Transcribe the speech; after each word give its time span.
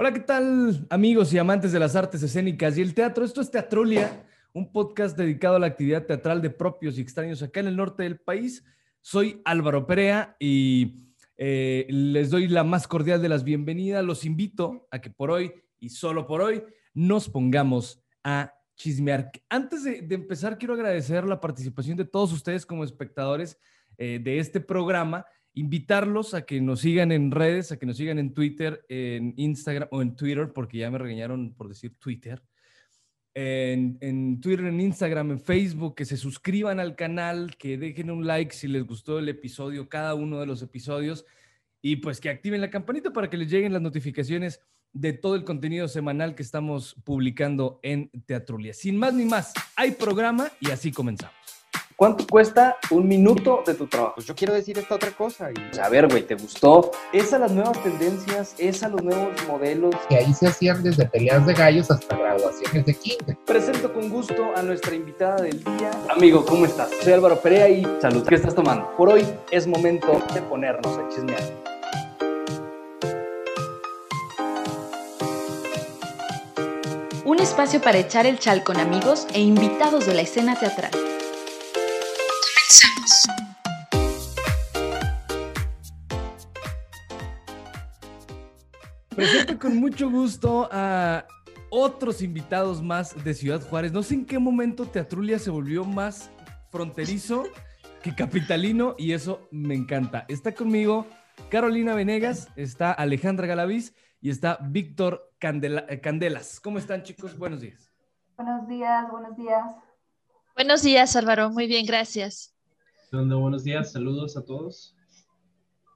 Hola, 0.00 0.14
¿qué 0.14 0.20
tal 0.20 0.86
amigos 0.88 1.30
y 1.34 1.36
amantes 1.36 1.72
de 1.72 1.78
las 1.78 1.94
artes 1.94 2.22
escénicas 2.22 2.78
y 2.78 2.80
el 2.80 2.94
teatro? 2.94 3.22
Esto 3.22 3.42
es 3.42 3.50
Teatrolia, 3.50 4.24
un 4.54 4.72
podcast 4.72 5.14
dedicado 5.14 5.56
a 5.56 5.58
la 5.58 5.66
actividad 5.66 6.06
teatral 6.06 6.40
de 6.40 6.48
propios 6.48 6.96
y 6.96 7.02
extraños 7.02 7.42
acá 7.42 7.60
en 7.60 7.66
el 7.66 7.76
norte 7.76 8.04
del 8.04 8.18
país. 8.18 8.64
Soy 9.02 9.42
Álvaro 9.44 9.86
Perea 9.86 10.36
y 10.40 11.12
eh, 11.36 11.86
les 11.90 12.30
doy 12.30 12.48
la 12.48 12.64
más 12.64 12.88
cordial 12.88 13.20
de 13.20 13.28
las 13.28 13.44
bienvenidas. 13.44 14.02
Los 14.02 14.24
invito 14.24 14.88
a 14.90 15.02
que 15.02 15.10
por 15.10 15.30
hoy 15.30 15.52
y 15.78 15.90
solo 15.90 16.26
por 16.26 16.40
hoy 16.40 16.62
nos 16.94 17.28
pongamos 17.28 18.02
a 18.24 18.54
chismear. 18.76 19.30
Antes 19.50 19.84
de, 19.84 20.14
empezar, 20.14 20.56
quiero 20.56 20.72
agradecer 20.72 21.24
la 21.24 21.42
participación 21.42 21.98
de 21.98 22.06
todos 22.06 22.32
ustedes 22.32 22.64
como 22.64 22.84
espectadores 22.84 23.58
eh, 23.98 24.18
de 24.18 24.38
este 24.38 24.60
programa 24.60 25.26
invitarlos 25.54 26.34
a 26.34 26.42
que 26.42 26.60
nos 26.60 26.80
sigan 26.80 27.12
en 27.12 27.30
redes, 27.30 27.72
a 27.72 27.78
que 27.78 27.86
nos 27.86 27.96
sigan 27.96 28.18
en 28.18 28.32
Twitter, 28.32 28.84
en 28.88 29.34
Instagram 29.36 29.88
o 29.90 30.02
en 30.02 30.14
Twitter, 30.14 30.52
porque 30.52 30.78
ya 30.78 30.90
me 30.90 30.98
regañaron 30.98 31.54
por 31.54 31.68
decir 31.68 31.94
Twitter. 31.98 32.42
En, 33.32 34.40
Twitter, 34.40 34.66
en 34.66 34.80
Instagram, 34.80 35.30
en 35.30 35.40
Facebook, 35.40 35.94
que 35.94 36.04
se 36.04 36.16
suscriban 36.16 36.80
al 36.80 36.96
canal, 36.96 37.56
que 37.56 37.78
dejen 37.78 38.10
un 38.10 38.26
like 38.26 38.54
si 38.54 38.68
les 38.68 38.84
gustó 38.84 39.18
el 39.18 39.28
episodio, 39.28 39.88
cada 39.88 40.14
uno 40.14 40.40
de 40.40 40.46
los 40.46 40.62
episodios, 40.62 41.24
y 41.80 41.96
pues 41.96 42.20
que 42.20 42.28
activen 42.28 42.60
la 42.60 42.70
campanita 42.70 43.12
para 43.12 43.30
que 43.30 43.36
les 43.36 43.50
lleguen 43.50 43.72
las 43.72 43.82
notificaciones 43.82 44.60
de 44.92 45.12
todo 45.12 45.36
el 45.36 45.44
contenido 45.44 45.86
semanal 45.88 46.34
que 46.34 46.42
estamos 46.42 46.96
publicando 47.04 47.78
en 47.82 48.10
Teatrulia. 48.26 48.74
Sin 48.74 48.96
más 48.96 49.14
ni 49.14 49.24
más, 49.24 49.52
hay 49.76 49.92
programa 49.92 50.50
y 50.60 50.70
así 50.70 50.90
comenzamos. 50.90 51.59
¿Cuánto 52.00 52.26
cuesta 52.26 52.78
un 52.88 53.06
minuto 53.06 53.62
de 53.66 53.74
tu 53.74 53.86
trabajo? 53.86 54.14
Pues 54.14 54.26
yo 54.26 54.34
quiero 54.34 54.54
decir 54.54 54.78
esta 54.78 54.94
otra 54.94 55.10
cosa. 55.10 55.50
Y... 55.50 55.78
A 55.78 55.90
ver, 55.90 56.08
güey, 56.08 56.22
¿te 56.22 56.34
gustó? 56.34 56.92
Es 57.12 57.34
a 57.34 57.38
las 57.38 57.52
nuevas 57.52 57.78
tendencias, 57.82 58.54
es 58.56 58.82
a 58.82 58.88
los 58.88 59.02
nuevos 59.02 59.34
modelos. 59.46 59.94
Que 60.08 60.16
ahí 60.16 60.32
se 60.32 60.46
hacían 60.46 60.82
desde 60.82 61.04
peleas 61.04 61.44
de 61.44 61.52
gallos 61.52 61.90
hasta 61.90 62.16
graduaciones 62.16 62.86
de 62.86 62.94
kinder. 62.94 63.36
Presento 63.44 63.92
con 63.92 64.08
gusto 64.08 64.46
a 64.56 64.62
nuestra 64.62 64.94
invitada 64.94 65.42
del 65.42 65.62
día. 65.62 65.90
Amigo, 66.08 66.42
¿cómo 66.46 66.64
estás? 66.64 66.88
Soy 67.02 67.12
Álvaro 67.12 67.38
Perea 67.38 67.68
y 67.68 67.86
salud. 68.00 68.26
¿Qué 68.26 68.36
estás 68.36 68.54
tomando? 68.54 68.96
Por 68.96 69.10
hoy 69.10 69.26
es 69.50 69.66
momento 69.66 70.22
de 70.32 70.40
ponernos 70.40 70.96
a 70.96 71.06
chismear. 71.10 71.42
Un 77.26 77.40
espacio 77.40 77.82
para 77.82 77.98
echar 77.98 78.24
el 78.24 78.38
chal 78.38 78.64
con 78.64 78.78
amigos 78.78 79.26
e 79.34 79.40
invitados 79.40 80.06
de 80.06 80.14
la 80.14 80.22
escena 80.22 80.58
teatral. 80.58 80.92
Presento 89.20 89.58
con 89.58 89.76
mucho 89.76 90.08
gusto 90.08 90.68
a 90.72 91.26
otros 91.68 92.22
invitados 92.22 92.80
más 92.80 93.22
de 93.22 93.34
Ciudad 93.34 93.60
Juárez. 93.68 93.92
No 93.92 94.02
sé 94.02 94.14
en 94.14 94.24
qué 94.24 94.38
momento 94.38 94.86
Teatrulia 94.86 95.38
se 95.38 95.50
volvió 95.50 95.84
más 95.84 96.30
fronterizo 96.70 97.44
que 98.02 98.14
capitalino 98.14 98.94
y 98.96 99.12
eso 99.12 99.46
me 99.50 99.74
encanta. 99.74 100.24
Está 100.28 100.54
conmigo 100.54 101.06
Carolina 101.50 101.94
Venegas, 101.94 102.48
está 102.56 102.92
Alejandra 102.92 103.46
Galaviz 103.46 103.94
y 104.20 104.30
está 104.30 104.58
Víctor 104.62 105.34
Candelas. 105.38 106.60
¿Cómo 106.60 106.78
están 106.78 107.02
chicos? 107.02 107.36
Buenos 107.36 107.60
días. 107.60 107.90
Buenos 108.36 108.66
días, 108.68 109.10
buenos 109.10 109.36
días. 109.36 109.64
Buenos 110.54 110.82
días 110.82 111.14
Álvaro, 111.16 111.50
muy 111.50 111.66
bien, 111.66 111.84
gracias. 111.84 112.54
Buenos 113.12 113.64
días, 113.64 113.90
saludos 113.90 114.36
a 114.36 114.44
todos. 114.44 114.96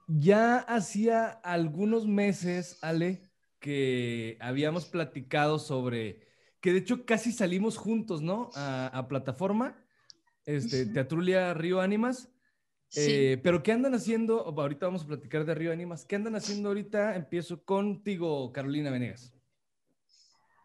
Ya 0.07 0.57
hacía 0.57 1.29
algunos 1.29 2.05
meses, 2.05 2.77
Ale, 2.83 3.31
que 3.59 4.37
habíamos 4.41 4.85
platicado 4.85 5.57
sobre 5.57 6.27
que 6.59 6.73
de 6.73 6.79
hecho 6.79 7.05
casi 7.05 7.31
salimos 7.31 7.77
juntos, 7.77 8.21
¿no? 8.21 8.49
A, 8.55 9.05
plataforma, 9.07 9.77
este, 10.45 10.87
Teatrulia 10.87 11.53
Río 11.53 11.79
Ánimas. 11.79 12.33
Eh, 12.97 13.39
pero 13.41 13.63
¿qué 13.63 13.71
andan 13.71 13.95
haciendo? 13.95 14.41
Ahorita 14.41 14.87
vamos 14.87 15.05
a 15.05 15.07
platicar 15.07 15.45
de 15.45 15.55
Río 15.55 15.71
Ánimas. 15.71 16.03
¿Qué 16.03 16.17
andan 16.17 16.35
haciendo 16.35 16.67
ahorita? 16.67 17.15
Empiezo 17.15 17.63
contigo, 17.63 18.51
Carolina 18.51 18.91
Venegas. 18.91 19.33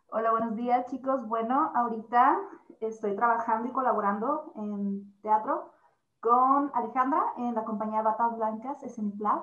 Hola, 0.09 0.33
buenos 0.33 0.57
días, 0.57 0.85
chicos. 0.91 1.29
Bueno, 1.29 1.71
ahorita 1.77 2.37
estoy 2.81 3.15
trabajando 3.15 3.69
y 3.69 3.73
colaborando 3.73 4.53
en 4.57 5.15
teatro 5.23 5.80
con 6.21 6.71
Alejandra 6.75 7.33
en 7.39 7.55
la 7.55 7.65
compañía 7.65 8.03
Batas 8.03 8.37
Blancas, 8.37 8.83
Esceniplab. 8.83 9.43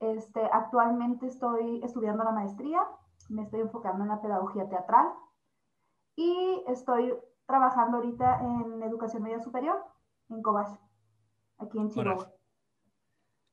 Este, 0.00 0.40
actualmente 0.52 1.26
estoy 1.26 1.82
estudiando 1.82 2.24
la 2.24 2.32
maestría, 2.32 2.80
me 3.28 3.42
estoy 3.42 3.60
enfocando 3.60 4.04
en 4.04 4.10
la 4.10 4.20
pedagogía 4.20 4.68
teatral 4.68 5.08
y 6.16 6.62
estoy 6.68 7.14
trabajando 7.46 7.98
ahorita 7.98 8.40
en 8.40 8.82
educación 8.82 9.22
media 9.22 9.40
superior 9.40 9.82
en 10.30 10.42
Cobach, 10.42 10.78
aquí 11.58 11.78
en 11.78 11.90
Chihuahua. 11.90 12.32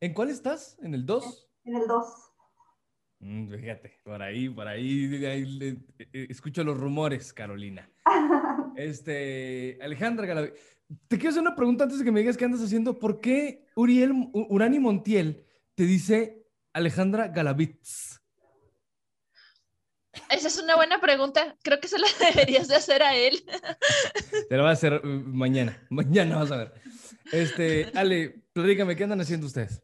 ¿En 0.01 0.13
cuál 0.13 0.29
estás? 0.29 0.77
¿En 0.81 0.93
el 0.93 1.05
2? 1.05 1.49
En 1.63 1.75
el 1.75 1.87
2. 1.87 2.31
Mm, 3.19 3.49
fíjate, 3.49 3.99
por 4.03 4.21
ahí, 4.21 4.49
por 4.49 4.67
ahí, 4.67 5.09
eh, 5.15 5.77
eh, 5.97 6.27
escucho 6.29 6.63
los 6.63 6.79
rumores, 6.79 7.33
Carolina. 7.33 7.89
este, 8.77 9.77
Alejandra 9.81 10.25
Galavi, 10.25 10.49
te 11.07 11.17
quiero 11.17 11.29
hacer 11.29 11.41
una 11.41 11.55
pregunta 11.55 11.83
antes 11.83 11.99
de 11.99 12.05
que 12.05 12.11
me 12.11 12.19
digas 12.19 12.37
qué 12.37 12.45
andas 12.45 12.61
haciendo. 12.61 12.99
¿Por 12.99 13.19
qué 13.19 13.65
Uriel, 13.75 14.29
Urani 14.33 14.79
Montiel 14.79 15.45
te 15.73 15.83
dice 15.83 16.45
Alejandra 16.73 17.27
Galavitz? 17.29 18.21
Esa 20.29 20.47
es 20.47 20.57
una 20.59 20.75
buena 20.75 21.01
pregunta. 21.01 21.57
Creo 21.63 21.79
que 21.79 21.87
se 21.87 21.99
la 21.99 22.07
deberías 22.19 22.67
de 22.67 22.75
hacer 22.75 23.03
a 23.03 23.15
él. 23.15 23.43
Te 24.49 24.55
la 24.55 24.63
voy 24.63 24.69
a 24.69 24.73
hacer 24.73 24.93
uh, 24.93 25.07
mañana. 25.07 25.85
Mañana 25.89 26.37
vas 26.37 26.51
a 26.51 26.57
ver. 26.57 26.73
Este, 27.31 27.91
Ale, 27.95 28.43
platícame, 28.53 28.95
¿qué 28.95 29.03
andan 29.03 29.21
haciendo 29.21 29.47
ustedes? 29.47 29.81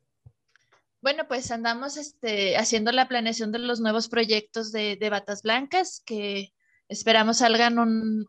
Bueno, 1.02 1.28
pues 1.28 1.50
andamos 1.50 1.98
este, 1.98 2.58
haciendo 2.58 2.92
la 2.92 3.08
planeación 3.08 3.52
de 3.52 3.60
los 3.60 3.80
nuevos 3.80 4.08
proyectos 4.08 4.72
de, 4.72 4.98
de 4.98 5.10
Batas 5.10 5.42
Blancas, 5.42 6.04
que 6.06 6.54
Esperamos 6.92 7.38
salgan 7.38 7.78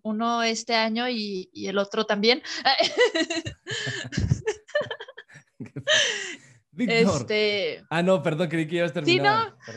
uno 0.05 0.43
este 0.45 0.77
año 0.77 1.09
y, 1.09 1.51
el 1.53 1.79
otro 1.79 2.07
también. 2.07 2.43
Este... 6.75 7.85
Ah, 7.91 8.03
no, 8.03 8.23
perdón, 8.23 8.49
creí 8.49 8.67
que 8.67 8.77
ya 8.77 8.87
a 8.87 8.89
terminar. 8.89 9.55
Sí, 9.61 9.73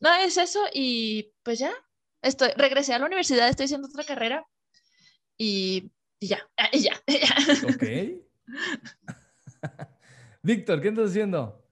no. 0.00 0.08
No, 0.08 0.16
es 0.24 0.38
eso 0.38 0.60
y 0.72 1.30
pues 1.42 1.58
ya. 1.58 1.72
Estoy, 2.22 2.48
regresé 2.56 2.94
a 2.94 2.98
la 2.98 3.04
universidad, 3.04 3.48
estoy 3.48 3.64
haciendo 3.64 3.86
otra 3.86 4.02
carrera 4.02 4.46
y, 5.36 5.92
ya, 6.20 6.40
y 6.72 6.80
ya, 6.80 6.94
Ok. 7.68 7.84
Víctor, 10.42 10.80
¿qué 10.80 10.88
estás 10.88 11.10
haciendo? 11.10 11.62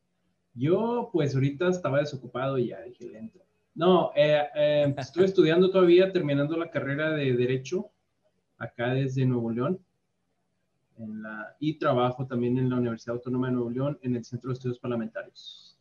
Yo, 0.53 1.09
pues 1.11 1.35
ahorita 1.35 1.69
estaba 1.71 2.01
desocupado 2.01 2.59
y 2.59 2.69
ya 2.69 2.83
dije, 2.83 3.07
lento. 3.07 3.46
No, 3.77 4.11
eh, 4.17 4.43
eh, 4.55 4.95
estoy 4.97 5.27
estudiando 5.27 5.71
todavía, 5.71 6.11
terminando 6.11 6.57
la 6.57 6.71
carrera 6.71 7.11
de 7.11 7.37
Derecho 7.37 7.91
acá 8.57 8.95
desde 8.95 9.27
Nuevo 9.27 9.51
León. 9.51 9.79
Y 11.61 11.75
trabajo 11.75 12.27
también 12.27 12.57
en 12.57 12.71
la 12.71 12.77
Universidad 12.77 13.17
Autónoma 13.17 13.49
de 13.49 13.53
Nuevo 13.53 13.69
León 13.69 13.99
en 14.01 14.17
el 14.17 14.25
Centro 14.25 14.49
de 14.49 14.55
Estudios 14.55 14.79
Parlamentarios. 14.79 15.79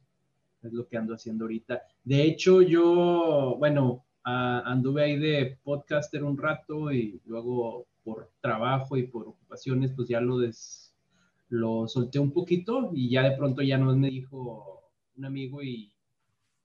Es 0.62 0.74
lo 0.74 0.86
que 0.86 0.98
ando 0.98 1.14
haciendo 1.14 1.46
ahorita. 1.46 1.84
De 2.04 2.22
hecho, 2.24 2.62
yo, 2.62 3.56
bueno, 3.58 4.04
anduve 4.26 5.04
ahí 5.04 5.18
de 5.18 5.58
podcaster 5.64 6.22
un 6.22 6.38
rato 6.38 6.92
y 6.92 7.22
luego 7.24 7.88
por 8.04 8.30
trabajo 8.42 8.98
y 8.98 9.08
por 9.08 9.26
ocupaciones, 9.26 9.94
pues 9.94 10.10
ya 10.10 10.20
lo, 10.20 10.40
des, 10.40 10.94
lo 11.48 11.88
solté 11.88 12.20
un 12.20 12.34
poquito 12.34 12.92
y 12.94 13.10
ya 13.10 13.24
de 13.24 13.38
pronto 13.38 13.62
ya 13.62 13.78
no 13.78 13.96
me 13.96 14.10
dijo 14.10 14.92
un 15.16 15.24
amigo 15.24 15.64
y 15.64 15.95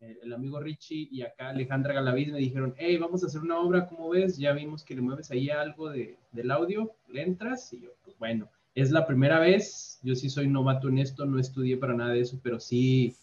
el 0.00 0.33
amigo 0.33 0.60
Richie 0.60 1.09
y 1.10 1.22
acá 1.22 1.51
Alejandra 1.51 1.95
Galaviz 1.95 2.33
me 2.33 2.39
dijeron, 2.39 2.74
hey, 2.78 2.97
vamos 2.97 3.22
a 3.22 3.27
hacer 3.27 3.41
una 3.41 3.59
obra, 3.59 3.86
¿cómo 3.86 4.09
ves? 4.09 4.39
Ya 4.39 4.53
vimos 4.53 4.84
que 4.84 4.95
le 4.95 5.03
mueves 5.03 5.30
ahí 5.30 5.51
algo 5.51 5.91
de, 5.91 6.16
del 6.33 6.51
audio, 6.51 6.95
le 7.09 7.22
entras 7.22 7.72
y 7.72 7.83
yo, 7.83 7.91
pues 8.03 8.16
bueno, 8.19 8.48
es 8.74 8.91
la 8.91 9.07
primera 9.07 9.39
vez, 9.39 10.01
yo 10.03 10.15
sí 10.15 10.30
soy 10.30 10.48
novato 10.48 10.89
en 10.89 10.98
esto, 10.98 11.27
no 11.27 11.39
estudié 11.39 11.77
para 11.77 11.95
nada 11.95 12.13
de 12.13 12.21
eso, 12.21 12.41
pero 12.42 12.59
sí, 12.59 13.15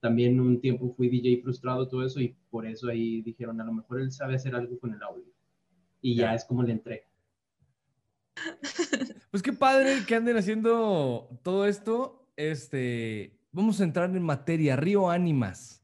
también 0.00 0.40
un 0.40 0.60
tiempo 0.60 0.94
fui 0.96 1.08
DJ 1.08 1.42
frustrado, 1.42 1.88
todo 1.88 2.04
eso, 2.04 2.20
y 2.20 2.34
por 2.50 2.66
eso 2.66 2.88
ahí 2.88 3.20
dijeron, 3.22 3.60
a 3.60 3.64
lo 3.64 3.72
mejor 3.72 4.00
él 4.00 4.12
sabe 4.12 4.36
hacer 4.36 4.54
algo 4.54 4.78
con 4.78 4.94
el 4.94 5.02
audio. 5.02 5.24
Y 6.00 6.14
ya, 6.16 6.34
es 6.34 6.44
como 6.44 6.62
le 6.62 6.72
entré. 6.72 7.06
Pues 9.30 9.42
qué 9.42 9.52
padre 9.52 10.04
que 10.06 10.14
anden 10.14 10.36
haciendo 10.36 11.28
todo 11.42 11.66
esto. 11.66 12.28
Este, 12.36 13.36
vamos 13.50 13.80
a 13.80 13.84
entrar 13.84 14.14
en 14.14 14.22
materia, 14.22 14.76
Río 14.76 15.10
Ánimas 15.10 15.83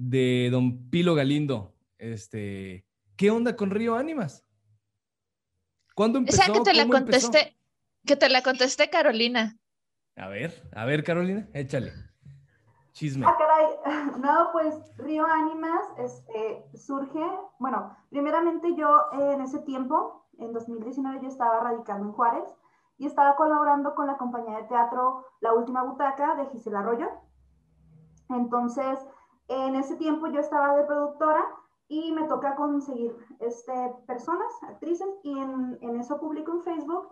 de 0.00 0.48
Don 0.50 0.88
Pilo 0.88 1.14
Galindo. 1.14 1.74
Este, 1.98 2.86
¿qué 3.16 3.30
onda 3.30 3.54
con 3.54 3.70
Río 3.70 3.96
Ánimas? 3.96 4.46
¿Cuándo 5.94 6.18
empezó? 6.18 6.40
Esa 6.40 6.52
que 6.52 6.60
te 6.60 6.72
la 6.72 6.86
contesté, 6.88 7.58
que 8.06 8.16
te 8.16 8.30
la 8.30 8.42
contesté 8.42 8.88
Carolina. 8.88 9.58
A 10.16 10.28
ver, 10.28 10.68
a 10.74 10.86
ver, 10.86 11.04
Carolina, 11.04 11.46
échale. 11.52 11.92
Chisme. 12.92 13.26
Ah, 13.26 13.36
caray. 13.38 13.66
No, 14.20 14.50
pues 14.52 14.74
Río 14.98 15.24
Ánimas 15.24 15.82
este, 15.98 16.64
surge, 16.76 17.24
bueno, 17.58 17.96
primeramente 18.10 18.74
yo 18.76 19.06
eh, 19.12 19.34
en 19.34 19.40
ese 19.42 19.60
tiempo, 19.60 20.26
en 20.38 20.52
2019, 20.52 21.20
yo 21.22 21.28
estaba 21.28 21.60
radicando 21.60 22.06
en 22.06 22.12
Juárez 22.12 22.44
y 22.98 23.06
estaba 23.06 23.36
colaborando 23.36 23.94
con 23.94 24.06
la 24.06 24.16
compañía 24.16 24.56
de 24.58 24.64
teatro 24.64 25.24
La 25.40 25.54
Última 25.54 25.82
Butaca 25.84 26.34
de 26.36 26.46
Gisela 26.46 26.80
Arroyo. 26.80 27.08
Entonces, 28.28 28.98
en 29.50 29.74
ese 29.74 29.96
tiempo 29.96 30.28
yo 30.28 30.40
estaba 30.40 30.76
de 30.76 30.84
productora 30.84 31.44
y 31.88 32.12
me 32.12 32.24
toca 32.28 32.54
conseguir 32.54 33.16
este, 33.40 33.72
personas, 34.06 34.50
actrices, 34.62 35.08
y 35.24 35.36
en, 35.36 35.76
en 35.80 35.96
eso 35.98 36.20
publico 36.20 36.52
en 36.52 36.62
Facebook. 36.62 37.08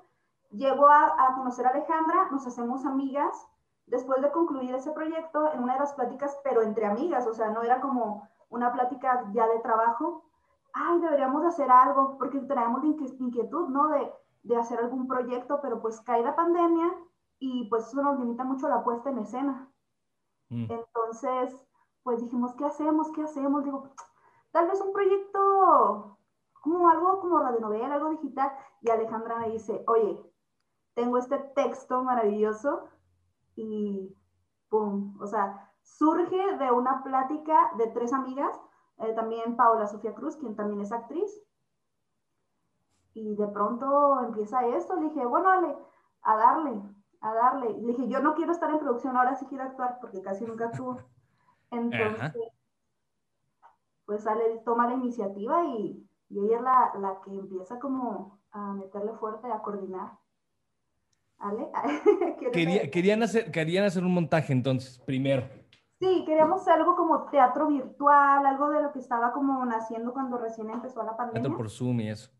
Llego 0.50 0.86
a, 0.86 1.26
a 1.26 1.34
conocer 1.34 1.66
a 1.66 1.70
Alejandra, 1.70 2.28
nos 2.30 2.46
hacemos 2.46 2.86
amigas. 2.86 3.48
Después 3.86 4.22
de 4.22 4.30
concluir 4.30 4.72
ese 4.74 4.92
proyecto, 4.92 5.52
en 5.52 5.64
una 5.64 5.74
de 5.74 5.80
las 5.80 5.94
pláticas, 5.94 6.38
pero 6.44 6.62
entre 6.62 6.86
amigas, 6.86 7.26
o 7.26 7.34
sea, 7.34 7.50
no 7.50 7.62
era 7.62 7.80
como 7.80 8.28
una 8.50 8.72
plática 8.72 9.28
ya 9.32 9.48
de 9.48 9.58
trabajo, 9.58 10.24
ay, 10.72 11.00
deberíamos 11.00 11.44
hacer 11.44 11.70
algo, 11.70 12.16
porque 12.18 12.38
teníamos 12.40 12.84
inquietud, 12.84 13.68
¿no? 13.68 13.88
De, 13.88 14.12
de 14.44 14.56
hacer 14.56 14.78
algún 14.78 15.08
proyecto, 15.08 15.58
pero 15.60 15.80
pues 15.80 16.00
cae 16.02 16.22
la 16.22 16.36
pandemia 16.36 16.94
y 17.40 17.68
pues 17.68 17.88
eso 17.88 18.00
nos 18.02 18.18
limita 18.18 18.44
mucho 18.44 18.68
la 18.68 18.84
puesta 18.84 19.10
en 19.10 19.18
escena. 19.18 19.68
Mm. 20.50 20.70
Entonces, 20.70 21.67
pues 22.08 22.22
dijimos, 22.22 22.54
¿qué 22.54 22.64
hacemos? 22.64 23.10
¿Qué 23.10 23.22
hacemos? 23.22 23.64
Digo, 23.64 23.90
tal 24.50 24.66
vez 24.66 24.80
un 24.80 24.94
proyecto 24.94 26.16
como 26.62 26.88
algo 26.88 27.20
como 27.20 27.38
radionovela, 27.38 27.96
algo 27.96 28.08
digital. 28.08 28.50
Y 28.80 28.88
Alejandra 28.88 29.36
me 29.36 29.50
dice, 29.50 29.84
oye, 29.86 30.18
tengo 30.94 31.18
este 31.18 31.36
texto 31.54 32.02
maravilloso 32.02 32.88
y 33.56 34.16
¡pum! 34.70 35.20
O 35.20 35.26
sea, 35.26 35.70
surge 35.82 36.56
de 36.56 36.72
una 36.72 37.02
plática 37.04 37.72
de 37.76 37.88
tres 37.88 38.14
amigas, 38.14 38.58
eh, 39.00 39.12
también 39.12 39.56
Paola 39.56 39.86
Sofía 39.86 40.14
Cruz, 40.14 40.36
quien 40.36 40.56
también 40.56 40.80
es 40.80 40.92
actriz. 40.92 41.30
Y 43.12 43.36
de 43.36 43.48
pronto 43.48 44.20
empieza 44.20 44.66
esto, 44.66 44.96
le 44.96 45.10
dije, 45.10 45.26
bueno, 45.26 45.50
dale, 45.50 45.76
a 46.22 46.36
darle, 46.38 46.82
a 47.20 47.34
darle. 47.34 47.68
Le 47.82 47.88
dije, 47.88 48.08
yo 48.08 48.20
no 48.20 48.34
quiero 48.34 48.52
estar 48.52 48.70
en 48.70 48.78
producción, 48.78 49.14
ahora 49.14 49.34
sí 49.34 49.44
quiero 49.44 49.64
actuar, 49.64 49.98
porque 50.00 50.22
casi 50.22 50.46
nunca 50.46 50.68
actúo. 50.68 50.96
Entonces, 51.70 52.32
pues 54.04 54.22
sale, 54.22 54.60
toma 54.64 54.88
la 54.88 54.94
iniciativa 54.94 55.64
y, 55.64 56.04
ella 56.30 56.56
es 56.56 56.62
la, 56.62 56.92
la, 57.00 57.20
que 57.24 57.30
empieza 57.30 57.78
como 57.78 58.40
a 58.50 58.74
meterle 58.74 59.12
fuerte, 59.14 59.50
a 59.50 59.60
coordinar. 59.60 60.12
¿Ale? 61.38 61.70
querían, 62.92 63.22
hacer, 63.22 63.50
querían 63.50 63.84
hacer 63.84 64.04
un 64.04 64.12
montaje 64.14 64.52
entonces, 64.52 64.98
primero. 64.98 65.48
Sí, 65.98 66.24
queríamos 66.26 66.62
hacer 66.62 66.74
algo 66.74 66.94
como 66.96 67.28
teatro 67.30 67.68
virtual, 67.68 68.46
algo 68.46 68.70
de 68.70 68.82
lo 68.82 68.92
que 68.92 68.98
estaba 68.98 69.32
como 69.32 69.64
naciendo 69.64 70.12
cuando 70.12 70.38
recién 70.38 70.70
empezó 70.70 71.02
la 71.02 71.16
pandemia. 71.16 71.42
Teatro 71.42 71.56
por 71.56 71.70
Zoom 71.70 72.00
y 72.00 72.10
eso. 72.10 72.30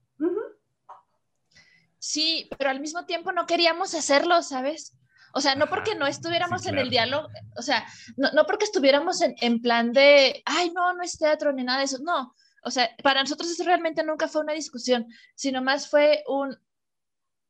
Sí, 1.99 2.49
pero 2.57 2.71
al 2.71 2.81
mismo 2.81 3.05
tiempo 3.05 3.33
no 3.33 3.47
queríamos 3.47 3.95
hacerlo, 3.95 4.43
¿sabes? 4.43 4.97
O 5.33 5.41
sea, 5.41 5.55
no 5.55 5.67
porque 5.67 5.95
no 5.95 6.07
estuviéramos 6.07 6.67
en 6.67 6.79
el 6.79 6.91
diálogo, 6.91 7.29
o 7.57 7.63
sea, 7.63 7.87
no, 8.17 8.31
no 8.33 8.47
porque 8.47 8.65
estuviéramos 8.65 9.21
en, 9.21 9.35
en, 9.41 9.61
plan 9.61 9.93
de, 9.93 10.43
ay, 10.45 10.71
no, 10.71 10.95
no 10.95 11.03
es 11.03 11.19
teatro 11.19 11.53
ni 11.53 11.65
nada 11.65 11.79
de 11.79 11.85
eso, 11.85 11.99
no. 12.01 12.35
O 12.63 12.71
sea, 12.71 12.91
para 13.03 13.23
nosotros 13.23 13.51
eso 13.51 13.65
realmente 13.65 14.03
nunca 14.03 14.29
fue 14.29 14.43
una 14.43 14.53
discusión, 14.53 15.07
sino 15.35 15.63
más 15.63 15.89
fue 15.89 16.23
un, 16.27 16.57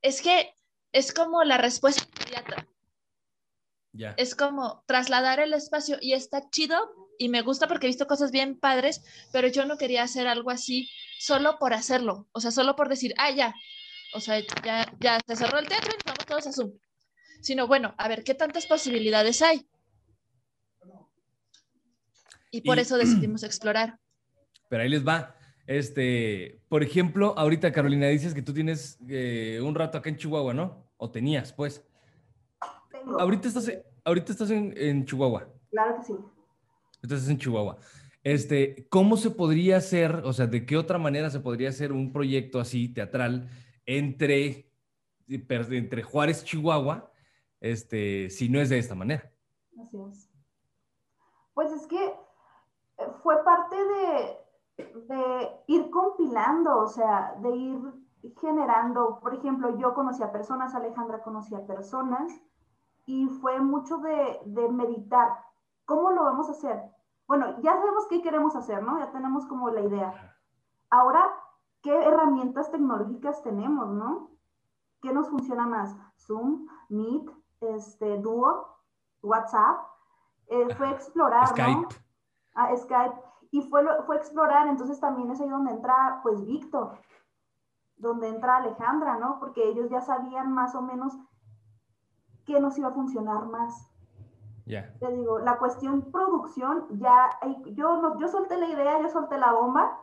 es 0.03 0.21
que 0.21 0.55
es 0.93 1.13
como 1.13 1.45
la 1.45 1.59
respuesta 1.59 2.05
inmediata. 2.05 2.67
Ya. 3.93 4.15
Es 4.17 4.35
como 4.35 4.85
trasladar 4.87 5.41
el 5.41 5.55
espacio 5.55 5.97
y 6.01 6.13
está 6.13 6.51
chido 6.51 6.79
y 7.19 7.29
me 7.29 7.43
gusta 7.43 7.67
porque 7.67 7.87
he 7.87 7.91
visto 7.91 8.07
cosas 8.07 8.31
bien 8.31 8.59
padres, 8.59 9.03
pero 9.33 9.49
yo 9.49 9.65
no 9.65 9.77
quería 9.77 10.03
hacer 10.03 10.29
algo 10.29 10.51
así 10.51 10.91
solo 11.19 11.59
por 11.59 11.75
hacerlo, 11.75 12.29
o 12.33 12.41
sea, 12.41 12.53
solo 12.53 12.77
por 12.77 12.89
decir, 12.89 13.13
ah, 13.19 13.31
ya, 13.31 13.55
o 14.15 14.21
sea, 14.21 14.41
ya, 14.65 14.87
ya 15.01 15.19
se 15.27 15.37
cerró 15.37 15.59
el 15.59 15.69
teatro 15.69 15.91
y 15.91 15.97
nos 15.97 16.05
vamos 16.05 16.27
todos 16.27 16.47
a 16.47 16.53
Zoom. 16.53 16.73
Sino, 17.41 17.67
bueno, 17.67 17.95
a 17.97 18.09
ver, 18.09 18.25
¿qué 18.25 18.35
tantas 18.35 18.67
posibilidades 18.67 19.43
hay? 19.43 19.67
Y 22.51 22.63
por 22.63 22.79
eso 22.79 22.97
decidimos 22.99 23.43
explorar. 23.43 23.99
Pero 24.69 24.83
ahí 24.83 24.89
les 24.89 25.07
va. 25.07 25.35
Este, 25.67 26.63
por 26.69 26.83
ejemplo, 26.83 27.35
ahorita 27.37 27.73
Carolina 27.73 28.09
dices 28.09 28.35
que 28.35 28.43
tú 28.43 28.55
tienes 28.55 28.99
eh, 29.09 29.61
un 29.63 29.75
rato 29.75 29.99
acá 29.99 30.09
en 30.09 30.17
Chihuahua, 30.17 30.55
¿no? 30.55 30.91
O 30.97 31.11
tenías, 31.11 31.53
pues. 31.53 31.85
Tengo. 32.91 33.21
Ahorita 33.21 33.49
estás, 33.49 33.71
ahorita 34.05 34.33
estás 34.33 34.51
en, 34.51 34.75
en 34.77 35.05
Chihuahua. 35.05 35.49
Claro 35.71 35.97
que 35.99 36.05
sí. 36.05 36.15
Estás 37.03 37.29
en 37.29 37.39
Chihuahua. 37.39 37.79
Este, 38.25 38.87
¿cómo 38.89 39.17
se 39.17 39.31
podría 39.31 39.77
hacer, 39.77 40.23
o 40.25 40.33
sea, 40.33 40.47
de 40.47 40.67
qué 40.67 40.77
otra 40.77 40.99
manera 40.99 41.31
se 41.31 41.41
podría 41.41 41.69
hacer 41.69 41.93
un 41.93 42.13
proyecto 42.13 42.61
así 42.61 42.89
teatral 42.89 43.49
entre, 43.87 44.71
entre 45.29 46.03
Juárez, 46.03 46.45
Chihuahua, 46.45 47.13
este, 47.61 48.31
si 48.31 48.49
no 48.49 48.61
es 48.61 48.69
de 48.69 48.79
esta 48.79 48.95
manera. 48.95 49.31
Así 49.81 50.01
es. 50.01 50.31
Pues 51.55 51.73
es 51.73 51.87
que 51.87 52.05
eh, 52.05 53.11
fue 53.23 53.43
parte 53.45 53.77
de, 53.77 54.39
de 55.09 55.51
ir 55.67 55.91
compilando, 55.91 56.79
o 56.79 56.89
sea, 56.89 57.35
de 57.41 57.51
ir 57.51 57.79
generando, 58.41 59.21
por 59.21 59.35
ejemplo, 59.35 59.77
yo 59.79 59.95
conocía 59.95 60.33
personas, 60.33 60.75
Alejandra 60.75 61.23
conocía 61.23 61.67
personas, 61.67 62.33
y 63.07 63.27
fue 63.41 63.59
mucho 63.61 63.99
de, 63.99 64.41
de, 64.45 64.69
meditar. 64.69 65.39
¿Cómo 65.87 66.11
lo 66.11 66.25
vamos 66.25 66.49
a 66.49 66.53
hacer? 66.53 66.83
Bueno, 67.27 67.59
ya 67.63 67.75
sabemos 67.77 68.07
qué 68.09 68.21
queremos 68.21 68.55
hacer, 68.55 68.83
¿no? 68.83 68.99
Ya 68.99 69.11
tenemos 69.13 69.47
como 69.47 69.71
la 69.71 69.81
idea. 69.81 70.37
Ahora 70.91 71.27
qué 71.83 71.95
herramientas 72.05 72.71
tecnológicas 72.71 73.43
tenemos, 73.43 73.89
¿no? 73.89 74.31
¿Qué 75.01 75.13
nos 75.13 75.29
funciona 75.29 75.67
más? 75.67 75.97
Zoom, 76.17 76.67
Meet, 76.89 77.31
este, 77.61 78.19
Duo, 78.19 78.67
WhatsApp. 79.23 79.81
Eh, 80.49 80.75
fue 80.77 80.91
explorar, 80.91 81.49
Skype. 81.49 81.81
¿no? 81.81 81.89
Ah, 82.55 82.75
Skype. 82.77 83.15
Y 83.51 83.63
fue, 83.63 83.85
fue 84.07 84.17
explorar, 84.17 84.67
entonces 84.69 85.01
también 85.01 85.31
es 85.31 85.41
ahí 85.41 85.49
donde 85.49 85.73
entra, 85.73 86.21
pues, 86.23 86.45
Víctor, 86.45 86.99
donde 87.97 88.29
entra 88.29 88.57
Alejandra, 88.57 89.17
¿no? 89.17 89.39
Porque 89.41 89.67
ellos 89.67 89.91
ya 89.91 90.01
sabían 90.01 90.53
más 90.53 90.75
o 90.75 90.83
menos 90.83 91.17
qué 92.45 92.61
nos 92.61 92.79
iba 92.79 92.89
a 92.89 92.93
funcionar 92.93 93.47
más. 93.47 93.91
Ya. 94.67 94.93
Te 94.99 95.11
digo, 95.13 95.39
la 95.39 95.59
cuestión 95.59 96.13
producción, 96.13 96.87
ya, 96.99 97.31
yo, 97.73 98.03
no, 98.03 98.19
yo 98.19 98.29
solté 98.29 98.59
la 98.59 98.67
idea, 98.67 99.01
yo 99.01 99.09
solté 99.09 99.39
la 99.39 99.53
bomba, 99.53 99.99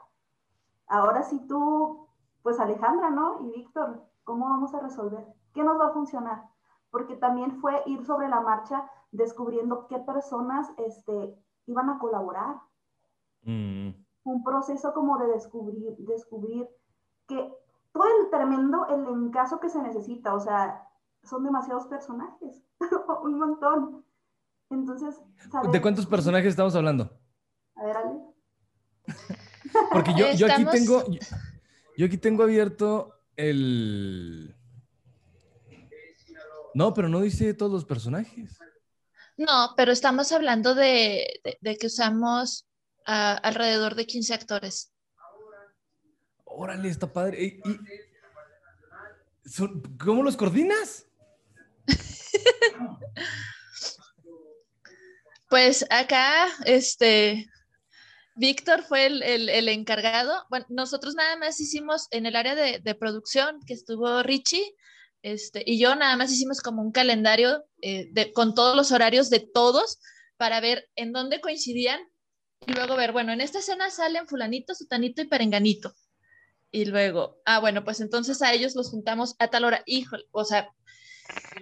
Ahora 0.88 1.24
sí 1.24 1.40
tú, 1.48 2.08
pues 2.44 2.60
Alejandra, 2.60 3.10
¿no? 3.10 3.42
Y 3.42 3.52
Víctor, 3.52 4.04
¿cómo 4.24 4.48
vamos 4.50 4.74
a 4.74 4.80
resolver? 4.80 5.26
¿Qué 5.54 5.64
nos 5.64 5.80
va 5.80 5.88
a 5.88 5.94
funcionar? 5.94 6.44
Porque 6.96 7.18
también 7.18 7.60
fue 7.60 7.84
ir 7.88 8.06
sobre 8.06 8.30
la 8.30 8.40
marcha 8.40 8.90
descubriendo 9.12 9.86
qué 9.90 10.00
personas 10.00 10.72
este, 10.78 11.36
iban 11.66 11.90
a 11.90 12.00
colaborar. 12.00 12.56
Mm. 13.42 13.90
Un 14.24 14.44
proceso 14.46 14.94
como 14.94 15.18
de 15.18 15.28
descubrir, 15.28 15.94
descubrir 15.98 16.70
que 17.28 17.54
todo 17.92 18.06
el 18.06 18.30
tremendo, 18.30 18.88
el 18.88 19.06
encaso 19.08 19.60
que 19.60 19.68
se 19.68 19.82
necesita, 19.82 20.34
o 20.34 20.40
sea, 20.40 20.88
son 21.22 21.44
demasiados 21.44 21.86
personajes, 21.88 22.64
un 23.24 23.40
montón. 23.40 24.06
Entonces, 24.70 25.22
¿de 25.70 25.82
cuántos 25.82 26.06
personajes 26.06 26.48
estamos 26.48 26.78
hablando? 26.78 27.12
A 27.76 27.84
ver, 27.84 27.98
Ale. 27.98 28.22
Porque 29.92 30.14
yo, 30.14 30.32
yo 30.32 30.48
aquí 30.48 30.64
tengo, 30.64 31.04
yo, 31.98 32.06
aquí 32.06 32.18
tengo 32.18 32.44
abierto 32.44 33.16
el... 33.36 34.55
No, 36.76 36.94
pero 36.94 37.10
no 37.10 37.22
dice 37.22 37.56
todos 37.56 37.72
los 37.72 37.86
personajes. 37.86 38.60
No, 39.38 39.74
pero 39.76 39.92
estamos 39.92 40.32
hablando 40.32 40.76
de, 40.76 41.42
de, 41.62 41.78
que 41.78 41.88
usamos 41.88 42.68
uh, 43.08 43.40
alrededor 43.42 43.96
de 43.96 44.06
15 44.06 44.34
actores. 44.34 44.94
Órale, 46.44 46.90
está 46.90 47.12
padre. 47.12 47.44
¿Y, 47.44 47.48
y 47.68 47.80
¿Cómo 49.98 50.22
los 50.22 50.36
coordinas? 50.36 51.08
pues 55.50 55.86
acá, 55.90 56.48
este, 56.66 57.50
Víctor 58.36 58.84
fue 58.84 59.06
el, 59.06 59.70
encargado. 59.70 60.46
Bueno, 60.50 60.66
nosotros 60.70 61.16
nada 61.16 61.38
más 61.38 61.60
hicimos 61.62 62.08
en 62.12 62.26
el 62.26 62.36
área 62.36 62.54
de, 62.54 62.96
producción, 62.96 63.62
que 63.66 63.74
estuvo 63.74 64.24
Richie, 64.24 64.76
este, 65.26 65.64
y 65.66 65.80
yo 65.80 65.96
nada 65.96 66.16
más 66.18 66.32
hicimos 66.32 66.62
como 66.62 66.84
un 66.84 66.92
calendario 66.92 67.66
eh, 67.82 68.32
con 68.34 68.54
todos 68.54 68.76
los 68.76 68.92
horarios 68.92 69.32
de 69.32 69.40
todos 69.40 69.98
para 70.38 70.60
ver 70.60 70.88
en 70.96 71.14
dónde 71.14 71.42
coincidían 71.42 72.00
y 72.68 72.74
luego 72.74 72.96
ver, 72.96 73.12
bueno, 73.12 73.34
en 73.34 73.42
esta 73.42 73.58
escena 73.58 73.90
salen 73.90 74.28
fulanito, 74.28 74.76
sutanito 74.76 75.24
y 75.24 75.28
perenganito. 75.28 75.96
Y 76.70 76.86
luego, 76.86 77.42
ah, 77.44 77.60
bueno, 77.60 77.84
pues 77.84 78.02
entonces 78.02 78.44
a 78.44 78.54
ellos 78.54 78.76
los 78.76 78.92
juntamos 78.92 79.36
a 79.40 79.48
tal 79.48 79.66
hora. 79.66 79.82
Híjole, 79.88 80.26
o 80.30 80.46
sea, 80.46 80.70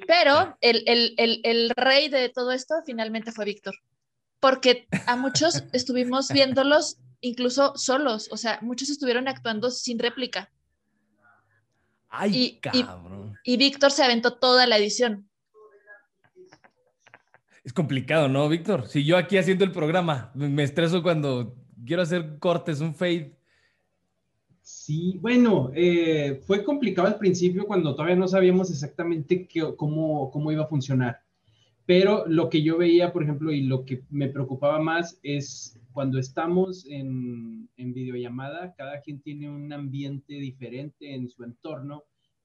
pero 0.07 0.57
el, 0.59 0.83
el 1.15 1.69
rey 1.69 2.09
de 2.09 2.27
todo 2.27 2.51
esto 2.51 2.75
finalmente 2.85 3.31
fue 3.31 3.45
Víctor. 3.45 3.75
porque 4.41 4.89
a 5.07 5.15
muchos 5.15 5.63
estuvimos 5.71 6.27
viéndolos 6.27 6.97
incluso 7.21 7.77
solos, 7.77 8.27
o 8.29 8.35
sea, 8.35 8.59
muchos 8.61 8.89
estuvieron 8.89 9.29
actuando 9.29 9.71
sin 9.71 9.99
réplica. 9.99 10.51
Ay, 12.15 12.31
Y- 12.35 12.43
y- 12.77 12.83
cabrón. 12.83 13.35
Y 13.43 13.57
Víctor 13.57 13.89
se 13.91 14.03
aventó 14.03 14.35
toda 14.37 14.67
la 14.67 14.77
edición. 14.77 15.27
Es 17.63 17.73
complicado, 17.73 18.27
¿no, 18.27 18.47
Víctor? 18.49 18.87
Si 18.87 19.03
yo 19.03 19.17
aquí 19.17 19.37
haciendo 19.37 19.63
el 19.63 19.71
programa, 19.71 20.31
me 20.35 20.47
me 20.49 20.63
estreso 20.63 21.01
cuando 21.01 21.55
quiero 21.85 22.01
hacer 22.01 22.37
cortes, 22.39 22.81
un 22.81 22.93
fade. 22.93 23.35
Sí, 24.61 25.17
bueno, 25.21 25.71
eh, 25.73 26.41
fue 26.45 26.63
complicado 26.63 27.07
al 27.07 27.17
principio 27.17 27.65
cuando 27.65 27.95
todavía 27.95 28.15
no 28.15 28.27
sabíamos 28.27 28.69
exactamente 28.69 29.47
qué- 29.47 29.75
cómo, 29.75 30.29
cómo 30.31 30.51
iba 30.51 30.63
a 30.63 30.67
funcionar. 30.67 31.21
Pero 31.85 32.25
lo 32.27 32.49
que 32.49 32.61
yo 32.63 32.77
veía, 32.77 33.11
por 33.11 33.23
ejemplo, 33.23 33.51
y 33.51 33.61
lo 33.63 33.85
que 33.85 34.03
me 34.09 34.29
preocupaba 34.29 34.79
más 34.79 35.19
es 35.23 35.77
cuando 35.93 36.19
estamos 36.19 36.85
en, 36.87 37.69
en 37.77 37.93
videollamada, 37.93 38.73
cada 38.75 39.01
quien 39.01 39.21
tiene 39.21 39.49
un 39.49 39.71
ambiente 39.71 40.33
diferente 40.33 41.13
en 41.13 41.29
su 41.29 41.43
entorno 41.43 42.03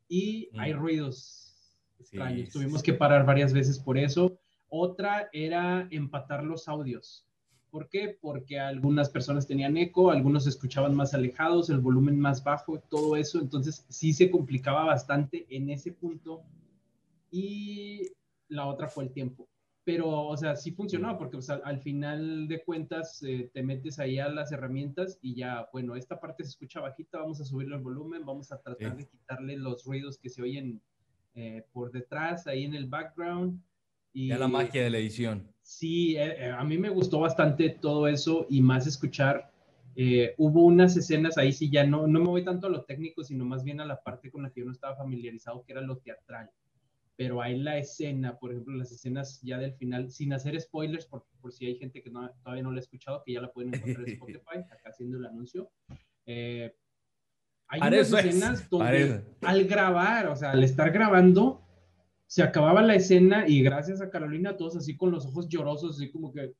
y 0.09 0.49
hay 0.59 0.73
Mm. 0.75 0.77
ruidos 0.79 1.75
extraños. 1.99 2.49
Sí, 2.49 2.53
Tuvimos 2.53 2.81
sí. 2.81 2.85
que 2.87 2.95
parar 2.95 3.27
varias 3.27 3.53
veces 3.53 3.79
por 3.79 3.99
eso. 3.99 4.39
Otra 4.69 5.29
era 5.33 5.89
empatar 5.91 6.45
los 6.45 6.69
audios. 6.69 7.25
¿Por 7.71 7.89
qué? 7.89 8.17
Porque 8.21 8.59
algunas 8.61 9.11
personas 9.11 9.47
tenían 9.47 9.77
eco, 9.77 10.11
algunos 10.11 10.47
escuchaban 10.47 10.95
más 10.95 11.13
alejados, 11.15 11.69
el 11.71 11.79
volumen 11.81 12.19
más 12.19 12.43
bajo, 12.45 12.79
todo 12.81 13.17
eso. 13.17 13.41
Entonces 13.41 13.85
sí 13.89 14.13
se 14.13 14.31
complicaba 14.31 14.85
bastante 14.85 15.47
en 15.51 15.69
ese 15.71 15.93
punto. 15.93 16.43
Y 17.31 18.09
la 18.49 18.67
otra 18.67 18.89
fue 18.89 19.05
el 19.05 19.11
tiempo. 19.13 19.48
Pero, 19.89 20.11
o 20.11 20.37
sea, 20.37 20.55
sí 20.55 20.73
funcionó 20.73 21.17
porque 21.17 21.39
o 21.39 21.41
sea, 21.41 21.63
al 21.65 21.81
final 21.81 22.47
de 22.47 22.63
cuentas 22.63 23.23
eh, 23.23 23.49
te 23.55 23.63
metes 23.63 23.99
ahí 23.99 24.19
a 24.19 24.29
las 24.29 24.53
herramientas 24.53 25.19
y 25.23 25.35
ya, 25.35 25.67
bueno, 25.73 25.97
esta 25.97 26.21
parte 26.21 26.45
se 26.45 26.51
escucha 26.51 26.83
bajita, 26.83 27.21
vamos 27.21 27.41
a 27.41 27.47
subirle 27.47 27.77
el 27.77 27.81
volumen, 27.81 28.27
vamos 28.27 28.53
a 28.53 28.61
tratar 28.61 28.99
de 28.99 29.07
quitarle 29.07 29.57
los 29.57 29.87
ruidos 29.87 30.19
que 30.19 30.29
se 30.29 30.43
oyen 30.43 30.83
eh, 31.35 31.65
por 31.73 31.91
detrás, 31.91 32.47
ahí 32.47 32.65
en 32.65 32.75
el 32.75 32.85
background. 32.85 33.63
Y, 34.13 34.29
Ya 34.29 34.37
la 34.37 34.47
magia 34.47 34.83
de 34.83 34.91
la 34.91 34.99
edición. 34.99 35.51
Sí, 35.63 36.19
eh, 36.19 36.51
a 36.51 36.63
mí 36.65 36.77
me 36.77 36.91
gustó 36.91 37.21
bastante 37.21 37.71
todo 37.71 38.09
eso 38.09 38.45
y 38.51 38.61
más 38.61 38.87
escuchar. 38.87 39.51
hubo 40.37 40.67
unas 40.67 40.99
escenas 40.99 41.39
ahí, 41.39 41.51
sí, 41.51 41.71
ya 41.71 41.87
no, 41.87 42.07
no 42.07 42.21
me 42.21 42.27
voy 42.27 42.45
tanto 42.45 42.67
a 42.67 42.71
lo 42.71 42.85
técnico, 42.85 43.25
sino 43.25 43.47
más 43.47 43.65
bien 43.65 43.81
a 43.81 43.87
la 43.87 44.03
parte 44.03 44.31
con 44.31 44.43
la 44.43 44.51
que 44.51 44.61
yo 44.61 44.67
no 44.67 44.73
estaba 44.73 44.97
familiarizado, 44.97 45.65
que 45.65 45.73
era 45.73 45.81
lo 45.81 45.97
teatral. 45.97 46.51
Pero 47.19 47.43
ahí 47.43 47.59
la 47.59 47.79
escena, 47.79 48.39
por 48.39 48.53
ejemplo, 48.53 48.77
las 48.77 48.93
escenas 48.93 49.41
ya 49.43 49.59
del 49.59 49.75
final, 49.75 50.09
sin 50.09 50.33
hacer 50.33 50.59
spoilers, 50.61 51.05
por, 51.07 51.27
por 51.41 51.53
si 51.53 51.67
hay 51.67 51.77
gente 51.77 52.01
que 52.01 52.11
no- 52.11 52.31
todavía 52.45 52.63
no 52.63 52.71
la 52.71 52.77
ha 52.79 52.81
escuchado, 52.81 53.23
que 53.27 53.33
ya 53.33 53.41
la 53.41 53.51
pueden 53.53 53.75
encontrar 53.75 54.09
en 54.09 54.15
Spotify, 54.23 54.59
acá 54.71 54.91
haciendo 54.91 55.19
el 55.19 55.27
anuncio. 55.27 55.69
Eh, 56.27 56.73
hay 57.67 57.81
Para 57.81 57.97
unas 57.97 58.07
eso 58.07 58.19
es, 58.19 58.25
escenas 58.27 58.71
donde 58.71 59.25
al 59.43 59.65
grabar, 59.67 60.29
o 60.29 60.37
sea, 60.37 60.53
al 60.53 60.63
estar 60.63 60.93
grabando, 60.93 61.61
se 62.29 62.43
acababa 62.45 62.83
la 62.83 62.95
escena 62.95 63.49
y 63.49 63.63
gracias 63.63 64.01
a 64.01 64.11
Carolina, 64.11 64.57
todos 64.57 64.77
así 64.77 64.97
con 64.97 65.11
los 65.11 65.27
ojos 65.27 65.49
llorosos, 65.49 65.97
así 65.97 66.13
como 66.13 66.33
que, 66.33 66.55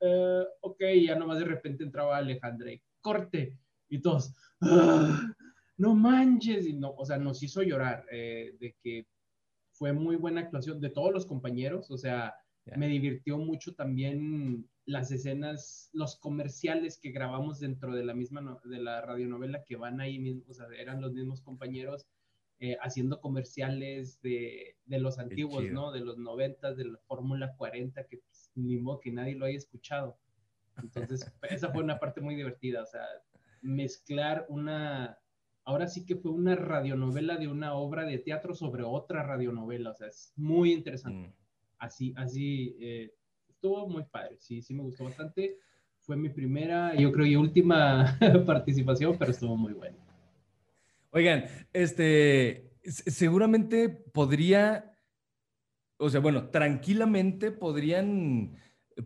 eh, 0.00 0.44
ok, 0.60 0.82
ya 1.06 1.14
nomás 1.14 1.38
de 1.38 1.44
repente 1.44 1.84
entraba 1.84 2.16
Alejandra 2.16 2.72
y 2.72 2.82
corte, 3.00 3.56
y 3.88 4.00
todos, 4.00 4.34
"Ah, 4.60 5.32
no 5.76 5.94
manches, 5.94 6.66
y 6.66 6.72
no, 6.72 6.90
o 6.96 7.04
sea, 7.06 7.16
nos 7.16 7.40
hizo 7.44 7.62
llorar 7.62 8.04
eh, 8.10 8.56
de 8.58 8.74
que 8.82 9.06
fue 9.74 9.92
muy 9.92 10.16
buena 10.16 10.40
actuación 10.40 10.80
de 10.80 10.90
todos 10.90 11.12
los 11.12 11.26
compañeros, 11.26 11.90
o 11.90 11.98
sea, 11.98 12.34
me 12.76 12.88
divirtió 12.88 13.36
mucho 13.38 13.74
también 13.74 14.66
las 14.86 15.10
escenas, 15.10 15.90
los 15.92 16.16
comerciales 16.16 16.98
que 16.98 17.10
grabamos 17.10 17.60
dentro 17.60 17.94
de 17.94 18.04
la 18.04 18.14
misma, 18.14 18.40
no- 18.40 18.60
de 18.64 18.78
la 18.78 19.00
radionovela 19.02 19.64
que 19.64 19.76
van 19.76 20.00
ahí 20.00 20.18
mismo, 20.18 20.44
o 20.48 20.54
sea, 20.54 20.66
eran 20.78 21.00
los 21.02 21.12
mismos 21.12 21.40
compañeros 21.42 22.06
eh, 22.60 22.76
haciendo 22.80 23.20
comerciales 23.20 24.22
de, 24.22 24.76
de 24.86 24.98
los 25.00 25.18
antiguos. 25.18 25.64
¿no? 25.72 25.92
De 25.92 26.00
los 26.00 26.16
90, 26.18 26.74
de 26.74 26.84
la 26.84 26.98
Fórmula 27.06 27.54
40, 27.56 28.06
que 28.06 28.18
pues, 28.18 28.50
ni 28.54 28.76
modo 28.78 29.00
que 29.00 29.10
nadie 29.12 29.34
lo 29.34 29.44
haya 29.44 29.58
escuchado. 29.58 30.16
Entonces, 30.78 31.30
esa 31.50 31.70
fue 31.72 31.82
una 31.82 31.98
parte 31.98 32.20
muy 32.20 32.34
divertida, 32.36 32.82
o 32.82 32.86
sea, 32.86 33.04
mezclar 33.60 34.46
una, 34.48 35.18
ahora 35.64 35.88
sí 35.88 36.04
que 36.04 36.16
fue 36.16 36.30
una 36.30 36.54
radionovela 36.54 37.36
de 37.36 37.48
una 37.48 37.74
obra 37.74 38.04
de 38.04 38.18
teatro 38.18 38.54
sobre 38.54 38.82
otra 38.82 39.22
radionovela, 39.22 39.90
o 39.90 39.94
sea, 39.94 40.08
es 40.08 40.32
muy 40.36 40.72
interesante. 40.72 41.28
Mm. 41.28 41.32
Así, 41.78 42.12
así, 42.16 42.76
eh, 42.80 43.14
estuvo 43.48 43.88
muy 43.88 44.04
padre, 44.04 44.36
sí, 44.38 44.62
sí 44.62 44.74
me 44.74 44.82
gustó 44.82 45.04
bastante. 45.04 45.58
Fue 46.00 46.16
mi 46.16 46.28
primera, 46.28 46.94
yo 46.94 47.10
creo, 47.12 47.26
y 47.26 47.36
última 47.36 48.18
participación, 48.46 49.16
pero 49.18 49.30
estuvo 49.30 49.56
muy 49.56 49.72
bueno. 49.72 49.96
Oigan, 51.10 51.44
este, 51.72 52.70
se- 52.84 53.10
seguramente 53.10 53.88
podría, 53.88 54.92
o 55.96 56.10
sea, 56.10 56.20
bueno, 56.20 56.48
tranquilamente 56.50 57.52
podrían 57.52 58.56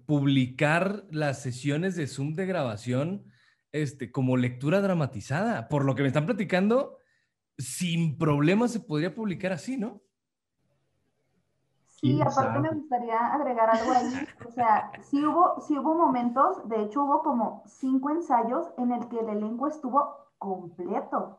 publicar 0.07 1.05
las 1.11 1.41
sesiones 1.41 1.97
de 1.97 2.07
Zoom 2.07 2.35
de 2.35 2.47
grabación, 2.47 3.25
este, 3.73 4.11
como 4.13 4.37
lectura 4.37 4.81
dramatizada. 4.81 5.69
Por 5.69 5.85
lo 5.85 5.95
que 5.95 6.03
me 6.03 6.09
están 6.09 6.27
platicando, 6.27 6.99
sin 7.57 8.19
problema 8.19 8.69
se 8.69 8.81
podría 8.81 9.15
publicar 9.15 9.53
así, 9.53 9.77
¿no? 9.77 10.01
Sí, 11.87 12.13
¿Quién 12.13 12.29
aparte 12.29 12.61
me 12.61 12.71
gustaría 12.71 13.19
agregar 13.35 13.69
algo 13.71 13.91
ahí. 13.91 14.29
O 14.47 14.51
sea, 14.53 14.93
sí 15.03 15.25
hubo, 15.25 15.61
sí 15.61 15.77
hubo 15.79 15.95
momentos, 15.95 16.69
de 16.69 16.83
hecho 16.83 17.03
hubo 17.03 17.23
como 17.23 17.65
cinco 17.67 18.11
ensayos 18.11 18.69
en 18.79 18.93
el 18.93 19.09
que 19.09 19.19
el 19.19 19.29
elenco 19.29 19.67
estuvo 19.67 20.29
completo, 20.39 21.39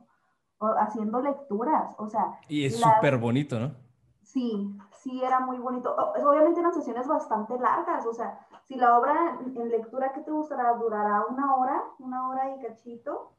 o- 0.58 0.76
haciendo 0.78 1.22
lecturas. 1.22 1.96
O 1.98 2.08
sea, 2.10 2.40
Y 2.50 2.66
es 2.66 2.80
las- 2.82 2.96
súper 2.96 3.18
bonito, 3.18 3.58
¿no? 3.60 3.74
Sí, 4.22 4.78
sí 5.02 5.24
era 5.24 5.40
muy 5.40 5.58
bonito. 5.58 5.96
Obviamente 5.96 6.60
eran 6.60 6.74
sesiones 6.74 7.08
bastante 7.08 7.58
largas, 7.58 8.06
o 8.06 8.14
sea, 8.14 8.46
si 8.70 8.76
la 8.76 9.00
obra 9.00 9.40
en 9.42 9.70
lectura 9.70 10.14
que 10.14 10.22
te 10.22 10.30
gustará 10.30 10.74
durará 10.76 11.26
una 11.26 11.56
hora, 11.56 11.84
una 11.98 12.30
hora 12.30 12.56
y 12.56 12.62
cachito, 12.62 13.32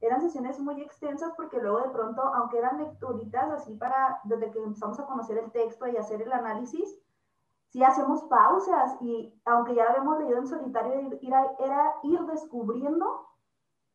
eran 0.00 0.20
sesiones 0.20 0.60
muy 0.60 0.80
extensas 0.80 1.32
porque 1.36 1.58
luego 1.58 1.80
de 1.80 1.88
pronto, 1.88 2.22
aunque 2.22 2.58
eran 2.58 2.78
lecturitas 2.78 3.50
así 3.50 3.74
para, 3.74 4.20
desde 4.22 4.52
que 4.52 4.62
empezamos 4.62 5.00
a 5.00 5.06
conocer 5.06 5.36
el 5.38 5.50
texto 5.50 5.88
y 5.88 5.96
hacer 5.96 6.22
el 6.22 6.32
análisis, 6.32 6.96
sí 7.70 7.82
hacemos 7.82 8.22
pausas 8.26 8.96
y 9.00 9.34
aunque 9.46 9.74
ya 9.74 9.82
lo 9.82 9.90
habíamos 9.90 10.18
leído 10.20 10.38
en 10.38 10.46
solitario, 10.46 11.18
era 11.58 11.94
ir 12.04 12.20
descubriendo 12.26 13.26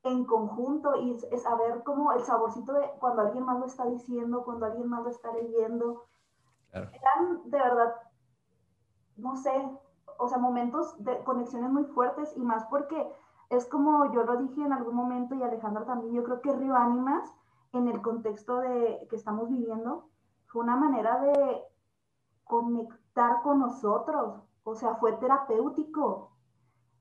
en 0.04 0.26
conjunto 0.26 0.98
y 0.98 1.18
saber 1.38 1.82
como 1.84 2.12
el 2.12 2.26
saborcito 2.26 2.74
de 2.74 2.92
cuando 3.00 3.22
alguien 3.22 3.46
más 3.46 3.58
lo 3.58 3.68
está 3.68 3.86
diciendo, 3.86 4.44
cuando 4.44 4.66
alguien 4.66 4.90
más 4.90 5.02
lo 5.06 5.12
está 5.12 5.32
leyendo. 5.32 6.04
Claro. 6.72 6.90
eran 6.92 7.50
de 7.50 7.58
verdad, 7.58 7.94
no 9.16 9.38
sé, 9.38 9.80
o 10.24 10.28
sea, 10.28 10.38
momentos 10.38 10.96
de 11.04 11.24
conexiones 11.24 11.70
muy 11.70 11.84
fuertes 11.84 12.34
y 12.38 12.44
más 12.44 12.66
porque 12.66 13.12
es 13.50 13.68
como 13.68 14.12
yo 14.14 14.24
lo 14.24 14.38
dije 14.38 14.64
en 14.64 14.74
algún 14.74 14.96
momento 14.96 15.36
y 15.36 15.44
Alejandra 15.44 15.86
también, 15.86 16.14
yo 16.14 16.24
creo 16.24 16.42
que 16.42 16.54
Río 16.54 16.76
Ánimas, 16.76 17.34
en 17.74 17.88
el 17.88 18.02
contexto 18.02 18.60
de, 18.60 19.06
que 19.10 19.16
estamos 19.16 19.50
viviendo, 19.50 20.10
fue 20.46 20.62
una 20.62 20.76
manera 20.76 21.20
de 21.20 21.64
conectar 22.44 23.42
con 23.42 23.60
nosotros, 23.60 24.42
o 24.64 24.76
sea, 24.76 24.96
fue 24.96 25.14
terapéutico. 25.14 26.32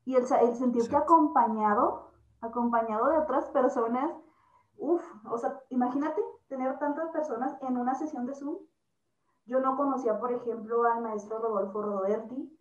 Y 0.05 0.15
el, 0.15 0.23
el 0.23 0.55
sentirte 0.55 0.95
Exacto. 0.95 1.13
acompañado, 1.13 2.11
acompañado 2.41 3.07
de 3.07 3.19
otras 3.19 3.45
personas, 3.51 4.11
uff, 4.77 5.03
o 5.29 5.37
sea, 5.37 5.61
imagínate 5.69 6.21
tener 6.47 6.77
tantas 6.79 7.09
personas 7.11 7.55
en 7.61 7.77
una 7.77 7.95
sesión 7.95 8.25
de 8.25 8.35
Zoom. 8.35 8.57
Yo 9.45 9.59
no 9.59 9.77
conocía, 9.77 10.19
por 10.19 10.31
ejemplo, 10.31 10.83
al 10.83 11.01
maestro 11.01 11.39
Rodolfo 11.39 11.81
Rodoberti, 11.81 12.51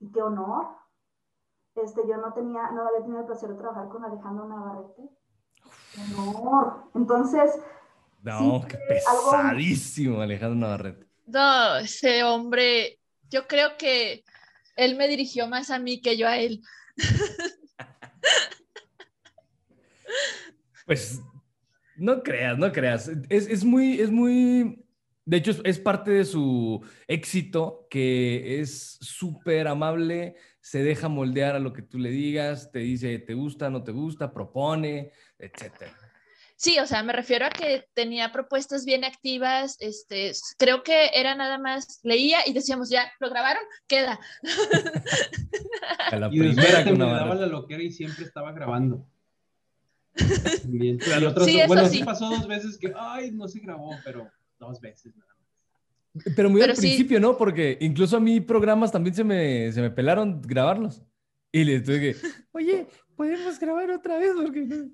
y 0.00 0.10
qué 0.12 0.22
honor. 0.22 0.66
Este, 1.74 2.00
yo 2.08 2.16
no 2.16 2.32
tenía, 2.32 2.70
no 2.72 2.86
había 2.88 3.00
tenido 3.02 3.20
el 3.20 3.26
placer 3.26 3.50
de 3.50 3.56
trabajar 3.56 3.88
con 3.88 4.04
Alejandro 4.04 4.48
Navarrete. 4.48 5.02
Qué 5.94 6.00
honor. 6.20 6.84
Entonces, 6.94 7.50
No, 8.22 8.60
Sí, 8.62 8.66
qué 8.68 8.78
algo- 9.06 9.30
pesadísimo, 9.30 10.20
Alejandro 10.20 10.58
Navarrete. 10.58 11.06
No, 11.26 11.76
ese 11.76 12.24
hombre, 12.24 12.98
yo 13.30 13.46
creo 13.46 13.76
que 13.78 14.24
él 14.76 14.96
me 14.96 15.06
dirigió 15.08 15.46
más 15.46 15.70
a 15.70 15.78
mí 15.78 16.00
que 16.00 16.16
yo 16.16 16.26
a 16.26 16.36
él. 16.38 16.62
Pues 20.86 21.20
no 21.96 22.22
creas, 22.22 22.58
no 22.58 22.72
creas. 22.72 23.08
Es, 23.28 23.46
es 23.48 23.64
muy, 23.64 24.00
es 24.00 24.10
muy, 24.10 24.84
de 25.28 25.36
hecho 25.36 25.52
es, 25.62 25.78
parte 25.78 26.10
de 26.10 26.24
su 26.24 26.82
éxito 27.06 27.86
que 27.90 28.60
es 28.60 28.96
súper 29.02 29.68
amable, 29.68 30.36
se 30.62 30.82
deja 30.82 31.08
moldear 31.08 31.54
a 31.54 31.58
lo 31.58 31.74
que 31.74 31.82
tú 31.82 31.98
le 31.98 32.10
digas, 32.10 32.72
te 32.72 32.78
dice 32.78 33.18
te 33.18 33.34
gusta, 33.34 33.68
no 33.68 33.84
te 33.84 33.92
gusta, 33.92 34.32
propone, 34.32 35.12
etcétera. 35.38 35.94
Sí, 36.56 36.78
o 36.78 36.86
sea, 36.86 37.02
me 37.02 37.12
refiero 37.12 37.44
a 37.44 37.50
que 37.50 37.84
tenía 37.92 38.32
propuestas 38.32 38.86
bien 38.86 39.04
activas, 39.04 39.76
este, 39.80 40.32
creo 40.56 40.82
que 40.82 41.10
era 41.12 41.34
nada 41.34 41.58
más, 41.58 42.00
leía 42.02 42.38
y 42.46 42.54
decíamos, 42.54 42.88
ya, 42.88 43.12
¿lo 43.20 43.28
grabaron? 43.28 43.62
Queda. 43.86 44.18
A 46.10 46.16
la 46.16 46.28
y 46.32 46.38
primera 46.38 46.84
que 46.84 46.92
me 46.92 47.04
daba 47.04 47.34
la 47.34 47.46
loquera 47.46 47.82
y 47.82 47.92
siempre 47.92 48.24
estaba 48.24 48.52
grabando. 48.52 49.06
Bien. 50.64 50.98
sí, 51.44 51.60
bueno, 51.66 51.86
sí. 51.86 52.02
pasó 52.02 52.30
dos 52.30 52.48
veces 52.48 52.78
que, 52.78 52.94
ay, 52.96 53.30
no 53.30 53.46
se 53.46 53.60
grabó, 53.60 53.94
pero 54.02 54.28
dos 54.58 54.80
veces 54.80 55.16
nada 55.16 55.34
más. 55.34 56.34
Pero 56.34 56.50
muy 56.50 56.62
al 56.62 56.74
principio, 56.74 57.20
¿no? 57.20 57.36
Porque 57.36 57.78
incluso 57.80 58.16
a 58.16 58.20
mí 58.20 58.40
programas 58.40 58.90
también 58.90 59.14
se 59.14 59.24
me, 59.24 59.70
se 59.72 59.80
me 59.80 59.90
pelaron 59.90 60.40
grabarlos. 60.42 61.02
Y 61.52 61.64
les 61.64 61.82
tuve 61.82 62.00
que, 62.00 62.16
oye, 62.52 62.86
podemos 63.16 63.58
grabar 63.58 63.90
otra 63.90 64.18
vez 64.18 64.32
porque... 64.34 64.88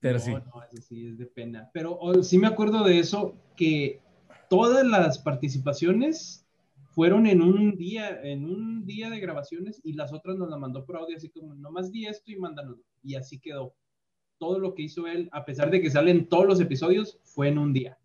Pero 0.00 0.18
sí. 0.20 0.32
No, 0.32 0.62
eso 0.70 0.82
sí 0.82 1.08
es 1.08 1.18
de 1.18 1.26
pena. 1.26 1.70
Pero 1.72 1.98
oh, 1.98 2.22
sí 2.22 2.38
me 2.38 2.46
acuerdo 2.46 2.84
de 2.84 3.00
eso, 3.00 3.34
que 3.56 4.00
todas 4.48 4.86
las 4.86 5.18
participaciones 5.18 6.46
fueron 6.90 7.26
en 7.26 7.42
un 7.42 7.76
día, 7.76 8.20
en 8.22 8.44
un 8.44 8.86
día 8.86 9.10
de 9.10 9.20
grabaciones 9.20 9.80
y 9.84 9.94
las 9.94 10.12
otras 10.12 10.36
nos 10.36 10.48
las 10.48 10.58
mandó 10.58 10.84
por 10.84 10.96
audio, 10.96 11.16
así 11.16 11.28
como 11.28 11.54
nomás 11.54 11.90
di 11.90 12.06
esto 12.06 12.30
y 12.30 12.36
mándanos. 12.36 12.78
Y 13.02 13.16
así 13.16 13.40
quedó. 13.40 13.74
Todo 14.38 14.60
lo 14.60 14.74
que 14.74 14.82
hizo 14.82 15.08
él, 15.08 15.28
a 15.32 15.44
pesar 15.44 15.70
de 15.70 15.80
que 15.80 15.90
salen 15.90 16.28
todos 16.28 16.46
los 16.46 16.60
episodios, 16.60 17.18
fue 17.24 17.48
en 17.48 17.58
un 17.58 17.72
día. 17.72 17.97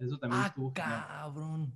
Eso 0.00 0.18
también 0.18 0.42
ah, 0.42 0.46
estuvo. 0.48 0.72
Cabrón. 0.72 1.72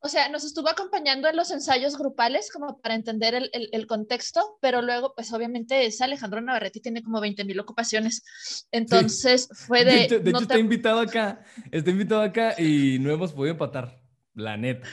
O 0.00 0.08
sea, 0.08 0.28
nos 0.28 0.44
estuvo 0.44 0.68
acompañando 0.68 1.28
en 1.28 1.36
los 1.36 1.50
ensayos 1.50 1.98
grupales 1.98 2.52
como 2.52 2.80
para 2.80 2.94
entender 2.94 3.34
el, 3.34 3.50
el, 3.52 3.86
contexto, 3.88 4.56
pero 4.60 4.80
luego, 4.80 5.12
pues 5.14 5.32
obviamente 5.32 5.86
es 5.86 6.00
Alejandro 6.00 6.40
Navarrete 6.40 6.78
tiene 6.78 7.02
como 7.02 7.20
20 7.20 7.44
mil 7.44 7.58
ocupaciones. 7.58 8.22
Entonces 8.70 9.48
fue 9.52 9.84
de... 9.84 10.06
De, 10.08 10.20
de 10.20 10.30
hecho, 10.30 10.42
está 10.42 10.58
invitado 10.58 11.00
acá, 11.00 11.44
está 11.72 11.90
invitado 11.90 12.22
acá 12.22 12.54
y 12.60 12.98
no 13.00 13.10
hemos 13.10 13.32
podido 13.32 13.52
empatar, 13.52 14.00
la 14.34 14.56
neta. 14.56 14.86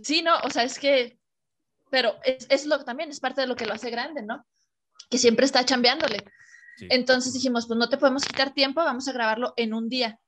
Sí, 0.00 0.22
no, 0.22 0.36
o 0.40 0.50
sea, 0.50 0.64
es 0.64 0.80
que, 0.80 1.20
pero 1.88 2.16
es, 2.24 2.46
es 2.50 2.66
lo 2.66 2.82
también, 2.84 3.10
es 3.10 3.20
parte 3.20 3.42
de 3.42 3.46
lo 3.46 3.54
que 3.54 3.66
lo 3.66 3.74
hace 3.74 3.90
grande, 3.90 4.22
¿no? 4.22 4.44
Que 5.08 5.18
siempre 5.18 5.46
está 5.46 5.64
chambeándole. 5.64 6.24
Entonces 6.88 7.34
dijimos, 7.34 7.66
pues 7.66 7.78
no 7.78 7.88
te 7.88 7.98
podemos 7.98 8.24
quitar 8.24 8.54
tiempo, 8.54 8.82
vamos 8.82 9.06
a 9.06 9.12
grabarlo 9.12 9.52
en 9.56 9.74
un 9.74 9.88
día. 9.88 10.18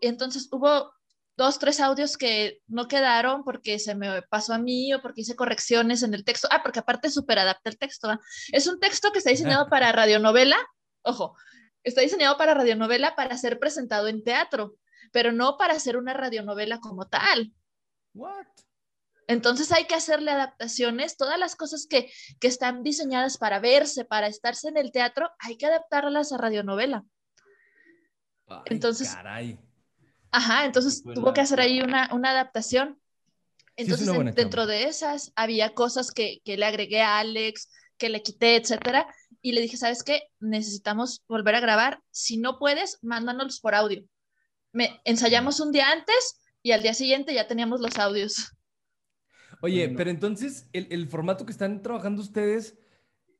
Entonces 0.00 0.48
hubo 0.52 0.92
dos, 1.36 1.58
tres 1.58 1.80
audios 1.80 2.16
que 2.16 2.60
no 2.66 2.88
quedaron 2.88 3.44
porque 3.44 3.78
se 3.78 3.94
me 3.94 4.22
pasó 4.22 4.54
a 4.54 4.58
mí 4.58 4.92
o 4.94 5.02
porque 5.02 5.20
hice 5.20 5.36
correcciones 5.36 6.02
en 6.02 6.14
el 6.14 6.24
texto. 6.24 6.48
Ah, 6.50 6.62
porque 6.62 6.78
aparte 6.78 7.10
super 7.10 7.38
adapta 7.38 7.70
el 7.70 7.78
texto. 7.78 8.08
Es 8.52 8.66
un 8.66 8.80
texto 8.80 9.12
que 9.12 9.18
está 9.18 9.30
diseñado 9.30 9.68
para 9.68 9.92
radionovela. 9.92 10.56
Ojo, 11.02 11.36
está 11.82 12.00
diseñado 12.00 12.36
para 12.36 12.54
radionovela 12.54 13.14
para 13.14 13.36
ser 13.36 13.58
presentado 13.58 14.08
en 14.08 14.24
teatro, 14.24 14.76
pero 15.12 15.32
no 15.32 15.56
para 15.56 15.74
hacer 15.74 15.96
una 15.96 16.14
radionovela 16.14 16.80
como 16.80 17.06
tal. 17.06 17.52
What? 18.14 18.46
Entonces 19.28 19.72
hay 19.72 19.86
que 19.86 19.94
hacerle 19.94 20.30
adaptaciones, 20.30 21.16
todas 21.16 21.38
las 21.38 21.56
cosas 21.56 21.86
que, 21.88 22.10
que 22.40 22.46
están 22.46 22.82
diseñadas 22.82 23.38
para 23.38 23.58
verse, 23.58 24.04
para 24.04 24.28
estarse 24.28 24.68
en 24.68 24.76
el 24.76 24.92
teatro, 24.92 25.30
hay 25.40 25.58
que 25.58 25.66
adaptarlas 25.66 26.32
a 26.32 26.38
radionovela. 26.38 27.04
Entonces, 28.66 29.12
caray. 29.12 29.58
Ajá, 30.30 30.64
entonces 30.64 31.02
tuvo 31.02 31.32
que 31.32 31.40
hacer 31.40 31.60
ahí 31.60 31.80
una, 31.80 32.10
una 32.12 32.30
adaptación. 32.30 33.00
Entonces, 33.76 34.08
dentro 34.34 34.66
de 34.66 34.84
esas, 34.84 35.32
había 35.36 35.74
cosas 35.74 36.10
que, 36.10 36.40
que, 36.44 36.56
le 36.56 36.64
agregué 36.64 37.02
a 37.02 37.18
Alex, 37.18 37.70
que 37.98 38.08
le 38.08 38.22
quité, 38.22 38.56
etcétera, 38.56 39.06
y 39.42 39.52
le 39.52 39.60
dije, 39.60 39.76
¿sabes 39.76 40.02
qué? 40.02 40.22
Necesitamos 40.40 41.22
volver 41.28 41.54
a 41.54 41.60
grabar. 41.60 42.00
Si 42.10 42.38
no 42.38 42.58
puedes, 42.58 42.98
mándanos 43.02 43.60
por 43.60 43.74
audio. 43.74 44.02
Me, 44.72 45.00
ensayamos 45.04 45.60
un 45.60 45.72
día 45.72 45.90
antes 45.90 46.40
y 46.62 46.72
al 46.72 46.82
día 46.82 46.94
siguiente 46.94 47.34
ya 47.34 47.46
teníamos 47.46 47.80
los 47.80 47.98
audios. 47.98 48.52
Oye, 49.62 49.88
pero 49.90 50.10
entonces, 50.10 50.68
el, 50.72 50.86
el, 50.90 51.08
formato 51.08 51.46
que 51.46 51.52
están 51.52 51.82
trabajando 51.82 52.22
ustedes 52.22 52.78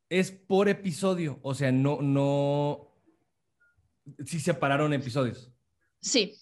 es 0.09 0.31
por 0.31 0.69
episodio, 0.69 1.41
o 1.43 1.55
sea, 1.55 1.73
no, 1.73 2.01
no, 2.01 2.95
sí 4.25 4.41
separaron 4.41 4.93
episodios. 4.93 5.53
Sí. 6.01 6.35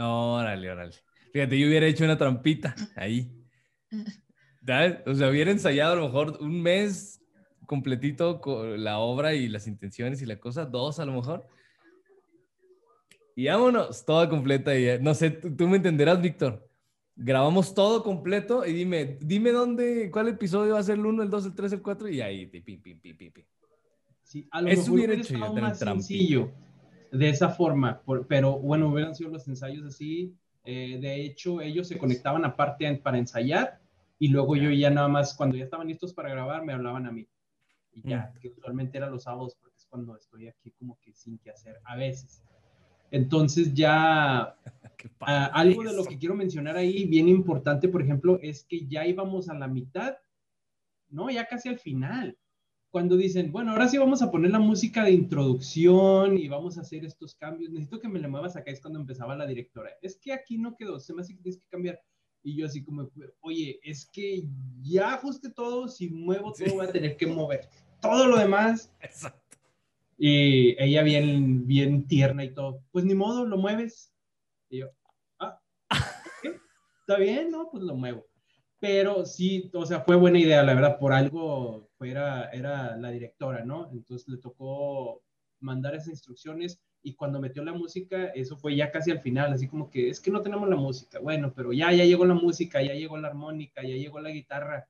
Órale, 0.00 0.70
órale. 0.70 0.94
Fíjate, 1.32 1.58
yo 1.58 1.66
hubiera 1.68 1.86
hecho 1.86 2.04
una 2.04 2.16
trampita 2.16 2.74
ahí. 2.96 3.30
¿Sabes? 4.66 4.98
O 5.06 5.14
sea, 5.14 5.28
hubiera 5.28 5.50
ensayado 5.50 5.92
a 5.92 5.96
lo 5.96 6.02
mejor 6.06 6.38
un 6.40 6.62
mes 6.62 7.22
completito 7.66 8.40
con 8.40 8.82
la 8.82 8.98
obra 8.98 9.34
y 9.34 9.48
las 9.48 9.66
intenciones 9.66 10.22
y 10.22 10.26
la 10.26 10.38
cosa, 10.40 10.64
dos 10.64 10.98
a 10.98 11.04
lo 11.04 11.12
mejor. 11.12 11.46
Y 13.36 13.46
vámonos, 13.46 14.04
toda 14.04 14.28
completa. 14.28 14.76
Y, 14.76 15.00
no 15.00 15.14
sé, 15.14 15.30
tú, 15.30 15.68
me 15.68 15.76
entenderás, 15.76 16.20
Víctor. 16.20 16.68
Grabamos 17.16 17.74
todo 17.74 18.02
completo 18.02 18.64
y 18.64 18.72
dime, 18.72 19.18
dime 19.20 19.52
dónde, 19.52 20.10
cuál 20.10 20.28
episodio 20.28 20.74
va 20.74 20.80
a 20.80 20.82
ser 20.82 20.96
el 20.96 21.04
1, 21.04 21.22
el 21.22 21.30
2, 21.30 21.46
el 21.46 21.54
3, 21.54 21.72
el 21.74 21.82
4 21.82 22.08
y 22.08 22.20
ahí, 22.22 22.46
pi, 22.46 22.60
pi, 22.60 22.78
pi, 22.78 22.94
pi, 22.94 23.12
pi. 23.12 23.46
Sí, 24.22 24.48
a 24.50 24.62
lo 24.62 24.68
Eso 24.68 24.92
hubiera 24.92 25.12
hecho 25.12 25.34
yo, 25.34 25.52
más 25.52 25.78
sencillo 25.78 26.50
de 27.10 27.28
esa 27.28 27.48
forma, 27.50 28.02
pero 28.28 28.58
bueno, 28.58 28.88
hubieran 28.88 29.14
sido 29.14 29.30
los 29.30 29.46
ensayos 29.48 29.84
así. 29.84 30.34
Eh, 30.64 30.98
de 31.00 31.24
hecho, 31.24 31.60
ellos 31.60 31.88
se 31.88 31.98
conectaban 31.98 32.44
aparte 32.44 32.92
para 32.96 33.18
ensayar 33.18 33.80
y 34.18 34.28
luego 34.28 34.54
yo 34.56 34.70
ya 34.70 34.90
nada 34.90 35.08
más, 35.08 35.34
cuando 35.34 35.56
ya 35.56 35.64
estaban 35.64 35.88
listos 35.88 36.12
para 36.12 36.28
grabar, 36.28 36.64
me 36.64 36.72
hablaban 36.72 37.06
a 37.06 37.12
mí. 37.12 37.26
Y 37.92 38.08
ya, 38.08 38.32
mm. 38.34 38.38
que 38.38 38.48
usualmente 38.48 38.98
era 38.98 39.10
los 39.10 39.24
sábados 39.24 39.56
porque 39.60 39.76
es 39.76 39.86
cuando 39.86 40.16
estoy 40.16 40.48
aquí 40.48 40.70
como 40.72 40.98
que 41.00 41.12
sin 41.14 41.38
que 41.38 41.50
hacer, 41.50 41.80
a 41.84 41.96
veces. 41.96 42.42
Entonces 43.10 43.74
ya 43.74 44.56
ah, 45.20 45.46
algo 45.52 45.82
de 45.82 45.94
lo 45.94 46.04
que 46.04 46.18
quiero 46.18 46.34
mencionar 46.34 46.76
ahí, 46.76 47.06
bien 47.06 47.28
importante, 47.28 47.88
por 47.88 48.02
ejemplo, 48.02 48.38
es 48.42 48.64
que 48.64 48.86
ya 48.86 49.06
íbamos 49.06 49.48
a 49.48 49.54
la 49.54 49.66
mitad, 49.66 50.16
no, 51.08 51.30
ya 51.30 51.46
casi 51.46 51.68
al 51.68 51.78
final 51.78 52.36
cuando 52.90 53.16
dicen, 53.16 53.52
bueno, 53.52 53.70
ahora 53.70 53.88
sí 53.88 53.98
vamos 53.98 54.20
a 54.20 54.30
poner 54.30 54.50
la 54.50 54.58
música 54.58 55.04
de 55.04 55.12
introducción 55.12 56.36
y 56.36 56.48
vamos 56.48 56.76
a 56.76 56.80
hacer 56.80 57.04
estos 57.04 57.34
cambios, 57.36 57.70
necesito 57.70 58.00
que 58.00 58.08
me 58.08 58.18
la 58.18 58.28
muevas 58.28 58.56
acá, 58.56 58.70
es 58.70 58.80
cuando 58.80 58.98
empezaba 58.98 59.36
la 59.36 59.46
directora. 59.46 59.90
Es 60.02 60.18
que 60.18 60.32
aquí 60.32 60.58
no 60.58 60.76
quedó, 60.76 60.98
se 60.98 61.14
me 61.14 61.22
hace 61.22 61.34
que 61.34 61.42
tienes 61.42 61.60
que 61.60 61.68
cambiar. 61.68 62.00
Y 62.42 62.56
yo 62.56 62.66
así 62.66 62.82
como, 62.82 63.08
oye, 63.40 63.78
es 63.82 64.06
que 64.06 64.44
ya 64.80 65.14
ajuste 65.14 65.50
todo, 65.50 65.88
si 65.88 66.08
muevo 66.08 66.52
todo 66.52 66.74
voy 66.74 66.86
a 66.86 66.92
tener 66.92 67.16
que 67.16 67.26
mover. 67.26 67.68
Todo 68.00 68.26
lo 68.26 68.38
demás. 68.38 68.92
Exacto. 69.00 69.58
Y 70.18 70.82
ella 70.82 71.02
bien, 71.02 71.66
bien 71.66 72.06
tierna 72.06 72.44
y 72.44 72.52
todo, 72.54 72.82
pues 72.90 73.04
ni 73.04 73.14
modo, 73.14 73.46
lo 73.46 73.56
mueves. 73.56 74.12
Y 74.68 74.78
yo, 74.78 74.90
ah, 75.38 75.60
¿qué? 76.42 76.56
¿está 77.00 77.18
bien? 77.18 77.50
No, 77.50 77.68
pues 77.70 77.84
lo 77.84 77.94
muevo 77.94 78.26
pero 78.80 79.26
sí, 79.26 79.70
o 79.74 79.84
sea, 79.84 80.00
fue 80.00 80.16
buena 80.16 80.38
idea, 80.38 80.62
la 80.62 80.74
verdad, 80.74 80.98
por 80.98 81.12
algo 81.12 81.89
era, 82.04 82.50
era 82.50 82.96
la 82.96 83.10
directora, 83.10 83.64
¿no? 83.64 83.90
Entonces 83.92 84.28
le 84.28 84.38
tocó 84.38 85.22
mandar 85.60 85.94
esas 85.94 86.08
instrucciones 86.08 86.80
y 87.02 87.14
cuando 87.14 87.40
metió 87.40 87.64
la 87.64 87.72
música, 87.72 88.26
eso 88.26 88.56
fue 88.56 88.76
ya 88.76 88.90
casi 88.90 89.10
al 89.10 89.20
final, 89.20 89.52
así 89.52 89.68
como 89.68 89.90
que 89.90 90.10
es 90.10 90.20
que 90.20 90.30
no 90.30 90.42
tenemos 90.42 90.68
la 90.68 90.76
música, 90.76 91.18
bueno, 91.18 91.52
pero 91.54 91.72
ya, 91.72 91.92
ya 91.92 92.04
llegó 92.04 92.24
la 92.24 92.34
música, 92.34 92.82
ya 92.82 92.94
llegó 92.94 93.16
la 93.16 93.28
armónica, 93.28 93.82
ya 93.82 93.96
llegó 93.96 94.20
la 94.20 94.30
guitarra, 94.30 94.88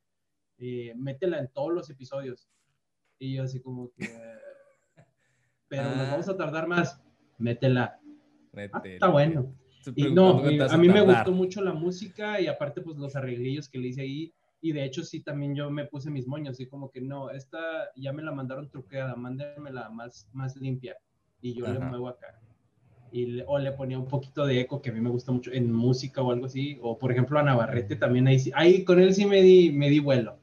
eh, 0.59 0.93
métela 0.97 1.39
en 1.39 1.49
todos 1.49 1.73
los 1.73 1.89
episodios. 1.89 2.49
Y 3.19 3.35
yo 3.35 3.45
así 3.45 3.61
como 3.61 3.91
que, 3.93 4.09
pero 5.69 5.85
nos 5.85 6.11
vamos 6.11 6.29
a 6.29 6.37
tardar 6.37 6.67
más, 6.67 7.01
métela. 7.39 8.01
Ah, 8.73 8.83
está 8.85 9.09
bueno. 9.09 9.55
Y 9.95 10.13
no, 10.13 10.39
a 10.41 10.77
mí 10.77 10.89
me 10.89 11.01
gustó 11.01 11.33
mucho 11.33 11.63
la 11.63 11.73
música 11.73 12.41
y 12.41 12.49
aparte 12.49 12.83
pues 12.83 12.97
los 12.99 13.17
arreglillos 13.17 13.69
que 13.69 13.79
le 13.79 13.89
hice 13.89 14.03
ahí. 14.03 14.35
Y 14.61 14.73
de 14.73 14.85
hecho 14.85 15.03
sí, 15.03 15.21
también 15.21 15.55
yo 15.55 15.71
me 15.71 15.87
puse 15.87 16.11
mis 16.11 16.27
moños, 16.27 16.53
así 16.53 16.67
como 16.67 16.91
que 16.91 17.01
no, 17.01 17.31
esta 17.31 17.59
ya 17.97 18.13
me 18.13 18.23
la 18.23 18.33
mandaron 18.33 18.69
truqueada, 18.69 19.17
mándenmela 19.17 19.89
más, 19.91 20.29
más 20.33 20.57
limpia. 20.57 20.97
Y 21.41 21.55
yo 21.55 21.67
le 21.67 21.79
muevo 21.79 22.09
acá. 22.09 22.39
Y 23.13 23.41
o 23.47 23.59
le 23.59 23.73
ponía 23.73 23.99
un 23.99 24.07
poquito 24.07 24.47
de 24.47 24.61
eco 24.61 24.83
que 24.83 24.91
a 24.91 24.93
mí 24.93 25.01
me 25.01 25.11
gusta 25.11 25.33
mucho 25.33 25.51
en 25.53 25.73
música 25.73 26.23
o 26.23 26.31
algo 26.31 26.47
así. 26.47 26.79
O 26.83 26.99
por 26.99 27.11
ejemplo 27.11 27.39
a 27.39 27.43
Navarrete 27.43 27.97
también 27.97 28.29
ahí, 28.29 28.39
ahí 28.55 28.85
con 28.85 29.01
él 29.01 29.15
sí 29.15 29.25
me 29.25 29.41
di, 29.41 29.73
me 29.73 29.89
di 29.89 29.99
vuelo. 29.99 30.39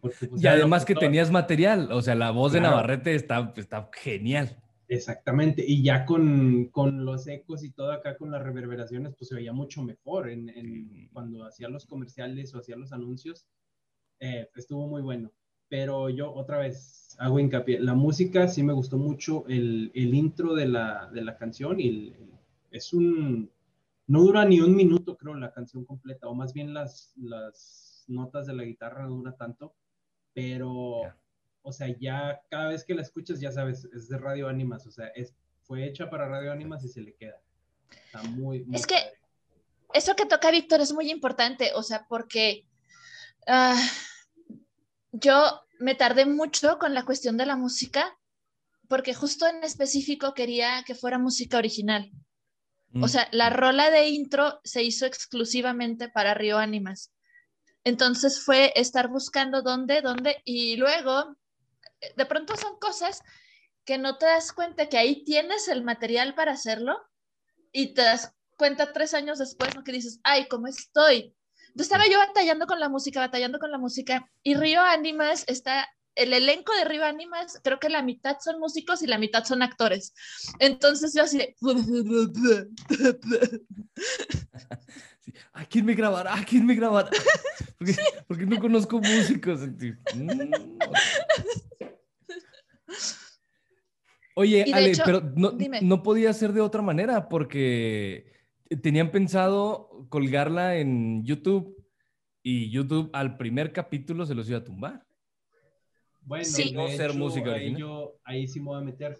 Pues, 0.00 0.28
y 0.36 0.46
además 0.46 0.84
que 0.84 0.94
tenías 0.94 1.30
material, 1.30 1.90
o 1.90 2.02
sea, 2.02 2.14
la 2.14 2.30
voz 2.30 2.52
de 2.52 2.60
Navarrete 2.60 3.14
está, 3.14 3.52
está 3.56 3.88
genial. 3.92 4.56
Exactamente, 4.88 5.64
y 5.66 5.82
ya 5.82 6.04
con, 6.04 6.66
con, 6.66 7.04
los 7.04 7.26
ecos 7.26 7.64
y 7.64 7.72
todo 7.72 7.90
acá 7.90 8.16
con 8.16 8.30
las 8.30 8.42
reverberaciones, 8.42 9.14
pues 9.16 9.28
se 9.28 9.34
veía 9.34 9.52
mucho 9.52 9.82
mejor 9.82 10.28
en, 10.30 10.48
en 10.48 11.08
cuando 11.12 11.44
hacía 11.44 11.68
los 11.68 11.86
comerciales 11.86 12.54
o 12.54 12.58
hacía 12.60 12.76
los 12.76 12.92
anuncios, 12.92 13.46
eh, 14.20 14.48
estuvo 14.54 14.86
muy 14.86 15.02
bueno. 15.02 15.32
Pero 15.68 16.08
yo 16.08 16.32
otra 16.32 16.58
vez 16.58 17.16
hago 17.18 17.40
hincapié, 17.40 17.80
la 17.80 17.94
música 17.94 18.46
sí 18.46 18.62
me 18.62 18.72
gustó 18.72 18.96
mucho, 18.96 19.44
el, 19.48 19.90
el 19.94 20.14
intro 20.14 20.54
de 20.54 20.68
la, 20.68 21.10
de 21.12 21.22
la 21.22 21.36
canción 21.36 21.80
y 21.80 22.14
es 22.70 22.92
un, 22.92 23.50
no 24.06 24.20
dura 24.20 24.44
ni 24.44 24.60
un 24.60 24.76
minuto 24.76 25.16
creo 25.16 25.34
la 25.34 25.52
canción 25.52 25.84
completa, 25.84 26.28
o 26.28 26.34
más 26.34 26.52
bien 26.52 26.72
las, 26.72 27.12
las 27.16 28.04
notas 28.06 28.46
de 28.46 28.54
la 28.54 28.62
guitarra 28.62 29.02
no 29.02 29.16
dura 29.16 29.32
tanto, 29.32 29.74
pero 30.32 31.00
o 31.66 31.72
sea, 31.72 31.88
ya 31.98 32.40
cada 32.48 32.68
vez 32.68 32.84
que 32.84 32.94
la 32.94 33.02
escuchas 33.02 33.40
ya 33.40 33.50
sabes, 33.50 33.84
es 33.92 34.08
de 34.08 34.18
Radio 34.18 34.48
Ánimas, 34.48 34.86
o 34.86 34.90
sea, 34.92 35.08
es 35.08 35.34
fue 35.62 35.84
hecha 35.84 36.08
para 36.08 36.28
Radio 36.28 36.52
Ánimas 36.52 36.84
y 36.84 36.88
se 36.88 37.00
le 37.00 37.14
queda. 37.14 37.40
Está 38.06 38.22
muy, 38.22 38.64
muy 38.64 38.76
Es 38.76 38.86
que- 38.86 38.94
padre. 38.94 39.12
Eso 39.94 40.14
que 40.14 40.26
toca 40.26 40.50
Víctor 40.50 40.80
es 40.80 40.92
muy 40.92 41.10
importante, 41.10 41.72
o 41.74 41.82
sea, 41.82 42.06
porque 42.08 42.66
ah, 43.46 43.80
yo 45.12 45.62
me 45.78 45.94
tardé 45.94 46.26
mucho 46.26 46.78
con 46.78 46.94
la 46.94 47.04
cuestión 47.04 47.36
de 47.36 47.46
la 47.46 47.56
música, 47.56 48.16
porque 48.88 49.14
justo 49.14 49.46
en 49.46 49.62
específico 49.64 50.34
quería 50.34 50.82
que 50.86 50.94
fuera 50.94 51.18
música 51.18 51.58
original. 51.58 52.10
O 52.94 53.06
Mm. 53.06 53.08
sea, 53.08 53.28
la 53.32 53.50
rola 53.50 53.90
de 53.90 54.08
intro 54.08 54.60
se 54.64 54.82
hizo 54.82 55.06
exclusivamente 55.06 56.08
para 56.08 56.34
Río 56.34 56.58
Ánimas. 56.58 57.12
Entonces 57.84 58.40
fue 58.44 58.72
estar 58.74 59.08
buscando 59.08 59.62
dónde, 59.62 60.00
dónde, 60.02 60.36
y 60.44 60.76
luego, 60.76 61.36
de 62.16 62.26
pronto 62.26 62.56
son 62.56 62.78
cosas 62.78 63.22
que 63.84 63.98
no 63.98 64.18
te 64.18 64.26
das 64.26 64.52
cuenta 64.52 64.88
que 64.88 64.98
ahí 64.98 65.24
tienes 65.24 65.68
el 65.68 65.84
material 65.84 66.34
para 66.34 66.52
hacerlo 66.52 66.98
y 67.72 67.94
te 67.94 68.02
das 68.02 68.34
cuenta 68.56 68.92
tres 68.92 69.14
años 69.14 69.38
después, 69.38 69.74
¿no? 69.74 69.84
Que 69.84 69.92
dices, 69.92 70.20
ay, 70.24 70.48
¿cómo 70.48 70.66
estoy? 70.66 71.34
Entonces 71.68 71.92
estaba 71.92 72.06
yo 72.06 72.18
batallando 72.18 72.66
con 72.66 72.80
la 72.80 72.88
música, 72.88 73.20
batallando 73.20 73.58
con 73.58 73.70
la 73.70 73.78
música, 73.78 74.30
y 74.42 74.54
Río 74.54 74.80
Ánimas 74.80 75.44
está, 75.46 75.86
el 76.16 76.32
elenco 76.32 76.74
de 76.74 76.84
Río 76.84 77.04
Ánimas, 77.04 77.60
creo 77.62 77.78
que 77.78 77.88
la 77.88 78.02
mitad 78.02 78.38
son 78.40 78.58
músicos 78.58 79.02
y 79.02 79.06
la 79.06 79.18
mitad 79.18 79.44
son 79.44 79.62
actores. 79.62 80.12
Entonces 80.58 81.14
yo 81.14 81.22
así 81.22 81.38
de... 81.38 81.54
Sí. 85.20 85.32
¿A 85.52 85.64
quién 85.64 85.84
me 85.84 85.94
grabará? 85.94 86.34
¿A 86.34 86.44
quién 86.44 86.66
me 86.66 86.74
grabará? 86.74 87.10
Porque, 87.78 87.96
porque 88.28 88.46
no 88.46 88.60
conozco 88.60 89.00
músicos. 89.00 89.60
Mm. 90.14 90.52
Oye, 94.34 94.64
Ale, 94.72 94.90
hecho, 94.90 95.02
pero 95.04 95.22
no, 95.34 95.50
dime. 95.50 95.80
no 95.82 96.02
podía 96.02 96.32
ser 96.32 96.52
de 96.52 96.60
otra 96.60 96.82
manera 96.82 97.28
porque 97.28 98.32
tenían 98.82 99.10
pensado 99.10 100.06
colgarla 100.10 100.76
en 100.76 101.24
YouTube 101.24 101.76
y 102.42 102.70
YouTube 102.70 103.10
al 103.12 103.36
primer 103.36 103.72
capítulo 103.72 104.26
se 104.26 104.34
los 104.34 104.48
iba 104.48 104.58
a 104.58 104.64
tumbar. 104.64 105.05
Bueno, 106.26 106.44
Sí. 106.44 106.70
de 106.70 106.72
No 106.72 106.88
ser 106.88 107.10
hecho, 107.10 107.18
música 107.18 107.52
ahí, 107.54 107.74
yo, 107.76 108.18
ahí 108.24 108.46
sí 108.46 108.60
me 108.60 108.66
voy 108.66 108.78
a 108.78 108.84
meter. 108.84 109.18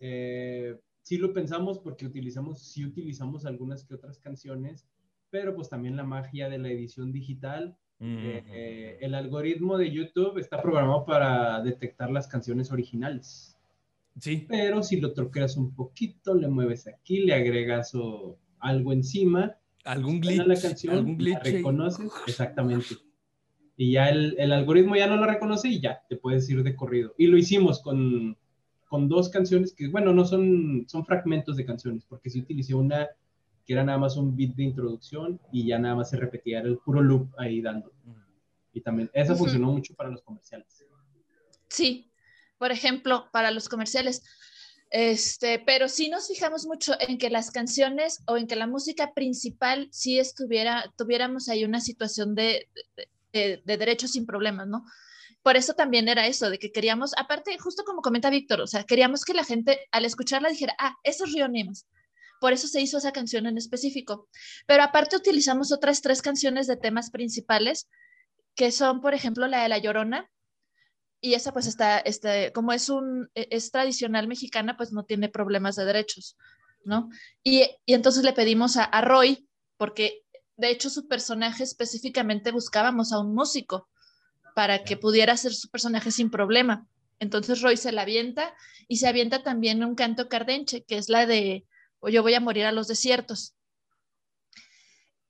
Eh, 0.00 0.76
sí 1.02 1.18
lo 1.18 1.32
pensamos 1.32 1.78
porque 1.80 2.06
utilizamos, 2.06 2.62
sí 2.62 2.84
utilizamos 2.84 3.44
algunas 3.46 3.84
que 3.84 3.94
otras 3.94 4.18
canciones, 4.18 4.86
pero 5.30 5.54
pues 5.54 5.68
también 5.68 5.96
la 5.96 6.04
magia 6.04 6.48
de 6.48 6.58
la 6.58 6.70
edición 6.70 7.12
digital. 7.12 7.76
eh, 7.98 8.44
eh, 8.48 8.98
el 9.00 9.14
algoritmo 9.14 9.78
de 9.78 9.90
YouTube 9.90 10.36
está 10.38 10.60
programado 10.60 11.04
para 11.06 11.62
detectar 11.62 12.10
las 12.10 12.28
canciones 12.28 12.70
originales. 12.70 13.58
Sí, 14.20 14.44
Pero 14.48 14.82
si 14.82 15.00
lo 15.00 15.12
troqueas 15.14 15.56
un 15.56 15.74
poquito, 15.74 16.34
le 16.34 16.48
mueves 16.48 16.86
aquí, 16.86 17.20
le 17.20 17.32
agregas 17.34 17.94
o 17.94 18.38
algo 18.60 18.92
encima, 18.92 19.56
algún 19.84 20.20
glitch, 20.20 20.46
la 20.46 20.60
canción, 20.60 20.94
algún 20.94 21.16
glitch. 21.18 21.42
reconoces, 21.42 22.10
exactamente. 22.26 22.96
Y 23.76 23.92
ya 23.92 24.08
el, 24.08 24.34
el 24.38 24.52
algoritmo 24.52 24.96
ya 24.96 25.06
no 25.06 25.16
la 25.16 25.26
reconoce 25.26 25.68
y 25.68 25.80
ya 25.80 26.02
te 26.08 26.16
puedes 26.16 26.48
ir 26.48 26.62
de 26.62 26.74
corrido. 26.74 27.14
Y 27.18 27.26
lo 27.26 27.36
hicimos 27.36 27.80
con, 27.82 28.36
con 28.88 29.08
dos 29.08 29.28
canciones 29.28 29.74
que, 29.74 29.88
bueno, 29.88 30.12
no 30.12 30.24
son, 30.24 30.86
son 30.88 31.04
fragmentos 31.04 31.56
de 31.56 31.66
canciones, 31.66 32.04
porque 32.08 32.30
sí 32.30 32.40
utilicé 32.40 32.74
una 32.74 33.08
que 33.66 33.72
era 33.72 33.84
nada 33.84 33.98
más 33.98 34.16
un 34.16 34.36
beat 34.36 34.54
de 34.54 34.62
introducción 34.62 35.40
y 35.52 35.66
ya 35.66 35.78
nada 35.78 35.96
más 35.96 36.10
se 36.10 36.16
repetía, 36.16 36.60
era 36.60 36.68
el 36.68 36.78
puro 36.78 37.02
loop 37.02 37.28
ahí 37.36 37.60
dando. 37.60 37.92
Y 38.72 38.80
también, 38.80 39.10
eso 39.12 39.32
Ujú. 39.32 39.44
funcionó 39.44 39.72
mucho 39.72 39.94
para 39.94 40.08
los 40.08 40.22
comerciales. 40.22 40.84
Sí, 41.68 42.10
por 42.58 42.70
ejemplo, 42.70 43.28
para 43.32 43.50
los 43.50 43.68
comerciales. 43.68 44.22
Este, 44.90 45.58
pero 45.58 45.88
sí 45.88 46.08
nos 46.08 46.28
fijamos 46.28 46.64
mucho 46.64 46.94
en 47.00 47.18
que 47.18 47.28
las 47.28 47.50
canciones 47.50 48.22
o 48.28 48.36
en 48.36 48.46
que 48.46 48.54
la 48.54 48.68
música 48.68 49.12
principal 49.14 49.88
sí 49.90 50.20
estuviera, 50.20 50.94
tuviéramos 50.96 51.48
ahí 51.48 51.64
una 51.64 51.80
situación 51.80 52.36
de, 52.36 52.68
de, 52.96 53.08
de- 53.36 53.62
de 53.64 53.76
derechos 53.76 54.12
sin 54.12 54.26
problemas, 54.26 54.66
¿no? 54.68 54.84
Por 55.42 55.56
eso 55.56 55.74
también 55.74 56.08
era 56.08 56.26
eso, 56.26 56.50
de 56.50 56.58
que 56.58 56.72
queríamos, 56.72 57.12
aparte, 57.16 57.56
justo 57.58 57.84
como 57.84 58.02
comenta 58.02 58.30
Víctor, 58.30 58.60
o 58.62 58.66
sea, 58.66 58.84
queríamos 58.84 59.24
que 59.24 59.32
la 59.34 59.44
gente 59.44 59.80
al 59.92 60.04
escucharla 60.04 60.48
dijera, 60.48 60.74
ah, 60.78 60.94
eso 61.04 61.24
es 61.24 61.32
Río 61.32 61.46
Nimas. 61.48 61.86
Por 62.40 62.52
eso 62.52 62.66
se 62.68 62.80
hizo 62.80 62.98
esa 62.98 63.12
canción 63.12 63.46
en 63.46 63.56
específico. 63.56 64.28
Pero 64.66 64.82
aparte 64.82 65.16
utilizamos 65.16 65.72
otras 65.72 66.02
tres 66.02 66.20
canciones 66.20 66.66
de 66.66 66.76
temas 66.76 67.10
principales, 67.10 67.88
que 68.56 68.70
son, 68.72 69.00
por 69.00 69.14
ejemplo, 69.14 69.46
la 69.46 69.62
de 69.62 69.68
La 69.68 69.78
Llorona, 69.78 70.28
y 71.20 71.34
esa 71.34 71.52
pues 71.52 71.66
está, 71.66 71.98
este, 71.98 72.52
como 72.52 72.72
es 72.72 72.88
un, 72.88 73.30
e- 73.34 73.48
es 73.50 73.70
tradicional 73.70 74.28
mexicana, 74.28 74.76
pues 74.76 74.92
no 74.92 75.04
tiene 75.04 75.28
problemas 75.28 75.76
de 75.76 75.84
derechos, 75.84 76.36
¿no? 76.84 77.08
Y, 77.42 77.62
y 77.86 77.94
entonces 77.94 78.22
le 78.22 78.32
pedimos 78.34 78.76
a, 78.76 78.84
a 78.84 79.00
Roy, 79.00 79.48
porque 79.78 80.24
de 80.56 80.70
hecho 80.70 80.90
su 80.90 81.06
personaje 81.06 81.62
específicamente 81.62 82.50
buscábamos 82.50 83.12
a 83.12 83.20
un 83.20 83.34
músico 83.34 83.88
para 84.54 84.84
que 84.84 84.96
pudiera 84.96 85.34
hacer 85.34 85.52
su 85.54 85.68
personaje 85.68 86.10
sin 86.10 86.30
problema. 86.30 86.86
Entonces 87.18 87.60
Roy 87.60 87.76
se 87.76 87.92
la 87.92 88.02
avienta 88.02 88.54
y 88.88 88.96
se 88.96 89.08
avienta 89.08 89.42
también 89.42 89.84
un 89.84 89.94
canto 89.94 90.28
cardenche, 90.28 90.84
que 90.84 90.96
es 90.96 91.08
la 91.08 91.26
de 91.26 91.66
"O 92.00 92.08
Yo 92.08 92.22
voy 92.22 92.34
a 92.34 92.40
morir 92.40 92.64
a 92.64 92.72
los 92.72 92.88
desiertos. 92.88 93.54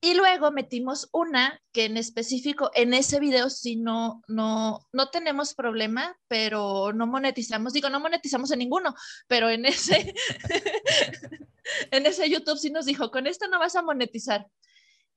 Y 0.01 0.15
luego 0.15 0.53
metimos 0.53 1.09
una 1.11 1.61
que 1.73 1.87
en 1.87 1.97
específico 1.97 2.71
en 2.75 2.95
ese 2.95 3.19
video 3.19 3.51
sí 3.51 3.77
no, 3.77 4.23
no, 4.29 4.87
no 4.93 5.09
tenemos 5.09 5.55
problema, 5.55 6.17
pero 6.29 6.93
no 6.93 7.07
monetizamos. 7.07 7.73
Digo, 7.73 7.89
no 7.89 7.99
monetizamos 7.99 8.51
en 8.51 8.61
ninguno, 8.61 8.95
pero 9.27 9.49
en 9.49 9.65
ese, 9.65 10.15
en 11.91 12.07
ese 12.07 12.29
YouTube 12.31 12.59
sí 12.59 12.71
nos 12.71 12.85
dijo, 12.85 13.11
con 13.11 13.27
esto 13.27 13.49
no 13.49 13.59
vas 13.59 13.75
a 13.75 13.83
monetizar, 13.83 14.47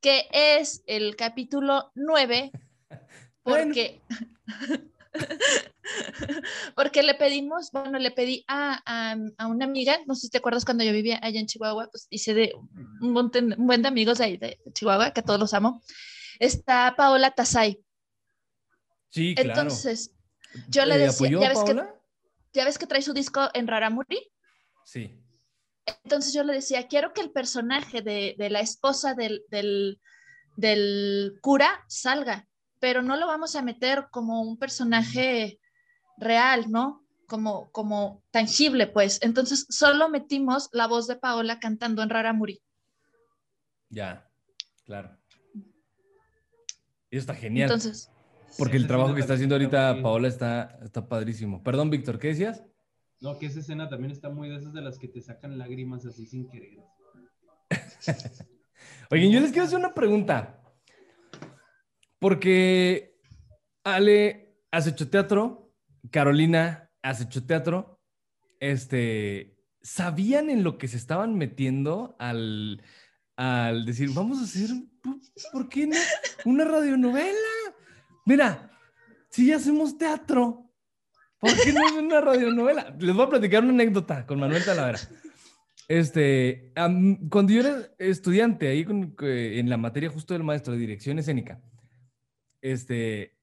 que 0.01 0.27
es 0.31 0.83
el 0.87 1.15
capítulo 1.15 1.91
9, 1.95 2.51
Bueno. 3.43 3.65
porque, 3.65 4.01
porque 6.75 7.03
le 7.03 7.15
pedimos, 7.15 7.71
bueno, 7.71 7.99
le 7.99 8.11
pedí 8.11 8.43
a, 8.47 8.81
a, 8.85 9.15
a 9.37 9.47
una 9.47 9.65
amiga, 9.65 9.97
no 10.05 10.15
sé 10.15 10.21
si 10.21 10.29
te 10.29 10.37
acuerdas 10.37 10.65
cuando 10.65 10.83
yo 10.83 10.91
vivía 10.91 11.19
allá 11.21 11.39
en 11.39 11.47
Chihuahua, 11.47 11.89
pues 11.91 12.07
hice 12.09 12.33
de 12.33 12.53
un, 13.01 13.11
montón- 13.13 13.55
un 13.57 13.67
buen 13.67 13.81
de 13.81 13.87
amigos 13.87 14.17
de 14.19 14.23
ahí, 14.25 14.37
de 14.37 14.59
Chihuahua, 14.73 15.11
que 15.11 15.21
a 15.21 15.23
todos 15.23 15.39
los 15.39 15.53
amo. 15.53 15.81
Está 16.39 16.93
Paola 16.95 17.31
Tasay. 17.31 17.79
Sí, 19.09 19.35
claro. 19.35 19.49
Entonces, 19.61 20.11
yo 20.69 20.85
le 20.85 20.95
¿Eh, 20.95 20.99
decía, 20.99 21.27
¿Apoyó 21.27 21.41
ya 21.41 21.49
ves, 21.49 21.63
que, 21.63 21.83
ya 22.53 22.65
ves 22.65 22.77
que 22.77 22.87
trae 22.87 23.01
su 23.01 23.13
disco 23.13 23.49
en 23.53 23.67
Raramuri. 23.67 24.31
Sí. 24.85 25.19
Entonces 26.03 26.33
yo 26.33 26.43
le 26.43 26.53
decía, 26.53 26.87
quiero 26.87 27.13
que 27.13 27.21
el 27.21 27.31
personaje 27.31 28.01
de, 28.01 28.35
de 28.37 28.49
la 28.49 28.59
esposa 28.59 29.13
del, 29.13 29.43
del, 29.49 29.99
del 30.55 31.39
cura 31.41 31.83
salga, 31.87 32.47
pero 32.79 33.01
no 33.01 33.17
lo 33.17 33.27
vamos 33.27 33.55
a 33.55 33.61
meter 33.61 34.07
como 34.11 34.41
un 34.41 34.57
personaje 34.57 35.59
real, 36.17 36.71
¿no? 36.71 37.05
Como, 37.27 37.71
como 37.71 38.23
tangible, 38.31 38.87
pues. 38.87 39.19
Entonces 39.21 39.65
solo 39.69 40.09
metimos 40.09 40.69
la 40.71 40.87
voz 40.87 41.07
de 41.07 41.15
Paola 41.15 41.59
cantando 41.59 42.01
en 42.01 42.09
Raramuri. 42.09 42.61
Ya, 43.89 44.27
claro. 44.85 45.17
Eso 47.11 47.21
está 47.21 47.35
genial. 47.35 47.69
Entonces, 47.69 48.11
porque 48.57 48.77
el 48.77 48.87
trabajo 48.87 49.13
que 49.13 49.21
está 49.21 49.33
haciendo 49.33 49.55
ahorita 49.55 50.01
Paola 50.01 50.27
está, 50.27 50.77
está 50.83 51.07
padrísimo. 51.07 51.63
Perdón, 51.63 51.89
Víctor, 51.89 52.19
¿qué 52.19 52.29
decías? 52.29 52.63
No, 53.21 53.37
que 53.37 53.47
esa 53.47 53.59
escena 53.59 53.89
también 53.89 54.11
está 54.11 54.29
muy 54.29 54.49
de 54.49 54.55
esas 54.57 54.73
de 54.73 54.81
las 54.81 54.97
que 54.97 55.07
te 55.09 55.21
sacan 55.21 55.57
lágrimas 55.57 56.05
así 56.05 56.25
sin 56.25 56.49
querer. 56.49 56.79
Oigan, 59.11 59.31
yo 59.31 59.39
les 59.41 59.51
quiero 59.51 59.65
hacer 59.65 59.77
una 59.79 59.93
pregunta. 59.93 60.61
Porque 62.19 63.17
Ale 63.83 64.57
has 64.71 64.87
hecho 64.87 65.09
teatro, 65.09 65.73
Carolina 66.11 66.89
has 67.01 67.21
hecho 67.21 67.45
teatro. 67.45 67.99
Este, 68.59 69.57
¿sabían 69.81 70.49
en 70.49 70.63
lo 70.63 70.77
que 70.77 70.87
se 70.87 70.97
estaban 70.97 71.35
metiendo 71.35 72.15
al, 72.19 72.81
al 73.37 73.85
decir, 73.85 74.09
vamos 74.13 74.39
a 74.39 74.43
hacer, 74.43 74.69
¿por- 75.01 75.19
¿por 75.53 75.69
qué 75.69 75.87
no? 75.87 75.95
Una 76.45 76.65
radionovela. 76.65 77.37
Mira, 78.25 78.69
si 79.29 79.47
ya 79.47 79.55
hacemos 79.55 79.97
teatro, 79.97 80.68
¿por 81.39 81.51
qué 81.63 81.73
no 81.73 81.85
es 81.87 81.93
una 81.93 82.21
radionovela? 82.21 82.95
Les 82.99 83.15
voy 83.15 83.25
a 83.25 83.29
platicar 83.29 83.63
una 83.63 83.73
anécdota 83.73 84.25
con 84.25 84.39
Manuel 84.39 84.63
Talavera. 84.63 84.99
Este, 85.87 86.71
cuando 87.29 87.51
yo 87.51 87.61
era 87.61 87.89
estudiante 87.97 88.67
ahí 88.67 88.85
que- 89.17 89.59
en 89.59 89.69
la 89.69 89.77
materia 89.77 90.09
justo 90.09 90.33
del 90.33 90.43
maestro 90.43 90.73
de 90.73 90.79
dirección 90.79 91.17
escénica, 91.17 91.61
este, 92.61 93.37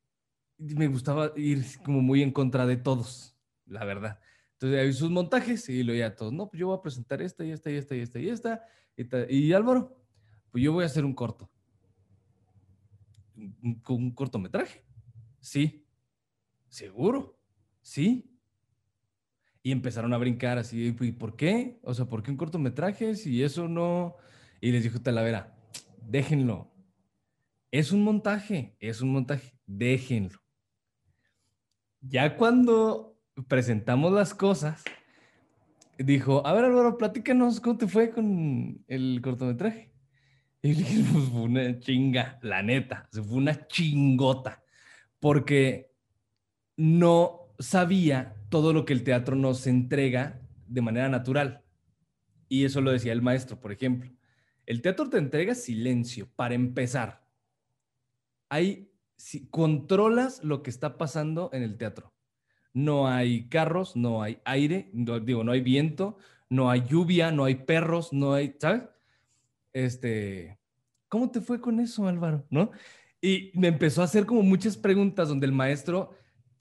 me 0.58 0.86
gustaba 0.86 1.32
ir 1.36 1.64
como 1.84 2.00
muy 2.02 2.22
en 2.22 2.30
contra 2.32 2.66
de 2.66 2.76
todos, 2.76 3.36
la 3.66 3.84
verdad. 3.84 4.20
Entonces 4.52 4.78
hay 4.80 4.92
sus 4.92 5.10
montajes 5.10 5.68
y 5.68 5.82
lo 5.82 5.92
ya 5.94 6.14
todos, 6.14 6.32
no, 6.32 6.48
pues 6.48 6.60
yo 6.60 6.68
voy 6.68 6.78
a 6.78 6.82
presentar 6.82 7.20
esta 7.20 7.44
y 7.44 7.50
esta 7.50 7.70
y 7.70 7.74
esta 7.76 7.94
y 7.96 8.00
esta 8.00 8.18
y 8.20 8.28
esta. 8.28 8.64
Y, 8.96 9.04
ta- 9.04 9.26
y 9.30 9.52
Álvaro, 9.52 10.00
pues 10.50 10.62
yo 10.62 10.72
voy 10.72 10.84
a 10.84 10.86
hacer 10.86 11.04
un 11.04 11.14
corto. 11.14 11.50
¿Un, 13.36 13.54
un- 13.62 13.82
un 13.88 14.10
cortometraje? 14.12 14.82
Sí. 15.40 15.84
¿Seguro? 16.68 17.35
Sí. 17.86 18.28
Y 19.62 19.70
empezaron 19.70 20.12
a 20.12 20.18
brincar 20.18 20.58
así, 20.58 20.88
¿y 20.88 21.12
por 21.12 21.36
qué? 21.36 21.78
O 21.82 21.94
sea, 21.94 22.06
¿por 22.06 22.20
qué 22.20 22.32
un 22.32 22.36
cortometraje 22.36 23.14
si 23.14 23.44
eso 23.44 23.68
no? 23.68 24.16
Y 24.60 24.72
les 24.72 24.82
dijo 24.82 25.00
Talavera, 25.00 25.56
déjenlo. 26.02 26.74
Es 27.70 27.92
un 27.92 28.02
montaje, 28.02 28.76
es 28.80 29.02
un 29.02 29.12
montaje, 29.12 29.56
déjenlo. 29.66 30.40
Ya 32.00 32.36
cuando 32.36 33.20
presentamos 33.46 34.12
las 34.12 34.34
cosas, 34.34 34.82
dijo, 35.96 36.44
a 36.44 36.54
ver 36.54 36.64
Álvaro, 36.64 36.98
platícanos 36.98 37.60
cómo 37.60 37.78
te 37.78 37.86
fue 37.86 38.10
con 38.10 38.84
el 38.88 39.20
cortometraje. 39.22 39.92
Y 40.60 40.74
le 40.74 40.74
dije, 40.74 41.04
pues 41.12 41.28
fue 41.28 41.42
una 41.42 41.78
chinga, 41.78 42.40
la 42.42 42.64
neta, 42.64 43.08
se 43.12 43.22
fue 43.22 43.36
una 43.36 43.68
chingota, 43.68 44.64
porque 45.20 45.92
no 46.76 47.45
sabía 47.58 48.36
todo 48.48 48.72
lo 48.72 48.84
que 48.84 48.92
el 48.92 49.04
teatro 49.04 49.36
nos 49.36 49.66
entrega 49.66 50.40
de 50.66 50.82
manera 50.82 51.08
natural. 51.08 51.62
Y 52.48 52.64
eso 52.64 52.80
lo 52.80 52.92
decía 52.92 53.12
el 53.12 53.22
maestro, 53.22 53.60
por 53.60 53.72
ejemplo. 53.72 54.10
El 54.66 54.82
teatro 54.82 55.08
te 55.08 55.18
entrega 55.18 55.54
silencio, 55.54 56.28
para 56.34 56.54
empezar. 56.54 57.24
Hay, 58.48 58.90
si, 59.16 59.48
controlas 59.48 60.42
lo 60.44 60.62
que 60.62 60.70
está 60.70 60.98
pasando 60.98 61.50
en 61.52 61.62
el 61.62 61.76
teatro. 61.76 62.12
No 62.72 63.08
hay 63.08 63.48
carros, 63.48 63.96
no 63.96 64.22
hay 64.22 64.38
aire, 64.44 64.90
no, 64.92 65.18
digo, 65.20 65.44
no 65.44 65.52
hay 65.52 65.60
viento, 65.60 66.18
no 66.48 66.70
hay 66.70 66.84
lluvia, 66.86 67.32
no 67.32 67.44
hay 67.44 67.54
perros, 67.56 68.12
no 68.12 68.34
hay, 68.34 68.54
¿sabes? 68.58 68.82
Este, 69.72 70.58
¿cómo 71.08 71.30
te 71.30 71.40
fue 71.40 71.60
con 71.60 71.80
eso, 71.80 72.06
Álvaro? 72.06 72.44
¿No? 72.50 72.70
Y 73.20 73.50
me 73.54 73.68
empezó 73.68 74.02
a 74.02 74.04
hacer 74.04 74.26
como 74.26 74.42
muchas 74.42 74.76
preguntas 74.76 75.28
donde 75.28 75.46
el 75.46 75.52
maestro 75.52 76.14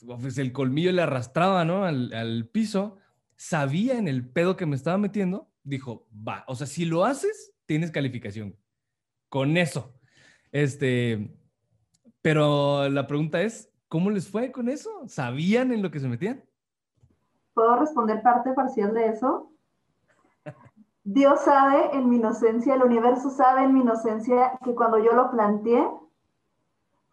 pues 0.06 0.38
el 0.38 0.52
colmillo 0.52 0.91
le 0.91 1.02
arrastraba, 1.02 1.65
¿no? 1.65 1.84
Al, 1.86 2.50
piso, 2.52 2.98
sabía 3.36 3.98
en 3.98 4.08
el 4.08 4.28
pedo 4.28 4.56
que 4.56 4.65
me 4.65 4.76
estaba 4.76 4.98
metiendo, 4.98 5.50
dijo, 5.63 6.08
va, 6.12 6.44
o 6.48 6.56
sea, 6.56 6.68
si 6.68 6.86
lo 6.86 7.06
haces, 7.06 7.54
tienes 7.65 7.91
calificación. 7.91 8.56
Con 9.30 9.58
eso. 9.58 9.94
Este, 10.52 11.36
pero 12.22 12.88
la 12.89 13.08
pregunta 13.08 13.41
es, 13.41 13.70
¿cómo 13.88 14.10
les 14.10 14.28
fue 14.28 14.52
con 14.52 14.70
eso? 14.70 14.89
¿Sabían 15.08 15.72
en 15.72 15.82
lo 15.82 15.91
que 15.91 16.00
se 16.00 16.08
metían? 16.08 16.44
¿Puedo 17.54 17.76
responder 17.78 18.22
parte 18.22 18.54
parcial 18.54 18.94
de 18.94 19.08
eso? 19.08 19.52
Dios 21.04 21.41
sabe 21.41 21.96
en 21.96 22.10
mi 22.10 22.15
inocencia, 22.15 22.74
el 22.74 22.82
universo 22.82 23.30
sabe 23.30 23.63
en 23.63 23.74
mi 23.74 23.82
inocencia 23.82 24.58
que 24.63 24.74
cuando 24.74 24.98
yo 24.98 25.13
lo 25.13 25.30
planteé, 25.30 25.88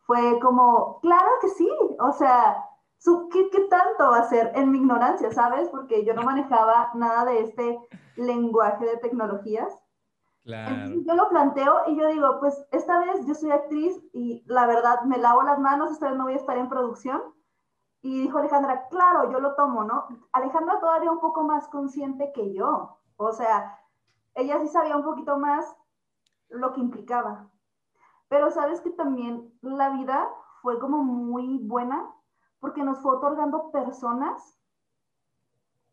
fue 0.06 0.38
como, 0.40 0.98
claro 1.00 1.30
que 1.40 1.48
sí, 1.50 1.68
o 1.98 2.12
sea, 2.12 2.56
¿Qué, 3.04 3.50
¿qué, 3.50 3.60
tanto 3.62 4.10
va 4.10 4.18
a 4.18 4.28
ser 4.28 4.52
en 4.54 4.70
mi 4.70 4.78
ignorancia, 4.78 5.32
sabes? 5.32 5.68
Porque 5.70 6.04
yo 6.04 6.14
no 6.14 6.22
manejaba 6.22 6.90
nada 6.94 7.24
de 7.24 7.40
este 7.40 7.78
lenguaje 8.16 8.84
de 8.84 8.96
tecnologías. 8.98 9.76
Claro. 10.44 10.90
yo 11.06 11.14
lo 11.14 11.28
planteo 11.28 11.82
y 11.86 11.96
yo 11.96 12.08
digo, 12.08 12.40
pues 12.40 12.66
esta 12.72 12.98
vez 12.98 13.24
yo 13.26 13.34
soy 13.34 13.52
actriz 13.52 13.96
y 14.12 14.42
la 14.46 14.66
verdad 14.66 15.02
me 15.02 15.16
lavo 15.16 15.44
las 15.44 15.60
manos, 15.60 15.92
esta 15.92 16.08
vez 16.08 16.18
no 16.18 16.24
voy 16.24 16.32
a 16.32 16.36
estar 16.36 16.58
en 16.58 16.68
producción. 16.68 17.22
Y 18.02 18.22
dijo 18.22 18.38
Alejandra, 18.38 18.88
claro, 18.88 19.30
yo 19.30 19.38
lo 19.38 19.54
tomo, 19.54 19.84
¿no? 19.84 20.08
Alejandra 20.32 20.80
todavía 20.80 21.12
un 21.12 21.20
poco 21.20 21.44
más 21.44 21.68
consciente 21.68 22.32
que 22.32 22.52
yo. 22.52 22.98
O 23.16 23.32
sea, 23.32 23.78
ella 24.34 24.58
sí 24.58 24.66
sabía 24.66 24.96
un 24.96 25.04
poquito 25.04 25.38
más 25.38 25.76
lo 26.48 26.72
que 26.72 26.80
implicaba. 26.80 27.48
Pero 28.28 28.50
sabes 28.50 28.80
que 28.80 28.90
también 28.90 29.52
la 29.60 29.90
vida 29.90 30.28
fue 30.60 30.80
como 30.80 31.04
muy 31.04 31.58
buena 31.58 32.12
porque 32.62 32.84
nos 32.84 33.00
fue 33.00 33.16
otorgando 33.16 33.72
personas 33.72 34.56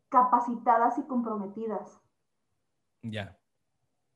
capacitadas 0.08 0.96
y 0.98 1.02
comprometidas. 1.02 2.00
Ya. 3.02 3.36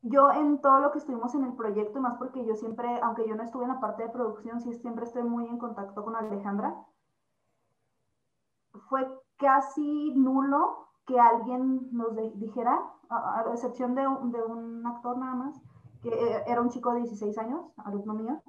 Yo 0.03 0.31
en 0.31 0.61
todo 0.61 0.79
lo 0.79 0.93
que 0.93 0.99
estuvimos 0.99 1.35
en 1.35 1.43
el 1.43 1.55
proyecto, 1.55 2.01
más 2.01 2.17
porque 2.17 2.47
yo 2.47 2.55
siempre, 2.55 3.01
aunque 3.03 3.27
yo 3.27 3.35
no 3.35 3.43
estuve 3.43 3.65
en 3.65 3.71
la 3.71 3.81
parte 3.81 4.05
de 4.05 4.09
producción, 4.09 4.61
sí 4.61 4.73
siempre 4.75 5.05
estoy 5.05 5.25
muy 5.25 5.49
en 5.49 5.59
contacto 5.59 6.05
con 6.05 6.15
Alejandra, 6.15 6.77
fue 8.89 9.05
casi 9.37 10.15
nulo 10.15 10.91
que 11.07 11.19
alguien 11.19 11.89
nos 11.91 12.15
dijera, 12.39 12.89
a, 13.11 13.47
excepción 13.53 13.97
de 13.97 14.07
un, 14.07 14.31
de 14.31 14.41
un 14.41 14.87
actor 14.87 15.19
nada 15.19 15.35
más, 15.35 15.61
que 16.03 16.11
eh, 16.11 16.45
era 16.47 16.61
un 16.61 16.71
chico 16.71 16.93
de 16.93 17.01
16 17.01 17.37
años, 17.37 17.73
alumno 17.79 18.15
mío, 18.15 18.43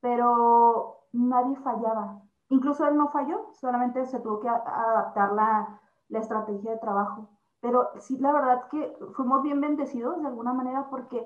pero 0.00 1.06
nadie 1.12 1.54
fallaba. 1.58 2.22
Incluso 2.50 2.86
él 2.86 2.96
no 2.96 3.08
falló, 3.08 3.48
solamente 3.52 4.04
se 4.06 4.18
tuvo 4.18 4.40
que 4.40 4.48
adaptar 4.48 5.32
la, 5.32 5.80
estrategia 6.10 6.72
de 6.72 6.78
trabajo. 6.78 7.28
Pero 7.60 7.90
sí, 8.00 8.18
la 8.18 8.32
verdad 8.32 8.66
que 8.68 8.98
fuimos 9.14 9.42
bien 9.42 9.60
bendecidos 9.60 10.20
de 10.20 10.26
alguna 10.26 10.52
manera 10.52 10.88
porque 10.90 11.24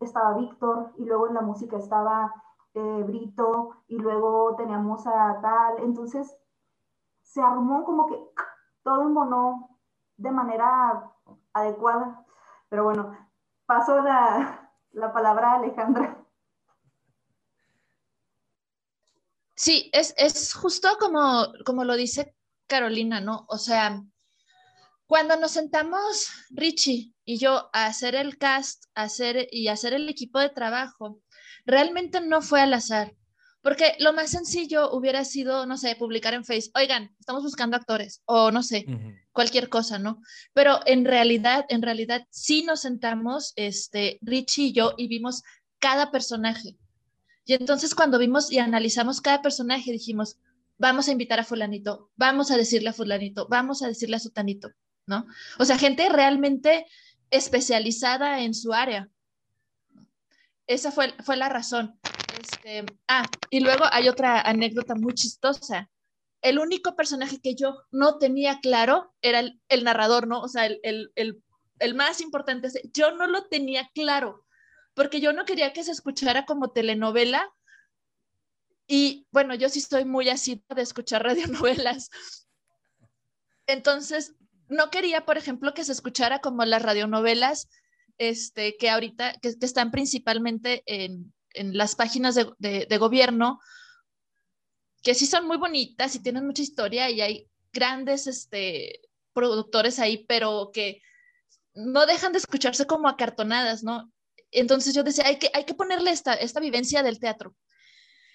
estaba 0.00 0.34
Víctor 0.34 0.92
y 0.98 1.06
luego 1.06 1.28
en 1.28 1.34
la 1.34 1.40
música 1.40 1.78
estaba 1.78 2.34
eh, 2.74 3.02
Brito 3.06 3.70
y 3.86 3.98
luego 3.98 4.54
teníamos 4.56 5.06
a 5.06 5.40
tal. 5.40 5.78
Entonces 5.78 6.36
se 7.22 7.40
armó 7.40 7.84
como 7.84 8.06
que 8.06 8.22
todo 8.82 9.02
embonó 9.02 9.78
de 10.18 10.30
manera 10.30 11.10
adecuada. 11.54 12.26
Pero 12.68 12.84
bueno, 12.84 13.16
paso 13.64 14.02
la, 14.02 14.70
la 14.92 15.12
palabra 15.14 15.52
a 15.52 15.54
Alejandra. 15.54 16.18
Sí, 19.58 19.90
es, 19.92 20.14
es 20.16 20.54
justo 20.54 20.88
como, 21.00 21.52
como 21.64 21.84
lo 21.84 21.96
dice 21.96 22.32
Carolina, 22.68 23.20
¿no? 23.20 23.44
O 23.48 23.58
sea, 23.58 24.00
cuando 25.08 25.36
nos 25.36 25.50
sentamos 25.50 26.28
Richie 26.50 27.12
y 27.24 27.38
yo 27.38 27.68
a 27.72 27.86
hacer 27.86 28.14
el 28.14 28.38
cast 28.38 28.84
hacer, 28.94 29.48
y 29.50 29.66
hacer 29.66 29.94
el 29.94 30.08
equipo 30.08 30.38
de 30.38 30.50
trabajo, 30.50 31.20
realmente 31.66 32.20
no 32.20 32.40
fue 32.40 32.60
al 32.60 32.72
azar, 32.72 33.16
porque 33.60 33.96
lo 33.98 34.12
más 34.12 34.30
sencillo 34.30 34.92
hubiera 34.92 35.24
sido, 35.24 35.66
no 35.66 35.76
sé, 35.76 35.96
publicar 35.96 36.34
en 36.34 36.44
Facebook, 36.44 36.78
oigan, 36.78 37.16
estamos 37.18 37.42
buscando 37.42 37.76
actores 37.76 38.22
o 38.26 38.52
no 38.52 38.62
sé, 38.62 38.86
cualquier 39.32 39.68
cosa, 39.68 39.98
¿no? 39.98 40.22
Pero 40.52 40.78
en 40.86 41.04
realidad, 41.04 41.66
en 41.68 41.82
realidad 41.82 42.24
sí 42.30 42.62
nos 42.62 42.82
sentamos, 42.82 43.54
este, 43.56 44.20
Richie 44.22 44.66
y 44.66 44.72
yo, 44.72 44.94
y 44.96 45.08
vimos 45.08 45.42
cada 45.80 46.12
personaje. 46.12 46.76
Y 47.48 47.54
entonces 47.54 47.94
cuando 47.94 48.18
vimos 48.18 48.52
y 48.52 48.58
analizamos 48.58 49.22
cada 49.22 49.40
personaje, 49.40 49.90
dijimos, 49.90 50.36
vamos 50.76 51.08
a 51.08 51.12
invitar 51.12 51.40
a 51.40 51.44
fulanito, 51.44 52.10
vamos 52.14 52.50
a 52.50 52.58
decirle 52.58 52.90
a 52.90 52.92
fulanito, 52.92 53.48
vamos 53.48 53.82
a 53.82 53.88
decirle 53.88 54.16
a 54.16 54.20
sutanito, 54.20 54.68
¿no? 55.06 55.26
O 55.58 55.64
sea, 55.64 55.78
gente 55.78 56.10
realmente 56.10 56.84
especializada 57.30 58.42
en 58.42 58.52
su 58.52 58.74
área. 58.74 59.08
Esa 60.66 60.92
fue, 60.92 61.14
fue 61.24 61.38
la 61.38 61.48
razón. 61.48 61.98
Este, 62.38 62.84
ah, 63.08 63.26
y 63.48 63.60
luego 63.60 63.84
hay 63.92 64.10
otra 64.10 64.42
anécdota 64.42 64.94
muy 64.94 65.14
chistosa. 65.14 65.88
El 66.42 66.58
único 66.58 66.96
personaje 66.96 67.40
que 67.40 67.54
yo 67.54 67.78
no 67.90 68.18
tenía 68.18 68.60
claro 68.60 69.14
era 69.22 69.40
el, 69.40 69.58
el 69.70 69.84
narrador, 69.84 70.26
¿no? 70.26 70.42
O 70.42 70.48
sea, 70.48 70.66
el, 70.66 70.80
el, 70.82 71.12
el, 71.14 71.42
el 71.78 71.94
más 71.94 72.20
importante. 72.20 72.68
Yo 72.92 73.12
no 73.12 73.26
lo 73.26 73.46
tenía 73.46 73.90
claro 73.94 74.44
porque 74.98 75.20
yo 75.20 75.32
no 75.32 75.44
quería 75.44 75.72
que 75.72 75.84
se 75.84 75.92
escuchara 75.92 76.44
como 76.44 76.72
telenovela. 76.72 77.48
Y 78.88 79.28
bueno, 79.30 79.54
yo 79.54 79.68
sí 79.68 79.78
estoy 79.78 80.04
muy 80.04 80.28
así 80.28 80.64
de 80.74 80.82
escuchar 80.82 81.22
radionovelas. 81.22 82.10
Entonces, 83.68 84.34
no 84.66 84.90
quería, 84.90 85.24
por 85.24 85.38
ejemplo, 85.38 85.72
que 85.72 85.84
se 85.84 85.92
escuchara 85.92 86.40
como 86.40 86.64
las 86.64 86.82
radionovelas 86.82 87.68
este, 88.18 88.76
que 88.76 88.90
ahorita, 88.90 89.34
que, 89.40 89.54
están 89.60 89.92
principalmente 89.92 90.82
en, 90.86 91.32
las 91.54 91.94
páginas 91.94 92.34
de, 92.34 92.98
gobierno, 92.98 93.60
que 95.04 95.14
sí 95.14 95.26
son 95.26 95.46
muy 95.46 95.58
bonitas 95.58 96.16
y 96.16 96.22
tienen 96.24 96.44
mucha 96.44 96.62
historia 96.62 97.08
y 97.08 97.20
hay 97.20 97.48
grandes 97.72 98.26
este, 98.26 99.00
productores 99.32 100.00
ahí, 100.00 100.24
pero 100.26 100.70
que 100.72 101.02
no 101.72 102.04
dejan 102.04 102.32
de 102.32 102.38
escucharse 102.38 102.84
como 102.84 103.08
acartonadas, 103.08 103.84
¿no? 103.84 104.12
Entonces 104.50 104.94
yo 104.94 105.02
decía, 105.02 105.26
hay 105.26 105.38
que, 105.38 105.50
hay 105.52 105.64
que 105.64 105.74
ponerle 105.74 106.10
esta, 106.10 106.34
esta 106.34 106.60
vivencia 106.60 107.02
del 107.02 107.18
teatro. 107.18 107.54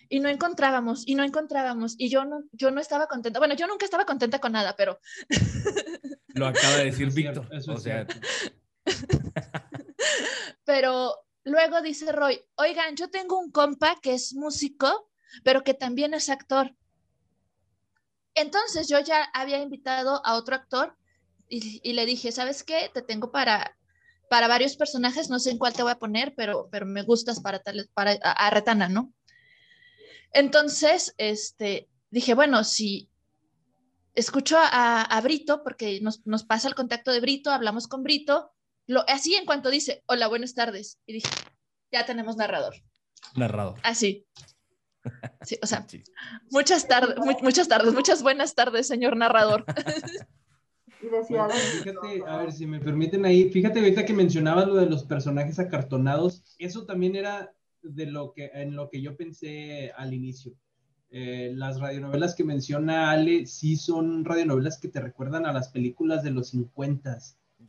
Y 0.10 0.20
no 0.20 0.30
encontrábamos, 0.30 1.08
y 1.08 1.16
no 1.16 1.24
encontrábamos, 1.24 1.96
y 1.98 2.10
yo 2.10 2.26
no, 2.26 2.44
yo 2.52 2.72
no 2.72 2.82
estaba 2.82 3.08
contenta. 3.08 3.40
Bueno, 3.40 3.56
yo 3.56 3.68
nunca 3.68 3.86
estaba 3.86 4.06
contenta 4.06 4.40
con 4.40 4.52
nada, 4.52 4.76
pero... 4.76 5.00
Lo 6.36 6.48
acaba 6.48 6.78
de 6.78 6.86
decir 6.86 7.12
Víctor. 7.12 7.50
O 7.68 7.78
sea... 7.78 8.06
pero 10.66 11.16
luego 11.44 11.82
dice 11.82 12.12
Roy, 12.12 12.42
oigan, 12.56 12.96
yo 12.96 13.10
tengo 13.10 13.40
un 13.40 13.52
compa 13.52 14.00
que 14.02 14.14
es 14.14 14.34
músico, 14.34 15.10
pero 15.44 15.64
que 15.64 15.74
también 15.74 16.14
es 16.14 16.30
actor. 16.30 16.76
Entonces 18.36 18.88
yo 18.88 19.00
ya 19.00 19.24
había 19.34 19.62
invitado 19.62 20.26
a 20.26 20.36
otro 20.36 20.56
actor 20.56 20.98
y, 21.48 21.82
y, 21.88 21.94
le 21.94 22.06
dije, 22.06 22.32
¿sabes 22.32 22.64
qué? 22.64 22.90
Te 22.94 23.04
tengo 23.04 23.32
para, 23.32 23.78
para 24.30 24.48
varios 24.48 24.76
personajes, 24.76 25.30
no 25.30 25.40
sé 25.40 25.52
en 25.52 25.58
cuál 25.58 25.74
te 25.74 25.84
voy 25.84 25.92
a 25.92 26.00
poner, 26.00 26.34
pero, 26.36 26.68
pero 26.72 26.86
me 26.86 27.04
gustas 27.04 27.40
para, 27.40 27.60
tal, 27.60 27.90
para 27.94 28.14
a, 28.24 28.50
Retana, 28.50 28.90
¿no? 28.90 29.14
Entonces, 30.32 31.14
este, 31.18 31.90
dije, 32.10 32.34
bueno, 32.34 32.64
si, 32.64 33.10
escucho 34.16 34.58
a, 34.58 35.02
a 35.02 35.22
Brito, 35.22 35.64
porque 35.64 36.00
nos, 36.02 36.26
nos, 36.26 36.44
pasa 36.44 36.68
el 36.68 36.76
contacto 36.76 37.12
de 37.12 37.20
Brito, 37.20 37.52
hablamos 37.52 37.88
con 37.88 38.04
Brito, 38.04 38.52
lo, 38.88 39.08
así 39.08 39.36
en 39.36 39.46
cuanto 39.46 39.70
dice, 39.70 40.04
hola, 40.08 40.28
buenas 40.28 40.54
tardes, 40.54 41.00
y 41.06 41.14
dije, 41.14 41.30
ya 41.92 42.06
tenemos 42.06 42.36
narrador. 42.36 42.76
Narrador. 43.36 43.80
Así. 43.84 44.26
Sí, 45.42 45.60
o 45.62 45.68
sea, 45.68 45.86
muchas 46.50 46.88
tardes, 46.88 47.18
muchas 47.42 47.68
tardes, 47.68 47.94
muchas 47.94 48.24
buenas 48.24 48.56
tardes, 48.56 48.88
señor 48.88 49.18
narrador. 49.18 49.66
Y 51.04 51.10
decía, 51.10 51.50
fíjate, 51.50 52.24
a 52.26 52.38
ver 52.38 52.52
si 52.52 52.66
me 52.66 52.80
permiten 52.80 53.26
ahí, 53.26 53.50
fíjate 53.50 53.80
ahorita 53.80 54.06
que 54.06 54.14
mencionabas 54.14 54.68
lo 54.68 54.76
de 54.76 54.86
los 54.86 55.04
personajes 55.04 55.60
acartonados, 55.60 56.56
eso 56.60 56.86
también 56.86 57.16
era 57.16 57.54
de 57.82 58.06
lo 58.06 58.32
que 58.34 58.50
en 58.54 58.76
lo 58.76 58.90
que 58.90 59.02
yo 59.02 59.18
pensé 59.18 59.92
al 59.98 60.14
inicio. 60.14 60.54
Eh, 61.10 61.52
las 61.54 61.80
radionovelas 61.80 62.34
que 62.34 62.44
menciona 62.44 63.12
Ale 63.12 63.46
sí 63.46 63.76
son 63.76 64.26
radionovelas 64.26 64.80
que 64.80 64.88
te 64.88 65.02
recuerdan 65.02 65.46
a 65.46 65.54
las 65.54 65.70
películas 65.70 66.24
de 66.24 66.32
los 66.32 66.50
50 66.50 67.20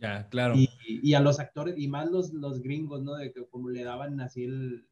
ya, 0.00 0.28
claro. 0.28 0.54
Y, 0.56 0.68
y, 0.86 1.14
a 1.14 1.20
los 1.20 1.40
actores, 1.40 1.76
y 1.78 1.88
más 1.88 2.10
los, 2.10 2.32
los 2.32 2.60
gringos, 2.60 3.02
¿no? 3.02 3.14
De 3.14 3.32
que 3.32 3.46
como 3.46 3.70
le 3.70 3.84
daban 3.84 4.20
así 4.20 4.44
el... 4.44 4.86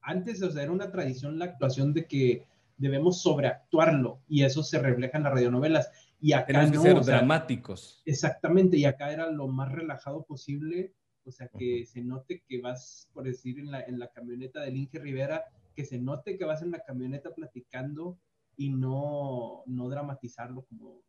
Antes, 0.00 0.42
o 0.42 0.50
sea, 0.50 0.62
era 0.62 0.72
una 0.72 0.90
tradición 0.90 1.38
la 1.38 1.44
actuación 1.46 1.92
de 1.92 2.06
que 2.06 2.46
debemos 2.78 3.20
sobreactuarlo 3.20 4.22
y 4.26 4.44
eso 4.44 4.62
se 4.62 4.78
refleja 4.78 5.18
en 5.18 5.24
las 5.24 5.34
radionovelas. 5.34 5.90
Y 6.20 6.32
acá 6.32 6.66
no, 6.66 6.72
que 6.72 6.78
ser 6.78 7.00
dramáticos. 7.00 8.02
Exactamente, 8.04 8.76
y 8.76 8.84
acá 8.84 9.12
era 9.12 9.30
lo 9.30 9.48
más 9.48 9.72
relajado 9.72 10.24
posible, 10.24 10.94
o 11.24 11.30
sea, 11.30 11.48
que 11.48 11.86
se 11.86 12.02
note 12.02 12.42
que 12.46 12.60
vas, 12.60 13.08
por 13.12 13.24
decir, 13.24 13.58
en 13.58 13.70
la, 13.70 13.82
en 13.82 13.98
la 13.98 14.08
camioneta 14.08 14.60
de 14.60 14.70
Inge 14.70 14.98
Rivera, 14.98 15.44
que 15.74 15.84
se 15.84 15.98
note 15.98 16.36
que 16.36 16.44
vas 16.44 16.62
en 16.62 16.70
la 16.70 16.80
camioneta 16.80 17.34
platicando 17.34 18.18
y 18.56 18.70
no, 18.70 19.62
no 19.66 19.88
dramatizarlo 19.88 20.64
como, 20.66 21.02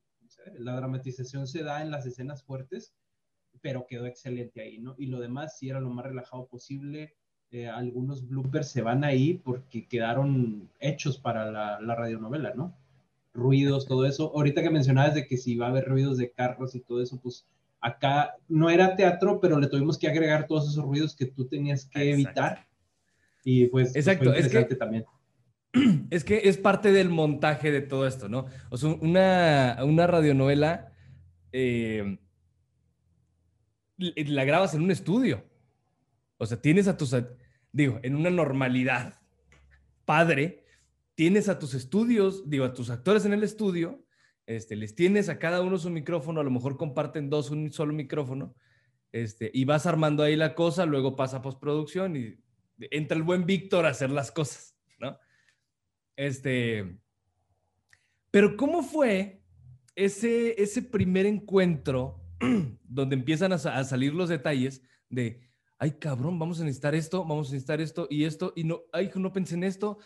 la 0.58 0.76
dramatización 0.76 1.48
se 1.48 1.64
da 1.64 1.82
en 1.82 1.92
las 1.92 2.06
escenas 2.06 2.44
fuertes, 2.44 2.94
pero 3.62 3.86
quedó 3.88 4.06
excelente 4.06 4.62
ahí, 4.62 4.80
¿no? 4.80 4.96
Y 4.98 5.08
lo 5.08 5.20
demás 5.20 5.58
sí 5.58 5.70
era 5.70 5.80
lo 5.80 5.90
más 5.90 6.06
relajado 6.06 6.48
posible. 6.48 7.16
Eh, 7.52 7.68
algunos 7.68 8.28
bloopers 8.28 8.70
se 8.70 8.82
van 8.82 9.04
ahí 9.04 9.34
porque 9.34 9.88
quedaron 9.88 10.70
hechos 10.80 11.18
para 11.18 11.52
la, 11.52 11.82
la, 11.82 11.96
radionovela, 11.96 12.54
¿no? 12.54 12.78
Ruidos, 13.34 13.88
todo 13.88 14.06
eso. 14.06 14.32
Ahorita 14.36 14.62
que 14.62 14.70
mencionabas 14.70 15.16
de 15.16 15.26
que 15.26 15.38
si 15.38 15.56
va 15.56 15.68
a 15.68 15.70
haber 15.70 15.86
ruidos 15.86 16.18
de 16.18 16.32
carros 16.32 16.76
y 16.76 16.82
todo 16.82 17.02
eso, 17.02 17.20
pues 17.22 17.48
acá 17.80 18.36
no 18.48 18.70
era 18.70 18.96
teatro, 18.96 19.40
pero 19.40 19.60
le 19.60 19.68
tuvimos 19.68 19.98
que 19.98 20.08
agregar 20.08 20.48
todos 20.48 20.70
esos 20.70 20.84
ruidos 20.84 21.16
que 21.16 21.26
tú 21.26 21.48
tenías 21.48 21.86
que 21.86 22.12
evitar. 22.12 22.68
Y 23.44 23.68
pues, 23.68 23.96
Exacto. 23.96 24.34
es 24.34 24.50
que, 24.50 24.76
también. 24.76 25.06
Es 26.10 26.26
que 26.26 26.42
es 26.44 26.58
parte 26.58 26.92
del 26.92 27.10
montaje 27.10 27.72
de 27.72 27.82
todo 27.82 28.06
esto, 28.06 28.28
¿no? 28.28 28.46
O 28.70 28.78
sea, 28.78 28.90
una, 28.90 29.78
una 29.86 30.06
radionovela 30.06 30.92
eh, 31.54 32.20
la 33.98 34.44
grabas 34.44 34.74
en 34.74 34.82
un 34.82 34.92
estudio. 34.92 35.46
O 36.38 36.46
sea, 36.46 36.62
tienes 36.62 36.88
a 36.88 36.98
tus, 36.98 37.16
digo, 37.72 38.00
en 38.04 38.16
una 38.16 38.30
normalidad 38.30 39.20
padre, 40.06 40.66
tienes 41.16 41.50
a 41.50 41.60
tus 41.60 41.74
estudios, 41.74 42.50
digo, 42.50 42.66
a 42.66 42.74
tus 42.74 42.90
actores 42.90 43.26
en 43.26 43.34
el 43.34 43.44
estudio, 43.44 44.06
este, 44.46 44.76
les 44.76 44.96
tienes 44.96 45.30
a 45.30 45.40
cada 45.40 45.62
uno 45.62 45.78
su 45.78 45.90
micrófono, 45.90 46.42
a 46.42 46.44
lo 46.44 46.52
mejor 46.52 46.78
comparten 46.78 47.30
dos, 47.30 47.52
un 47.52 47.72
solo 47.72 47.94
micrófono, 47.94 48.56
este, 49.12 49.52
y 49.54 49.66
vas 49.66 49.86
armando 49.86 50.24
ahí 50.24 50.36
la 50.36 50.56
cosa, 50.56 50.86
luego 50.86 51.16
pasa 51.16 51.38
a 51.38 51.42
postproducción 51.42 52.16
y 52.16 52.40
entra 52.90 53.18
el 53.18 53.24
buen 53.24 53.46
Víctor 53.46 53.86
a 53.86 53.90
hacer 53.90 54.10
las 54.10 54.32
cosas, 54.32 54.76
¿no? 55.00 55.18
Este, 56.16 56.98
pero 58.32 58.56
¿cómo 58.56 58.84
fue 58.84 59.42
ese, 59.96 60.62
ese 60.62 60.82
primer 60.82 61.26
encuentro 61.26 62.22
donde 62.84 63.16
empiezan 63.16 63.54
a, 63.54 63.58
salir 63.58 64.14
los 64.14 64.30
detalles 64.30 64.82
de, 65.10 65.42
ay 65.78 65.92
cabrón, 65.92 66.40
vamos 66.40 66.60
a 66.60 66.64
necesitar 66.64 66.96
esto, 66.96 67.22
vamos 67.26 67.50
a 67.50 67.54
necesitar 67.54 67.82
esto 67.82 68.08
y 68.10 68.24
esto, 68.24 68.54
y 68.56 68.64
no, 68.64 68.82
ay, 68.94 69.12
no 69.16 69.34
pensé 69.34 69.56
en 69.56 69.64
esto, 69.64 70.00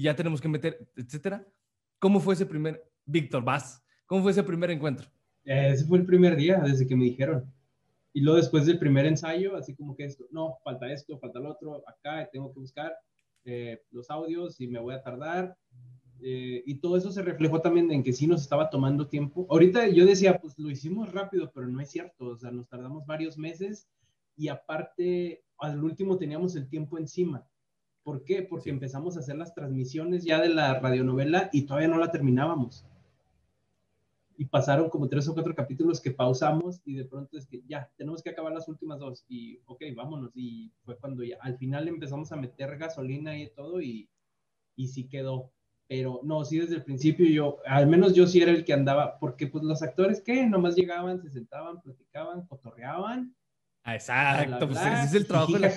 ya 0.00 0.16
tenemos 0.16 0.40
que 0.40 0.48
meter, 0.48 0.88
etcétera. 0.96 1.46
¿Cómo 1.98 2.20
fue 2.20 2.34
ese 2.34 2.46
primer, 2.46 2.82
Víctor, 3.04 3.44
vas, 3.44 3.82
cómo 4.06 4.22
fue 4.22 4.32
ese 4.32 4.42
primer 4.42 4.70
encuentro? 4.70 5.08
ese 5.44 5.84
fue 5.84 5.98
el 5.98 6.06
primer 6.06 6.36
día, 6.36 6.58
desde 6.58 6.86
que 6.86 6.96
me 6.96 7.04
dijeron. 7.04 7.52
Y 8.12 8.20
luego 8.20 8.38
después 8.38 8.66
del 8.66 8.78
primer 8.78 9.06
ensayo, 9.06 9.56
así 9.56 9.74
como 9.74 9.94
que 9.94 10.04
esto, 10.04 10.26
no, 10.30 10.56
falta 10.64 10.90
esto, 10.90 11.18
falta 11.18 11.38
lo 11.38 11.50
otro, 11.50 11.84
acá 11.86 12.28
tengo 12.32 12.52
que 12.52 12.60
buscar 12.60 12.96
eh, 13.44 13.82
los 13.90 14.10
audios 14.10 14.60
y 14.60 14.66
me 14.66 14.80
voy 14.80 14.94
a 14.94 15.02
tardar. 15.02 15.56
Eh, 16.20 16.62
y 16.64 16.76
todo 16.76 16.96
eso 16.96 17.12
se 17.12 17.22
reflejó 17.22 17.60
también 17.60 17.90
en 17.92 18.02
que 18.02 18.12
sí 18.12 18.26
nos 18.26 18.42
estaba 18.42 18.70
tomando 18.70 19.06
tiempo. 19.06 19.46
Ahorita 19.50 19.86
yo 19.88 20.06
decía, 20.06 20.40
pues 20.40 20.58
lo 20.58 20.70
hicimos 20.70 21.12
rápido, 21.12 21.52
pero 21.54 21.68
no 21.68 21.80
es 21.80 21.90
cierto, 21.90 22.28
o 22.28 22.36
sea, 22.36 22.50
nos 22.50 22.68
tardamos 22.68 23.06
varios 23.06 23.36
meses 23.36 23.88
y 24.36 24.48
aparte 24.48 25.44
al 25.58 25.82
último 25.82 26.18
teníamos 26.18 26.56
el 26.56 26.68
tiempo 26.68 26.98
encima. 26.98 27.46
¿Por 28.06 28.22
qué? 28.22 28.42
Porque 28.42 28.70
empezamos 28.70 29.16
a 29.16 29.18
hacer 29.18 29.34
las 29.34 29.52
transmisiones 29.52 30.22
ya 30.22 30.40
de 30.40 30.48
la 30.48 30.78
radionovela 30.78 31.50
y 31.52 31.62
todavía 31.62 31.88
no 31.88 31.98
la 31.98 32.12
terminábamos. 32.12 32.86
Y 34.36 34.44
pasaron 34.44 34.88
como 34.90 35.08
tres 35.08 35.26
o 35.26 35.34
cuatro 35.34 35.56
capítulos 35.56 36.00
que 36.00 36.12
pausamos 36.12 36.80
y 36.84 36.94
de 36.94 37.04
pronto 37.04 37.36
es 37.36 37.46
que 37.46 37.64
ya, 37.66 37.90
tenemos 37.96 38.22
que 38.22 38.30
acabar 38.30 38.52
las 38.52 38.68
últimas 38.68 39.00
dos 39.00 39.24
y 39.28 39.58
ok, 39.66 39.82
vámonos. 39.96 40.30
Y 40.36 40.70
fue 40.84 40.96
cuando 40.96 41.24
ya 41.24 41.36
al 41.40 41.58
final 41.58 41.88
empezamos 41.88 42.30
a 42.30 42.36
meter 42.36 42.78
gasolina 42.78 43.36
y 43.36 43.50
todo 43.50 43.80
y, 43.80 44.08
y 44.76 44.86
sí 44.86 45.08
quedó 45.08 45.50
pero 45.88 46.20
no, 46.22 46.44
sí 46.44 46.60
desde 46.60 46.76
el 46.76 46.84
principio 46.84 47.26
yo, 47.28 47.58
al 47.66 47.88
menos 47.88 48.14
yo 48.14 48.28
sí 48.28 48.40
era 48.40 48.52
el 48.52 48.64
que 48.64 48.72
andaba, 48.72 49.18
porque 49.18 49.48
pues 49.48 49.64
los 49.64 49.82
actores 49.82 50.20
que 50.20 50.46
nomás 50.46 50.76
llegaban, 50.76 51.20
se 51.20 51.30
sentaban, 51.30 51.80
platicaban, 51.80 52.46
cotorreaban. 52.46 53.34
Ah, 53.82 53.94
exacto, 53.96 54.68
pues 54.68 54.80
ese 54.80 55.04
es 55.04 55.14
el 55.14 55.26
trabajo 55.26 55.54
de 55.54 55.60
la 55.60 55.70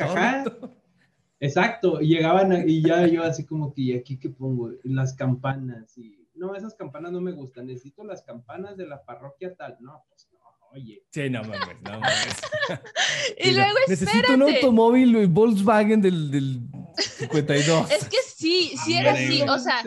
Exacto, 1.39 2.01
y 2.01 2.09
llegaban 2.09 2.67
y 2.67 2.81
ya 2.81 3.07
yo 3.07 3.23
así 3.23 3.45
como 3.45 3.73
que, 3.73 3.81
¿y 3.81 3.93
aquí 3.93 4.19
qué 4.19 4.29
pongo? 4.29 4.71
Las 4.83 5.13
campanas 5.13 5.97
y, 5.97 6.27
no, 6.35 6.55
esas 6.55 6.73
campanas 6.73 7.11
no 7.11 7.21
me 7.21 7.31
gustan, 7.31 7.67
necesito 7.67 8.03
las 8.03 8.23
campanas 8.23 8.77
de 8.77 8.87
la 8.87 9.03
parroquia 9.03 9.53
tal, 9.55 9.77
no, 9.81 10.05
pues 10.09 10.29
no, 10.31 10.39
oye. 10.71 11.03
Sí, 11.09 11.29
no 11.29 11.41
mames, 11.43 11.81
no 11.81 11.99
mames. 11.99 12.41
y 13.37 13.51
luego 13.51 13.77
Necesito 13.87 14.33
un 14.33 14.43
automóvil 14.43 15.27
Volkswagen 15.27 16.01
del, 16.01 16.31
del 16.31 16.61
52. 16.97 17.91
es 17.91 18.05
que 18.05 18.17
sí, 18.35 18.73
sí 18.83 18.95
era 18.95 19.13
así. 19.13 19.41
O 19.43 19.59
sea, 19.59 19.83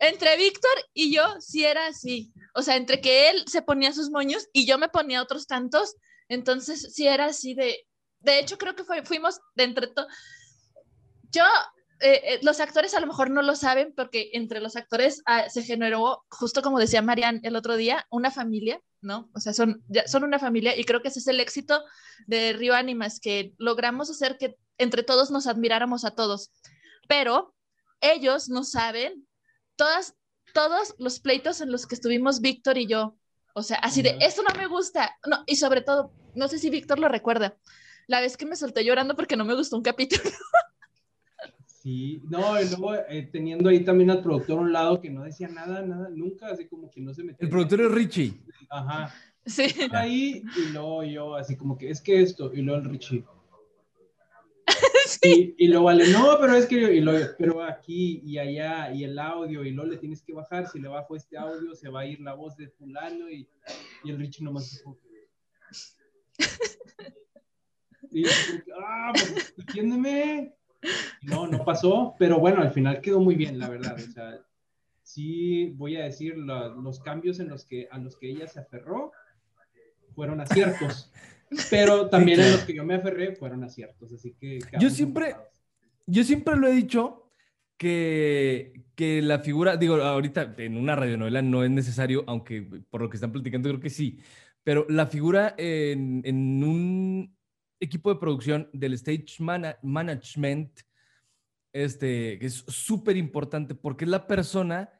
entre 0.00 0.36
Víctor 0.36 0.72
y 0.92 1.14
yo 1.14 1.22
sí 1.40 1.64
era 1.64 1.86
así. 1.86 2.32
O 2.54 2.62
sea, 2.62 2.76
entre 2.76 3.00
que 3.00 3.30
él 3.30 3.44
se 3.46 3.62
ponía 3.62 3.92
sus 3.92 4.10
moños 4.10 4.48
y 4.52 4.66
yo 4.66 4.78
me 4.78 4.88
ponía 4.88 5.22
otros 5.22 5.46
tantos. 5.46 5.96
Entonces 6.28 6.94
sí 6.94 7.06
era 7.06 7.26
así 7.26 7.54
de. 7.54 7.86
De 8.20 8.38
hecho, 8.38 8.56
creo 8.56 8.74
que 8.74 8.84
fuimos 9.04 9.40
de 9.54 9.64
entre 9.64 9.88
todos. 9.88 10.08
Yo, 11.34 11.42
eh, 12.00 12.20
eh, 12.24 12.38
los 12.42 12.60
actores 12.60 12.94
a 12.94 13.00
lo 13.00 13.06
mejor 13.06 13.30
no 13.30 13.42
lo 13.42 13.56
saben 13.56 13.92
porque 13.96 14.30
entre 14.34 14.60
los 14.60 14.76
actores 14.76 15.22
ah, 15.26 15.48
se 15.48 15.62
generó, 15.62 16.24
justo 16.30 16.62
como 16.62 16.78
decía 16.78 17.02
Marian 17.02 17.40
el 17.42 17.56
otro 17.56 17.76
día, 17.76 18.06
una 18.10 18.30
familia, 18.30 18.80
¿no? 19.00 19.30
O 19.34 19.40
sea, 19.40 19.52
son, 19.52 19.82
son 20.06 20.22
una 20.22 20.38
familia 20.38 20.76
y 20.78 20.84
creo 20.84 21.02
que 21.02 21.08
ese 21.08 21.18
es 21.18 21.26
el 21.26 21.40
éxito 21.40 21.82
de 22.26 22.52
Río 22.52 22.74
Ánimas, 22.74 23.18
que 23.20 23.52
logramos 23.58 24.10
hacer 24.10 24.38
que 24.38 24.56
entre 24.78 25.02
todos 25.02 25.30
nos 25.30 25.46
admiráramos 25.46 26.04
a 26.04 26.12
todos. 26.12 26.52
Pero 27.08 27.54
ellos 28.00 28.48
no 28.48 28.64
saben 28.64 29.26
todas, 29.76 30.14
todos 30.52 30.94
los 30.98 31.20
pleitos 31.20 31.60
en 31.60 31.72
los 31.72 31.86
que 31.86 31.96
estuvimos 31.96 32.40
Víctor 32.40 32.78
y 32.78 32.86
yo. 32.86 33.16
O 33.54 33.62
sea, 33.62 33.78
así 33.78 34.02
de, 34.02 34.16
esto 34.20 34.42
no 34.42 34.54
me 34.56 34.66
gusta. 34.66 35.16
No, 35.26 35.42
y 35.46 35.56
sobre 35.56 35.80
todo, 35.80 36.12
no 36.34 36.48
sé 36.48 36.58
si 36.58 36.70
Víctor 36.70 36.98
lo 36.98 37.08
recuerda, 37.08 37.56
la 38.06 38.20
vez 38.20 38.36
que 38.36 38.46
me 38.46 38.56
solté 38.56 38.84
llorando 38.84 39.16
porque 39.16 39.36
no 39.36 39.44
me 39.44 39.54
gustó 39.54 39.76
un 39.76 39.82
capítulo. 39.82 40.22
Sí, 41.84 42.22
no, 42.30 42.58
y 42.58 42.64
luego 42.70 42.94
eh, 42.94 43.28
teniendo 43.30 43.68
ahí 43.68 43.84
también 43.84 44.10
al 44.10 44.22
productor 44.22 44.58
a 44.58 44.62
un 44.62 44.72
lado 44.72 45.02
que 45.02 45.10
no 45.10 45.22
decía 45.22 45.48
nada, 45.48 45.82
nada, 45.82 46.08
nunca, 46.08 46.46
así 46.46 46.66
como 46.66 46.90
que 46.90 47.02
no 47.02 47.12
se 47.12 47.22
metía. 47.22 47.44
El 47.44 47.50
productor 47.50 47.82
es 47.82 47.92
Richie. 47.92 48.32
Ajá. 48.70 49.14
Sí. 49.44 49.64
Ahí, 49.92 50.42
y 50.56 50.72
luego 50.72 51.04
yo, 51.04 51.34
así 51.34 51.56
como 51.56 51.76
que, 51.76 51.90
es 51.90 52.00
que 52.00 52.22
esto, 52.22 52.50
y 52.54 52.62
luego 52.62 52.80
el 52.80 52.88
Richie. 52.88 53.22
Y, 55.22 55.54
y, 55.58 55.68
lo 55.68 55.82
vale, 55.82 56.08
no, 56.08 56.38
pero 56.40 56.54
es 56.54 56.64
que, 56.64 56.94
y 56.94 57.00
lo, 57.00 57.12
pero 57.38 57.62
aquí 57.62 58.22
y 58.24 58.38
allá, 58.38 58.90
y 58.90 59.04
el 59.04 59.18
audio, 59.18 59.62
y 59.62 59.70
luego 59.72 59.90
le 59.90 59.98
tienes 59.98 60.22
que 60.22 60.32
bajar, 60.32 60.66
si 60.66 60.80
le 60.80 60.88
bajo 60.88 61.14
este 61.14 61.36
audio, 61.36 61.74
se 61.74 61.90
va 61.90 62.00
a 62.00 62.06
ir 62.06 62.18
la 62.20 62.32
voz 62.32 62.56
de 62.56 62.68
fulano, 62.68 63.28
y, 63.28 63.46
y 64.04 64.10
el 64.10 64.18
Richie 64.18 64.42
nomás 64.42 64.72
dijo, 64.72 64.98
y 68.10 68.24
ah, 68.74 69.12
pues, 69.12 69.54
entiéndeme. 69.58 70.54
No, 71.22 71.46
no 71.46 71.64
pasó, 71.64 72.14
pero 72.18 72.38
bueno, 72.38 72.60
al 72.60 72.70
final 72.70 73.00
quedó 73.00 73.20
muy 73.20 73.34
bien, 73.34 73.58
la 73.58 73.68
verdad, 73.68 73.96
o 73.96 74.12
sea, 74.12 74.40
sí 75.02 75.70
voy 75.76 75.96
a 75.96 76.04
decir, 76.04 76.36
los 76.36 77.00
cambios 77.00 77.40
en 77.40 77.48
los 77.48 77.64
que, 77.64 77.88
a 77.90 77.98
los 77.98 78.16
que 78.16 78.30
ella 78.30 78.46
se 78.46 78.60
aferró 78.60 79.12
fueron 80.14 80.40
aciertos. 80.40 81.12
Pero 81.70 82.08
también 82.08 82.40
en 82.40 82.52
los 82.52 82.64
que 82.64 82.74
yo 82.74 82.84
me 82.84 82.94
aferré 82.94 83.36
fueron 83.36 83.62
aciertos, 83.62 84.12
así 84.12 84.34
que... 84.40 84.58
Yo 84.80 84.90
siempre, 84.90 85.36
yo 86.06 86.24
siempre 86.24 86.56
lo 86.56 86.66
he 86.66 86.72
dicho, 86.72 87.24
que, 87.76 88.84
que 88.94 89.22
la 89.22 89.40
figura, 89.40 89.76
digo, 89.76 89.96
ahorita 89.96 90.54
en 90.58 90.76
una 90.76 90.96
radionovela 90.96 91.42
no 91.42 91.64
es 91.64 91.70
necesario, 91.70 92.24
aunque 92.26 92.62
por 92.90 93.02
lo 93.02 93.10
que 93.10 93.16
están 93.16 93.32
platicando 93.32 93.68
creo 93.68 93.80
que 93.80 93.90
sí, 93.90 94.18
pero 94.62 94.86
la 94.88 95.06
figura 95.06 95.54
en, 95.58 96.22
en 96.24 96.64
un 96.64 97.36
equipo 97.80 98.12
de 98.12 98.20
producción 98.20 98.68
del 98.72 98.94
stage 98.94 99.36
mana- 99.40 99.78
management, 99.82 100.80
este, 101.72 102.38
que 102.38 102.46
es 102.46 102.64
súper 102.68 103.16
importante 103.16 103.74
porque 103.74 104.04
es 104.04 104.10
la 104.10 104.26
persona 104.26 104.90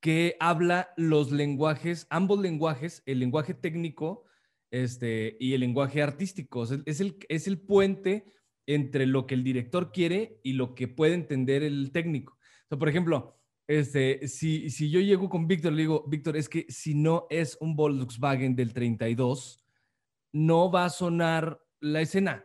que 0.00 0.36
habla 0.38 0.90
los 0.96 1.32
lenguajes, 1.32 2.06
ambos 2.10 2.38
lenguajes, 2.38 3.02
el 3.06 3.20
lenguaje 3.20 3.54
técnico 3.54 4.24
este, 4.70 5.36
y 5.40 5.54
el 5.54 5.60
lenguaje 5.60 6.02
artístico. 6.02 6.64
Es, 6.84 7.00
el, 7.00 7.16
es 7.28 7.46
el 7.46 7.58
puente 7.58 8.26
entre 8.66 9.06
lo 9.06 9.26
que 9.26 9.34
el 9.34 9.44
director 9.44 9.92
quiere 9.92 10.40
y 10.42 10.52
lo 10.54 10.74
que 10.74 10.88
puede 10.88 11.14
entender 11.14 11.62
el 11.62 11.90
técnico. 11.90 12.38
Por 12.68 12.88
ejemplo, 12.88 13.40
este, 13.66 14.28
si, 14.28 14.68
si 14.68 14.90
yo 14.90 15.00
llego 15.00 15.28
con 15.28 15.46
Víctor, 15.46 15.72
le 15.72 15.82
digo, 15.82 16.04
Víctor, 16.06 16.36
es 16.36 16.48
que 16.48 16.66
si 16.68 16.94
no 16.94 17.26
es 17.30 17.56
un 17.60 17.74
Volkswagen 17.74 18.54
del 18.54 18.74
32, 18.74 19.64
no 20.32 20.70
va 20.70 20.86
a 20.86 20.90
sonar 20.90 21.63
la 21.84 22.00
escena. 22.00 22.44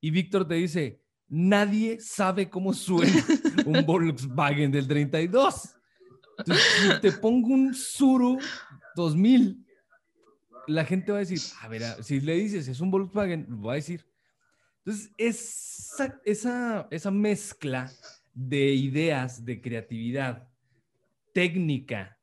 Y 0.00 0.10
Víctor 0.10 0.48
te 0.48 0.54
dice, 0.54 1.02
nadie 1.28 2.00
sabe 2.00 2.48
cómo 2.48 2.72
suena 2.72 3.12
un 3.66 3.84
Volkswagen 3.84 4.72
del 4.72 4.88
32. 4.88 5.76
Entonces, 6.38 6.64
si 6.80 7.00
te 7.00 7.12
pongo 7.12 7.48
un 7.48 7.74
Suru 7.74 8.38
2000, 8.96 9.66
la 10.66 10.84
gente 10.84 11.12
va 11.12 11.18
a 11.18 11.20
decir, 11.20 11.40
a 11.60 11.68
ver, 11.68 11.82
si 12.02 12.20
le 12.20 12.34
dices 12.34 12.68
es 12.68 12.80
un 12.80 12.90
Volkswagen, 12.90 13.46
lo 13.48 13.62
va 13.62 13.72
a 13.72 13.76
decir. 13.76 14.06
Entonces, 14.78 15.12
esa, 15.18 16.18
esa, 16.24 16.88
esa 16.90 17.10
mezcla 17.10 17.92
de 18.32 18.72
ideas, 18.72 19.44
de 19.44 19.60
creatividad, 19.60 20.48
técnica 21.34 22.18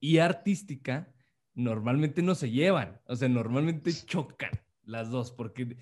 y 0.00 0.18
artística, 0.18 1.14
normalmente 1.54 2.20
no 2.20 2.34
se 2.34 2.50
llevan. 2.50 3.00
O 3.06 3.14
sea, 3.14 3.28
normalmente 3.28 3.92
chocan 3.92 4.50
las 4.88 5.10
dos, 5.10 5.30
porque 5.30 5.76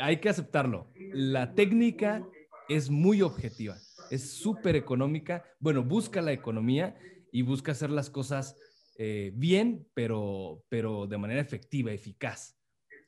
hay 0.00 0.18
que 0.18 0.28
aceptarlo. 0.28 0.92
La 1.12 1.54
técnica 1.54 2.26
es 2.68 2.88
muy 2.88 3.22
objetiva, 3.22 3.76
es 4.10 4.30
súper 4.30 4.76
económica. 4.76 5.44
Bueno, 5.58 5.82
busca 5.82 6.22
la 6.22 6.32
economía 6.32 6.96
y 7.32 7.42
busca 7.42 7.72
hacer 7.72 7.90
las 7.90 8.08
cosas 8.08 8.56
eh, 8.98 9.32
bien, 9.34 9.86
pero, 9.92 10.64
pero 10.68 11.06
de 11.06 11.18
manera 11.18 11.40
efectiva, 11.40 11.92
eficaz. 11.92 12.56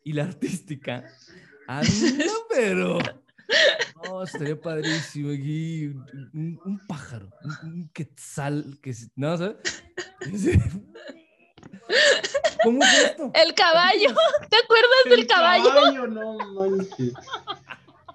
Y 0.04 0.12
la 0.12 0.24
artística, 0.24 1.04
no, 1.68 2.34
pero... 2.50 2.98
No, 4.04 4.22
estaría 4.22 4.60
padrísimo 4.60 5.30
aquí. 5.30 5.86
Un, 6.34 6.80
pájaro, 6.86 7.30
un, 7.62 7.88
quetzal, 7.94 8.78
que 8.82 8.92
¿no? 9.16 9.38
¿sabes? 9.38 9.56
¿Cómo 12.62 12.82
es 12.82 13.04
esto? 13.04 13.30
El 13.34 13.54
caballo, 13.54 14.08
¿te 14.50 14.56
acuerdas 14.56 15.04
del 15.06 15.20
El 15.20 15.26
caballo? 15.26 16.06
no 16.06 16.38
manches. 16.54 17.12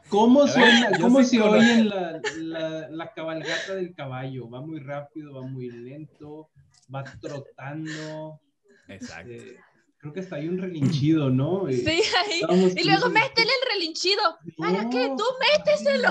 ¿Cómo 0.09 0.43
ver, 0.43 0.53
suena? 0.53 0.91
¿Cómo 1.01 1.23
se 1.23 1.41
oye 1.41 1.83
la, 1.85 2.21
la, 2.37 2.89
la 2.89 3.13
cabalgata 3.13 3.75
del 3.75 3.95
caballo? 3.95 4.49
Va 4.49 4.61
muy 4.61 4.79
rápido, 4.79 5.33
va 5.33 5.41
muy 5.41 5.69
lento, 5.71 6.49
va 6.93 7.03
trotando. 7.19 8.39
Exacto. 8.87 9.31
eh, 9.31 9.57
creo 9.97 10.13
que 10.13 10.19
hasta 10.19 10.35
hay 10.35 10.47
un 10.49 10.59
relinchido, 10.59 11.29
¿no? 11.31 11.67
Eh, 11.67 11.77
Sí, 11.77 11.89
ahí. 12.25 12.41
estábamos 12.41 12.75
Y 12.75 12.83
luego 12.83 13.09
métele 13.09 13.49
el 13.61 13.73
relinchido. 13.73 14.21
¿Para 14.57 14.87
qué? 14.89 15.11
Tú 15.17 15.23
méteselo. 15.57 16.09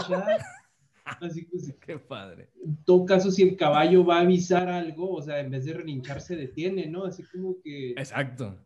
Así 1.04 1.46
que 1.46 1.58
sí, 1.58 1.74
Qué 1.80 1.98
padre. 1.98 2.48
en 2.64 2.76
todo 2.84 3.04
caso, 3.04 3.30
si 3.30 3.42
el 3.42 3.56
caballo 3.56 4.04
va 4.04 4.18
a 4.18 4.20
avisar 4.20 4.68
algo, 4.68 5.12
o 5.14 5.22
sea, 5.22 5.40
en 5.40 5.50
vez 5.50 5.64
de 5.64 5.74
relinchar, 5.74 6.20
se 6.20 6.36
detiene, 6.36 6.86
¿no? 6.86 7.04
Así 7.04 7.22
como 7.24 7.60
que. 7.60 7.90
Exacto. 7.90 8.56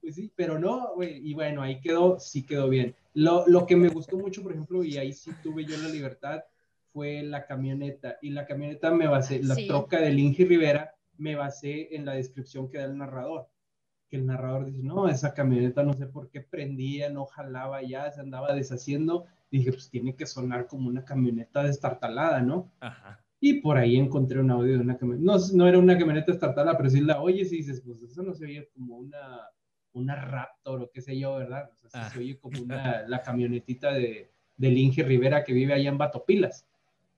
Pues 0.00 0.14
sí, 0.14 0.30
pero 0.34 0.58
no, 0.58 0.94
güey. 0.94 1.26
Y 1.28 1.34
bueno, 1.34 1.62
ahí 1.62 1.80
quedó, 1.80 2.18
sí 2.20 2.44
quedó 2.44 2.68
bien. 2.68 2.94
Lo, 3.14 3.46
lo 3.46 3.66
que 3.66 3.76
me 3.76 3.88
gustó 3.88 4.18
mucho, 4.18 4.42
por 4.42 4.52
ejemplo, 4.52 4.82
y 4.84 4.96
ahí 4.98 5.12
sí 5.12 5.30
tuve 5.42 5.64
yo 5.64 5.76
la 5.78 5.88
libertad, 5.88 6.42
fue 6.92 7.22
la 7.22 7.46
camioneta. 7.46 8.16
Y 8.22 8.30
la 8.30 8.46
camioneta 8.46 8.90
me 8.90 9.06
basé, 9.06 9.42
la 9.42 9.54
Sí. 9.54 9.66
troca 9.66 10.00
de 10.00 10.12
Inge 10.12 10.44
Rivera, 10.44 10.94
me 11.18 11.34
basé 11.34 11.94
en 11.94 12.04
la 12.06 12.14
descripción 12.14 12.70
que 12.70 12.78
da 12.78 12.84
el 12.84 12.96
narrador. 12.96 13.48
Que 14.08 14.16
el 14.16 14.26
narrador 14.26 14.64
dice, 14.66 14.82
no, 14.82 15.08
esa 15.08 15.34
camioneta 15.34 15.82
no 15.82 15.92
sé 15.94 16.06
por 16.06 16.30
qué 16.30 16.40
prendía, 16.40 17.10
no 17.10 17.26
jalaba 17.26 17.82
ya, 17.82 18.10
se 18.10 18.20
andaba 18.20 18.54
deshaciendo. 18.54 19.26
Dije, 19.50 19.72
pues 19.72 19.90
tiene 19.90 20.14
que 20.14 20.26
sonar 20.26 20.66
como 20.66 20.88
una 20.88 21.04
camioneta 21.04 21.62
destartalada, 21.64 22.40
¿no? 22.40 22.70
Ajá. 22.80 23.20
Y 23.40 23.60
por 23.60 23.78
ahí 23.78 23.96
encontré 23.96 24.38
un 24.38 24.50
audio 24.50 24.74
de 24.74 24.80
una 24.80 24.96
camioneta. 24.98 25.24
No, 25.24 25.38
no 25.54 25.66
era 25.66 25.78
una 25.78 25.98
camioneta 25.98 26.30
estartala, 26.30 26.76
pero 26.76 26.90
sí 26.90 27.00
la 27.00 27.20
oyes 27.20 27.52
y 27.52 27.56
dices, 27.56 27.80
pues 27.80 28.02
eso 28.02 28.22
no 28.22 28.34
se 28.34 28.44
oye 28.44 28.68
como 28.74 28.96
una, 28.98 29.48
una 29.92 30.14
Raptor 30.14 30.82
o 30.82 30.90
qué 30.92 31.00
sé 31.00 31.18
yo, 31.18 31.36
¿verdad? 31.36 31.70
O 31.72 31.88
sea, 31.88 31.90
sí 31.90 31.98
Ah. 32.00 32.10
se 32.10 32.18
oye 32.18 32.38
como 32.38 32.60
una, 32.62 33.02
la 33.08 33.22
camionetita 33.22 33.92
de, 33.94 34.30
del 34.56 34.76
Inge 34.78 35.02
Rivera 35.02 35.42
que 35.42 35.52
vive 35.54 35.72
allá 35.72 35.88
en 35.88 35.98
Batopilas. 35.98 36.66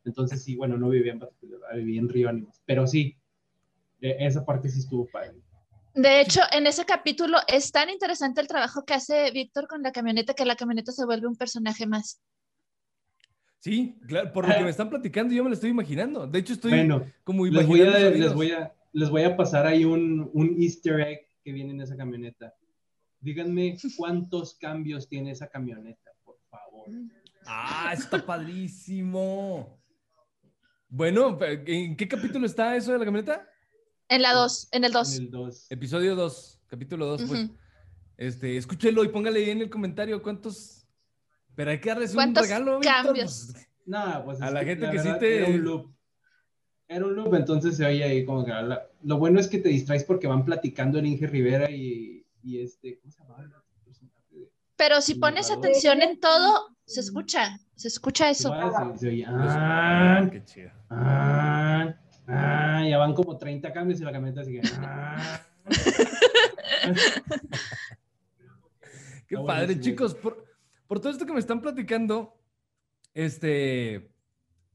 Entonces, 0.05 0.43
sí, 0.43 0.57
bueno, 0.57 0.79
no 0.79 0.89
vivía 0.89 1.13
en 1.13 1.19
Batopilas, 1.19 1.61
vivía 1.75 2.01
en 2.01 2.09
Río 2.09 2.29
Ánimos. 2.29 2.63
Pero 2.65 2.87
sí, 2.87 3.17
e- 4.01 4.17
esa 4.21 4.45
parte 4.47 4.69
sí 4.69 4.79
estuvo 4.79 5.07
padre. 5.07 5.35
De 5.95 6.21
hecho, 6.21 6.41
en 6.53 6.67
ese 6.67 6.85
capítulo 6.87 7.39
es 7.49 7.71
tan 7.71 7.91
interesante 7.91 8.41
el 8.41 8.49
trabajo 8.49 8.85
que 8.85 8.95
hace 8.95 9.31
Víctor 9.31 9.69
con 9.69 9.83
la 9.83 9.93
camioneta 9.93 10.35
que 10.35 10.45
la 10.45 10.57
camioneta 10.57 10.91
se 10.93 11.05
vuelve 11.05 11.27
un 11.27 11.37
personaje 11.37 11.87
más. 11.87 12.21
Sí, 13.61 13.97
claro, 14.09 14.33
por 14.33 14.49
lo 14.49 14.55
que 14.55 14.65
me 14.65 14.71
están 14.71 14.91
platicando, 14.91 15.33
yo 15.35 15.45
me 15.45 15.51
lo 15.51 15.55
estoy 15.55 15.71
imaginando. 15.71 16.27
De 16.27 16.39
hecho, 16.39 16.55
estoy 16.55 16.73
Bueno, 16.73 17.07
como 17.23 17.47
les 17.47 17.67
voy, 17.67 17.81
imaginando 17.81 18.09
a, 18.09 18.11
les, 18.11 18.35
voy 18.35 18.51
a, 18.53 18.75
les 18.93 19.11
voy 19.11 19.23
a 19.23 19.37
pasar 19.37 19.67
ahí 19.67 19.85
un, 19.85 20.31
un 20.33 20.61
easter 20.61 21.01
egg 21.01 21.29
que 21.45 21.53
viene 21.53 21.73
en 21.73 21.81
esa 21.81 21.97
camioneta. 21.97 22.55
Díganme 23.21 23.77
cuántos 23.97 24.55
cambios 24.55 25.09
tiene 25.09 25.31
esa 25.31 25.49
camioneta, 25.49 26.11
por 26.25 26.39
favor. 26.51 26.89
Ah, 27.47 27.93
está 27.93 28.25
padrísimo. 28.25 29.81
Bueno, 30.89 31.39
¿en 31.41 31.97
qué 31.97 32.09
capítulo 32.09 32.47
está 32.47 32.75
eso 32.75 32.93
de 32.93 32.99
la 32.99 33.05
camioneta? 33.05 33.49
En 34.13 34.21
la 34.21 34.35
2, 34.35 34.69
en 34.73 34.85
el 34.85 34.91
En 34.91 34.93
2. 34.93 35.15
el 35.17 35.31
2. 35.31 35.67
Episodio 35.71 36.15
2, 36.15 36.61
capítulo 36.67 37.07
2, 37.07 37.23
pues. 37.27 37.49
Este, 38.19 38.59
escúchelo 38.59 39.03
y 39.05 39.09
póngale 39.09 39.43
ahí 39.43 39.49
en 39.51 39.63
el 39.63 39.71
comentario 39.71 40.23
cuántos. 40.23 40.87
Pero 41.55 41.71
hay 41.71 41.81
que 41.81 41.89
darles 41.89 42.11
un 42.11 42.17
¿Cuántos 42.17 42.43
regalo. 42.43 42.79
Víctor, 42.79 43.05
cambios? 43.07 43.49
pues. 43.53 43.69
Nada, 43.87 44.23
pues 44.23 44.43
A 44.43 44.51
la 44.51 44.65
gente 44.65 44.85
la 44.85 44.93
que 44.93 44.99
sí 44.99 45.09
te- 45.19 45.39
Era 45.39 45.49
un 45.49 45.63
loop. 45.65 45.95
Era 46.89 47.07
un 47.07 47.15
loop, 47.17 47.35
entonces 47.37 47.75
se 47.75 47.87
oye 47.87 48.05
ahí 48.05 48.27
como 48.27 48.45
que 48.45 48.51
la- 48.51 48.87
lo 49.03 49.17
bueno 49.17 49.41
es 49.41 49.49
que 49.49 49.59
te 49.59 49.71
distraes 49.71 50.05
porque 50.05 50.27
van 50.27 50.45
platicando 50.45 50.99
el 50.99 51.07
Inge 51.07 51.27
Rivera 51.27 51.71
y, 51.71 52.27
y 52.43 52.61
este, 52.61 52.99
¿cómo 53.01 53.11
se 53.13 53.19
llama? 53.23 53.37
el 53.43 53.51
personaje 53.83 54.21
de- 54.31 54.51
Pero 54.77 55.01
si 55.01 55.15
pones 55.15 55.51
atención 55.51 56.03
en 56.03 56.21
todo, 56.21 56.69
se 56.85 57.01
escucha, 57.01 57.59
se 57.77 57.89
escucha 57.89 58.29
eso. 58.29 58.53
Ah, 58.53 58.93
oye, 59.01 59.25
ah, 59.27 60.29
Qué 60.31 60.45
chido. 60.45 60.71
ah, 60.91 61.95
ah, 62.27 62.85
ya 62.89 62.99
van 62.99 63.15
como 63.15 63.37
30 63.37 63.73
cambios 63.73 64.01
y 64.01 64.05
la 64.05 64.13
camioneta 64.13 64.45
sigue. 64.45 64.61
ah. 64.79 65.41
Qué 69.27 69.37
Está 69.37 69.47
padre, 69.47 69.81
chicos. 69.81 70.15
Por, 70.15 70.45
por 70.87 71.01
todo 71.01 71.13
esto 71.13 71.25
que 71.25 71.33
me 71.33 71.41
están 71.41 71.61
platicando, 71.61 72.39
este, 73.15 74.11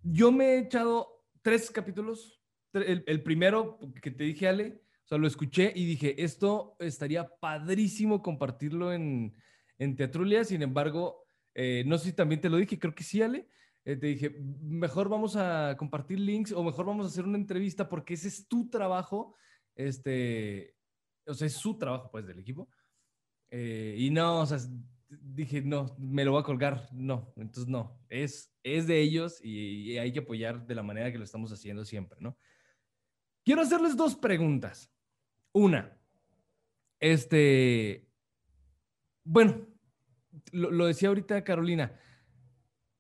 yo 0.02 0.32
me 0.32 0.46
he 0.46 0.60
echado 0.60 1.24
tres 1.42 1.70
capítulos. 1.70 2.42
El 2.74 3.24
primero 3.24 3.80
que 4.02 4.12
te 4.12 4.24
dije, 4.24 4.48
Ale, 4.48 4.82
o 5.06 5.08
sea, 5.08 5.18
lo 5.18 5.28
escuché 5.28 5.72
y 5.74 5.86
dije, 5.86 6.22
esto 6.24 6.76
estaría 6.80 7.28
padrísimo 7.40 8.22
compartirlo 8.22 8.92
en, 8.92 9.36
en 9.80 9.96
Teatrulia. 9.96 10.44
Sin 10.44 10.62
embargo, 10.62 11.26
eh, 11.56 11.84
no 11.88 11.98
sé 11.98 12.10
si 12.10 12.14
también 12.14 12.42
te 12.42 12.50
lo 12.50 12.58
dije, 12.58 12.78
creo 12.78 12.94
que 12.94 13.04
sí, 13.04 13.22
Ale. 13.22 13.48
Eh, 13.88 13.96
te 13.96 14.08
dije, 14.08 14.30
mejor 14.64 15.08
vamos 15.08 15.38
a 15.38 15.78
compartir 15.78 16.20
links 16.20 16.52
o 16.52 16.62
mejor 16.62 16.86
vamos 16.86 17.06
a 17.06 17.10
hacer 17.10 17.24
una 17.24 17.38
entrevista 17.38 17.88
porque 17.88 18.16
ese 18.16 18.28
es 18.28 18.46
tu 18.46 18.70
trabajo. 18.70 19.34
Este, 19.76 20.76
o 21.26 21.34
sea, 21.34 21.48
es 21.48 21.54
su 21.54 21.78
trabajo, 21.78 22.12
pues, 22.12 22.28
del 22.28 22.38
equipo. 22.38 22.68
Eh, 23.50 23.96
y 23.98 24.10
no, 24.10 24.42
o 24.42 24.46
sea, 24.46 24.58
dije, 25.08 25.62
no, 25.62 25.96
me 25.98 26.26
lo 26.26 26.34
voy 26.34 26.42
a 26.42 26.44
colgar. 26.44 26.90
No, 26.92 27.32
entonces 27.38 27.70
no, 27.70 27.98
es, 28.10 28.54
es 28.62 28.88
de 28.88 29.00
ellos 29.00 29.40
y, 29.42 29.94
y 29.94 29.98
hay 29.98 30.12
que 30.12 30.20
apoyar 30.20 30.68
de 30.68 30.76
la 30.76 30.84
manera 30.84 31.10
que 31.10 31.18
lo 31.18 31.24
estamos 31.24 31.54
haciendo 31.54 31.86
siempre, 31.86 32.20
¿no? 32.20 32.38
Quiero 33.46 33.62
hacerles 33.62 33.96
dos 33.96 34.16
preguntas. 34.16 34.94
Una, 35.54 35.98
este, 37.00 38.06
bueno, 39.24 39.66
lo, 40.52 40.72
lo 40.72 40.88
decía 40.88 41.08
ahorita 41.08 41.42
Carolina, 41.46 41.98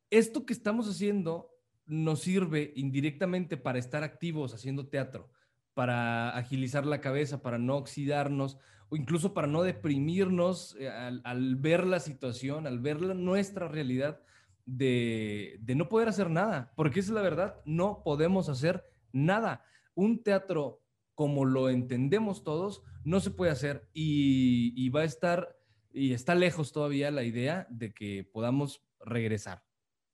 esto 0.09 0.45
que 0.45 0.53
estamos 0.53 0.87
haciendo 0.89 1.51
nos 1.85 2.21
sirve 2.21 2.73
indirectamente 2.75 3.57
para 3.57 3.79
estar 3.79 4.03
activos 4.03 4.53
haciendo 4.53 4.87
teatro, 4.87 5.31
para 5.73 6.35
agilizar 6.35 6.85
la 6.85 7.01
cabeza, 7.01 7.41
para 7.41 7.57
no 7.57 7.77
oxidarnos 7.77 8.57
o 8.89 8.95
incluso 8.95 9.33
para 9.33 9.47
no 9.47 9.63
deprimirnos 9.63 10.75
eh, 10.79 10.89
al, 10.89 11.55
ver 11.55 11.85
la 11.85 11.99
situación, 11.99 12.67
al 12.67 12.79
ver 12.79 13.01
la- 13.01 13.13
nuestra 13.13 13.67
realidad, 13.67 14.21
de, 14.65 15.59
no 15.75 15.87
poder 15.87 16.09
hacer 16.09 16.29
nada, 16.29 16.73
porque 16.75 16.99
esa 16.99 17.11
es 17.11 17.15
la 17.15 17.21
verdad, 17.21 17.61
no 17.65 18.01
podemos 18.03 18.49
hacer 18.49 18.83
nada. 19.13 19.63
Un 19.95 20.23
teatro 20.23 20.81
como 21.15 21.45
lo 21.45 21.69
entendemos 21.69 22.43
todos, 22.43 22.83
no 23.05 23.19
se 23.21 23.31
puede 23.31 23.51
hacer 23.51 23.87
y 23.93 24.89
va 24.89 25.01
a 25.01 25.05
estar, 25.05 25.57
y 25.93 26.13
está 26.13 26.35
lejos 26.35 26.73
todavía 26.73 27.11
la 27.11 27.23
idea 27.23 27.65
de 27.69 27.93
que 27.93 28.23
podamos 28.31 28.83
regresar. 28.99 29.66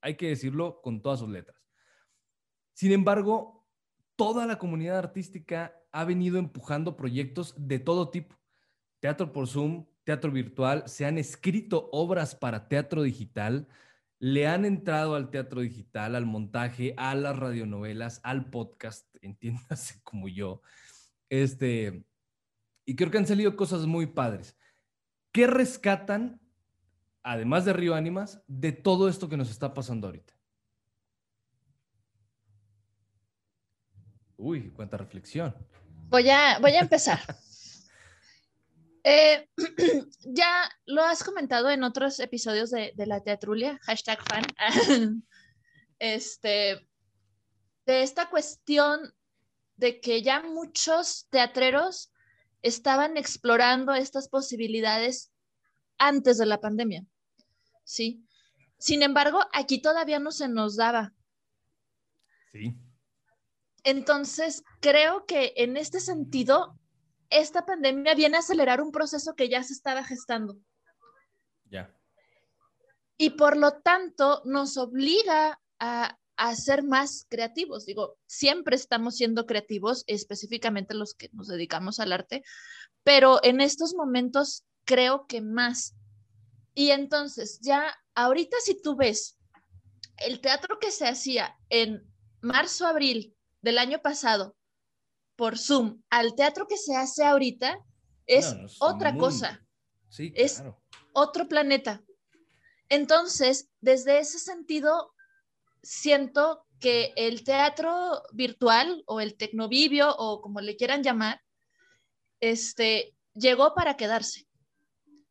Hay 0.04 0.16
que 0.16 0.28
decirlo 0.28 0.82
con 0.82 1.02
todas 1.02 1.20
sus 1.20 1.30
letras. 1.30 1.58
Sin 2.74 2.92
embargo, 2.92 3.66
toda 4.16 4.46
la 4.46 4.60
comunidad 4.60 4.98
artística 4.98 5.74
ha 5.92 6.04
venido 6.04 6.38
empujando 6.38 6.98
proyectos 6.98 7.56
de 7.58 7.80
todo 7.80 8.10
tipo. 8.10 8.36
Teatro 9.00 9.32
por 9.32 9.48
Zoom, 9.48 9.86
teatro 10.04 10.32
virtual, 10.32 10.84
se 10.88 11.06
han 11.06 11.18
escrito 11.18 11.90
obras 11.94 12.36
para 12.36 12.68
teatro 12.68 13.02
digital, 13.04 13.68
le 14.20 14.48
han 14.48 14.66
entrado 14.66 15.16
al 15.16 15.30
teatro 15.30 15.62
digital, 15.62 16.16
al 16.16 16.26
montaje, 16.26 16.94
a 16.98 17.16
las 17.16 17.38
radionovelas, 17.38 18.20
al 18.24 18.50
podcast, 18.50 19.08
entiéndase 19.22 20.02
como 20.04 20.28
yo. 20.28 20.62
Este, 21.30 22.06
y 22.86 22.96
creo 22.96 23.10
que 23.10 23.20
han 23.20 23.28
salido 23.28 23.56
cosas 23.56 23.86
muy 23.86 24.08
padres. 24.08 24.58
¿Qué 25.32 25.48
rescatan, 25.48 26.40
además 27.24 27.66
de 27.66 27.74
Río 27.74 27.96
Ánimas, 27.96 28.42
de 28.48 28.72
todo 28.72 29.08
esto 29.08 29.30
que 29.30 29.38
nos 29.38 29.50
está 29.50 29.74
pasando 29.74 30.08
ahorita? 30.08 30.34
Uy, 34.38 34.72
cuánta 34.72 34.98
reflexión. 34.98 35.56
Voy 36.10 36.30
a, 36.30 36.60
voy 36.60 36.74
a 36.74 36.82
empezar. 36.82 37.20
Eh, 39.06 39.50
ya 40.24 40.70
lo 40.86 41.04
has 41.04 41.26
comentado 41.26 41.70
en 41.70 41.84
otros 41.84 42.22
episodios 42.22 42.72
de, 42.72 42.94
de 42.96 43.06
la 43.06 43.20
teatrulia, 43.20 43.78
hashtag 43.82 44.18
fan, 44.24 44.46
este, 46.00 46.88
de 47.86 48.04
esta 48.04 48.30
cuestión 48.30 49.14
de 49.76 50.00
que 50.00 50.22
ya 50.22 50.42
muchos 50.42 51.28
teatreros 51.30 52.14
estaban 52.62 53.18
explorando 53.18 53.94
estas 53.94 54.30
posibilidades 54.30 55.34
antes 55.98 56.38
de 56.38 56.46
la 56.46 56.62
pandemia, 56.62 57.06
¿sí? 57.84 58.26
Sin 58.78 59.02
embargo, 59.02 59.40
aquí 59.54 59.82
todavía 59.82 60.20
no 60.20 60.32
se 60.32 60.48
nos 60.48 60.76
daba. 60.76 61.14
Sí. 62.52 62.76
Entonces, 63.84 64.64
creo 64.80 65.26
que 65.26 65.54
en 65.58 65.78
este 65.78 66.00
sentido, 66.00 66.80
esta 67.30 67.66
pandemia 67.66 68.16
viene 68.16 68.38
a 68.38 68.40
acelerar 68.40 68.82
un 68.82 68.92
proceso 68.92 69.36
que 69.36 69.50
ya 69.50 69.64
se 69.64 69.74
estaba 69.74 70.04
gestando. 70.04 70.58
Ya. 71.66 71.94
Y 73.18 73.32
por 73.32 73.58
lo 73.58 73.82
tanto, 73.82 74.42
nos 74.46 74.78
obliga 74.78 75.60
a, 75.80 76.18
a, 76.38 76.56
ser 76.56 76.84
más 76.84 77.26
creativos. 77.30 77.86
Digo, 77.86 78.18
siempre 78.26 78.76
estamos 78.76 79.16
siendo 79.16 79.46
creativos, 79.46 80.04
específicamente 80.08 80.94
los 80.94 81.14
que 81.14 81.30
nos 81.34 81.48
dedicamos 81.48 82.00
al 82.00 82.14
arte, 82.14 82.44
pero 83.04 83.44
en 83.44 83.62
estos 83.62 83.94
momentos 83.96 84.66
creo 84.86 85.26
que 85.28 85.42
más. 85.42 85.96
Y 86.74 86.92
entonces, 86.92 87.60
ya 87.62 87.96
ahorita 88.16 88.58
si 88.62 88.82
tú 88.82 88.96
ves 88.96 89.38
el 90.18 90.42
teatro 90.42 90.80
que 90.80 90.92
se 90.92 91.08
hacía 91.08 91.58
en 91.70 92.04
marzo, 92.42 92.86
abril 92.86 93.36
del 93.62 93.78
año 93.78 94.02
pasado 94.02 94.56
por 95.36 95.58
Zoom 95.58 96.02
al 96.10 96.36
teatro 96.36 96.68
que 96.68 96.78
se 96.78 96.96
hace 96.96 97.24
ahorita 97.24 97.80
es, 98.26 98.54
no, 98.54 98.62
no 98.62 98.66
es 98.68 98.78
otra 98.80 99.18
cosa. 99.18 99.66
Sí, 100.10 100.32
es 100.36 100.56
claro. 100.56 100.82
otro 101.14 101.48
planeta. 101.48 102.04
Entonces, 102.90 103.70
desde 103.82 104.20
ese 104.20 104.40
sentido, 104.40 105.14
siento 105.82 106.66
que 106.80 107.14
el 107.16 107.44
teatro 107.44 108.22
virtual 108.34 109.04
o 109.08 109.22
el 109.22 109.36
tecnovivio 109.36 110.16
o 110.16 110.42
como 110.42 110.62
le 110.62 110.76
quieran 110.76 111.02
llamar, 111.02 111.42
este, 112.40 113.16
llegó 113.34 113.74
para 113.74 113.98
quedarse. 113.98 114.48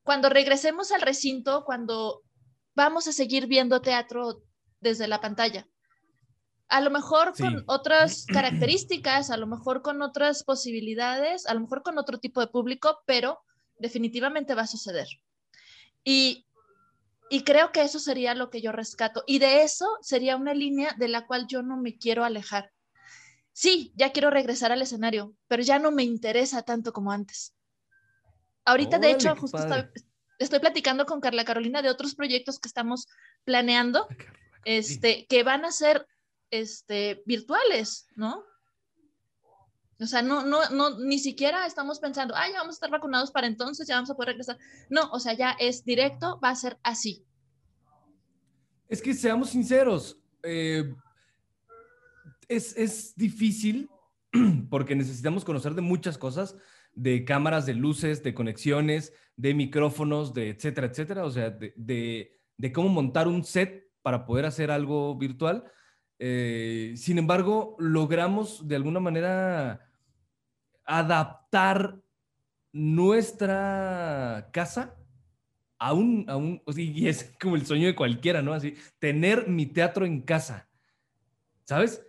Cuando 0.02 0.28
regresemos 0.28 0.90
al 0.92 1.00
recinto, 1.02 1.64
cuando 1.64 2.22
vamos 2.74 3.06
a 3.06 3.12
seguir 3.12 3.46
viendo 3.46 3.80
teatro 3.80 4.42
desde 4.80 5.06
la 5.06 5.20
pantalla, 5.20 5.66
a 6.68 6.80
lo 6.80 6.90
mejor 6.90 7.32
Sí. 7.36 7.42
con 7.42 7.64
otras 7.66 8.26
características, 8.32 9.30
a 9.30 9.36
lo 9.36 9.46
mejor 9.46 9.82
con 9.82 10.02
otras 10.02 10.42
posibilidades, 10.44 11.46
a 11.46 11.54
lo 11.54 11.60
mejor 11.60 11.82
con 11.82 11.98
otro 11.98 12.18
tipo 12.18 12.40
de 12.40 12.48
público, 12.48 12.98
pero 13.06 13.40
definitivamente 13.78 14.54
va 14.54 14.62
a 14.62 14.66
suceder. 14.66 15.06
Y, 16.04 16.46
y 17.30 17.44
creo 17.44 17.72
que 17.72 17.82
eso 17.82 17.98
sería 17.98 18.34
lo 18.34 18.50
que 18.50 18.60
yo 18.60 18.72
rescato. 18.72 19.22
Y 19.26 19.38
de 19.38 19.62
eso 19.62 19.86
sería 20.00 20.36
una 20.36 20.54
línea 20.54 20.94
de 20.98 21.08
la 21.08 21.26
cual 21.26 21.46
yo 21.46 21.62
no 21.62 21.76
me 21.76 21.96
quiero 21.96 22.24
alejar. 22.24 22.72
Sí, 23.52 23.92
ya 23.94 24.12
quiero 24.12 24.30
regresar 24.30 24.72
al 24.72 24.82
escenario, 24.82 25.34
pero 25.46 25.62
ya 25.62 25.78
no 25.78 25.90
me 25.92 26.02
interesa 26.04 26.62
tanto 26.62 26.92
como 26.92 27.12
antes. 27.12 27.54
Ahorita, 28.64 28.98
de 28.98 29.10
hecho, 29.10 29.34
justo 29.36 29.58
estoy 30.38 30.58
platicando 30.60 31.06
con 31.06 31.20
Carla 31.20 31.44
Carolina 31.44 31.82
de 31.82 31.90
otros 31.90 32.14
proyectos 32.14 32.58
que 32.58 32.68
estamos 32.68 33.06
planeando 33.44 34.08
este, 34.64 35.26
que 35.26 35.42
van 35.42 35.64
a 35.64 35.72
ser 35.72 36.06
este, 36.50 37.22
virtuales, 37.26 38.06
¿no? 38.14 38.44
O 40.00 40.06
sea, 40.06 40.20
no, 40.20 40.44
no, 40.44 40.68
no, 40.70 40.98
ni 40.98 41.18
siquiera 41.18 41.64
estamos 41.64 42.00
pensando, 42.00 42.34
ah, 42.36 42.48
ya 42.50 42.58
vamos 42.58 42.74
a 42.74 42.78
estar 42.78 42.90
vacunados 42.90 43.30
para 43.30 43.46
entonces, 43.46 43.86
ya 43.86 43.94
vamos 43.94 44.10
a 44.10 44.14
poder 44.14 44.30
regresar. 44.30 44.58
No, 44.90 45.10
o 45.12 45.20
sea, 45.20 45.34
ya 45.34 45.52
es 45.52 45.84
directo, 45.84 46.40
va 46.42 46.50
a 46.50 46.56
ser 46.56 46.78
así. 46.82 47.24
Es 48.88 49.00
que 49.00 49.14
seamos 49.14 49.50
sinceros, 49.50 50.18
eh, 50.42 50.92
es, 52.48 52.76
es 52.76 53.14
difícil 53.14 53.88
porque 54.70 54.96
necesitamos 54.96 55.44
conocer 55.44 55.74
de 55.74 55.82
muchas 55.82 56.18
cosas, 56.18 56.56
de 56.94 57.24
cámaras, 57.24 57.66
de 57.66 57.74
luces, 57.74 58.22
de 58.22 58.34
conexiones, 58.34 59.12
de 59.36 59.54
micrófonos, 59.54 60.34
de 60.34 60.50
etcétera, 60.50 60.86
etcétera, 60.88 61.24
o 61.24 61.30
sea, 61.30 61.50
de, 61.50 61.72
de- 61.76 62.72
cómo 62.72 62.88
montar 62.88 63.26
un 63.28 63.44
set 63.44 63.90
para 64.02 64.24
poder 64.24 64.46
hacer 64.46 64.70
algo 64.70 65.16
virtual. 65.18 65.64
Eh, 66.18 66.94
sin 66.96 67.18
embargo, 67.18 67.76
logramos 67.78 68.66
de 68.68 68.76
alguna 68.76 69.00
manera 69.00 69.90
adaptar 70.84 72.00
nuestra 72.72 74.48
casa 74.52 74.96
a 75.78 75.92
un, 75.92 76.24
a 76.28 76.36
un 76.36 76.62
y 76.76 77.08
es 77.08 77.34
como 77.40 77.56
el 77.56 77.66
sueño 77.66 77.86
de 77.86 77.96
cualquiera, 77.96 78.42
¿no? 78.42 78.52
Así, 78.54 78.76
tener 78.98 79.48
mi 79.48 79.66
teatro 79.66 80.06
en 80.06 80.22
casa, 80.22 80.68
¿sabes? 81.64 82.04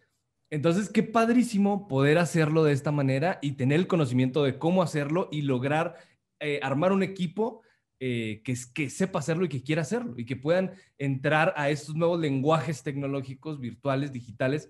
Entonces, 0.53 0.87
qué 0.91 1.01
padrísimo 1.01 1.87
poder 1.87 2.19
hacerlo 2.19 2.63
de 2.63 2.73
esta 2.73 2.91
manera 2.91 3.39
y 3.41 3.53
tener 3.53 3.79
el 3.79 3.87
conocimiento 3.87 4.43
de 4.43 4.59
cómo 4.59 4.83
hacerlo 4.83 5.27
y 5.31 5.41
lograr 5.41 5.95
eh, 6.39 6.59
armar 6.61 6.91
un 6.91 7.01
equipo 7.01 7.63
eh, 7.99 8.43
que, 8.45 8.51
es- 8.51 8.67
que 8.67 8.91
sepa 8.91 9.17
hacerlo 9.17 9.45
y 9.45 9.49
que 9.49 9.63
quiera 9.63 9.81
hacerlo 9.81 10.13
y 10.15 10.25
que 10.25 10.35
puedan 10.35 10.73
entrar 10.99 11.55
a 11.57 11.71
estos 11.71 11.95
nuevos 11.95 12.19
lenguajes 12.19 12.83
tecnológicos, 12.83 13.59
virtuales, 13.59 14.11
digitales, 14.11 14.69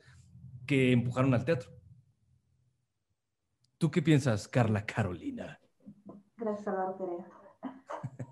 que 0.66 0.94
empujaron 0.94 1.34
al 1.34 1.44
teatro. 1.44 1.70
¿Tú 3.78 3.92
qué 3.92 4.02
piensas, 4.02 4.48
Carla 4.48 4.86
Carolina? 4.86 5.60
Gracias, 6.38 6.76
Perea. 6.98 7.28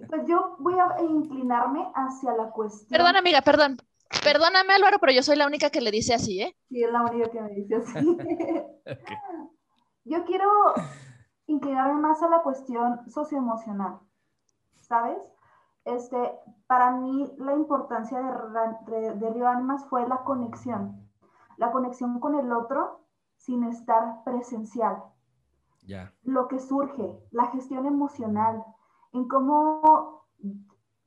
Pues 0.08 0.22
yo 0.26 0.56
voy 0.58 0.76
a 0.76 1.04
inclinarme 1.04 1.86
hacia 1.95 2.34
la 2.34 2.49
cuestión. 2.52 2.88
Perdón, 2.97 3.18
amiga, 3.18 3.41
perdón. 3.41 3.76
Perdóname, 4.20 4.74
Álvaro, 4.74 4.99
pero 4.99 5.12
yo 5.12 5.22
soy 5.24 5.36
la 5.38 5.47
única 5.47 5.70
que 5.70 5.82
le 5.82 5.91
dice 5.91 6.14
así, 6.14 6.41
¿eh? 6.41 6.55
Sí, 6.70 6.84
es 6.84 6.91
la 6.91 7.03
única 7.03 7.30
que 7.30 7.41
me 7.41 7.49
dice 7.51 7.76
así. 7.76 8.18
Yo 10.05 10.26
quiero 10.26 10.47
inclinarme 11.47 11.99
más 12.01 12.22
a 12.24 12.30
la 12.30 12.41
cuestión 12.43 13.09
socioemocional, 13.09 13.99
¿sabes? 14.82 15.18
Este, 15.86 16.18
para 16.68 16.91
mí 16.91 17.34
la 17.39 17.55
importancia 17.55 18.20
de, 18.22 18.32
Ra- 18.32 18.80
de, 18.88 19.16
de 19.16 19.30
Río 19.32 19.47
Ánimas 19.47 19.86
fue 19.89 20.07
la 20.07 20.24
conexión, 20.24 21.09
la 21.57 21.72
conexión 21.72 22.20
con 22.20 22.36
el 22.36 22.51
otro 22.53 23.05
sin 23.38 23.64
estar 23.66 24.24
presencial. 24.26 25.03
Ya. 25.84 26.14
lo 26.24 26.47
que 26.47 26.59
surge, 26.59 27.20
la 27.32 27.47
gestión 27.47 27.86
emocional, 27.86 28.64
en 29.14 29.28
cómo 29.28 30.26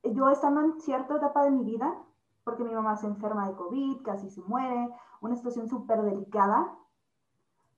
yo 0.03 0.29
estando 0.29 0.61
en 0.61 0.79
cierta 0.81 1.15
etapa 1.17 1.43
de 1.45 1.51
mi 1.51 1.63
vida, 1.65 1.93
porque 2.45 2.63
mi 2.63 2.73
mamá 2.73 2.95
se 2.95 3.07
enferma 3.07 3.47
de 3.47 3.55
COVID, 3.55 4.03
casi 4.03 4.29
se 4.29 4.41
muere, 4.43 4.89
una 5.19 5.35
situación 5.35 5.67
súper 5.67 6.03
delicada, 6.03 6.71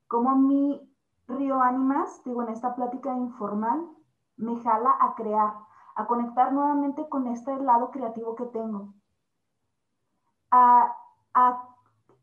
como 0.07 0.35
mi 0.35 0.93
río 1.27 1.61
ánimas, 1.61 2.21
digo, 2.25 2.43
en 2.43 2.49
esta 2.49 2.75
plática 2.75 3.15
informal, 3.15 3.89
me 4.35 4.59
jala 4.61 4.95
a 4.99 5.15
crear, 5.15 5.53
a 5.95 6.05
conectar 6.05 6.51
nuevamente 6.51 7.07
con 7.07 7.27
este 7.27 7.57
lado 7.63 7.91
creativo 7.91 8.35
que 8.35 8.45
tengo, 8.47 8.93
a, 10.51 10.93
a 11.33 11.63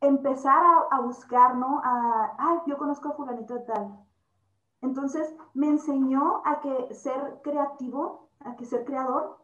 empezar 0.01 0.62
a, 0.62 0.97
a 0.97 1.01
buscar, 1.01 1.57
¿no? 1.57 1.80
A, 1.82 2.34
ay, 2.38 2.59
yo 2.66 2.76
conozco 2.76 3.09
a 3.09 3.12
fulanito 3.12 3.55
de 3.55 3.61
tal, 3.61 4.07
entonces 4.82 5.34
me 5.55 5.68
enseñó 5.68 6.42
a 6.45 6.61
que 6.61 6.95
ser 6.95 7.40
creativo, 7.42 8.28
a 8.40 8.55
que 8.55 8.66
ser 8.66 8.84
creador, 8.84 9.38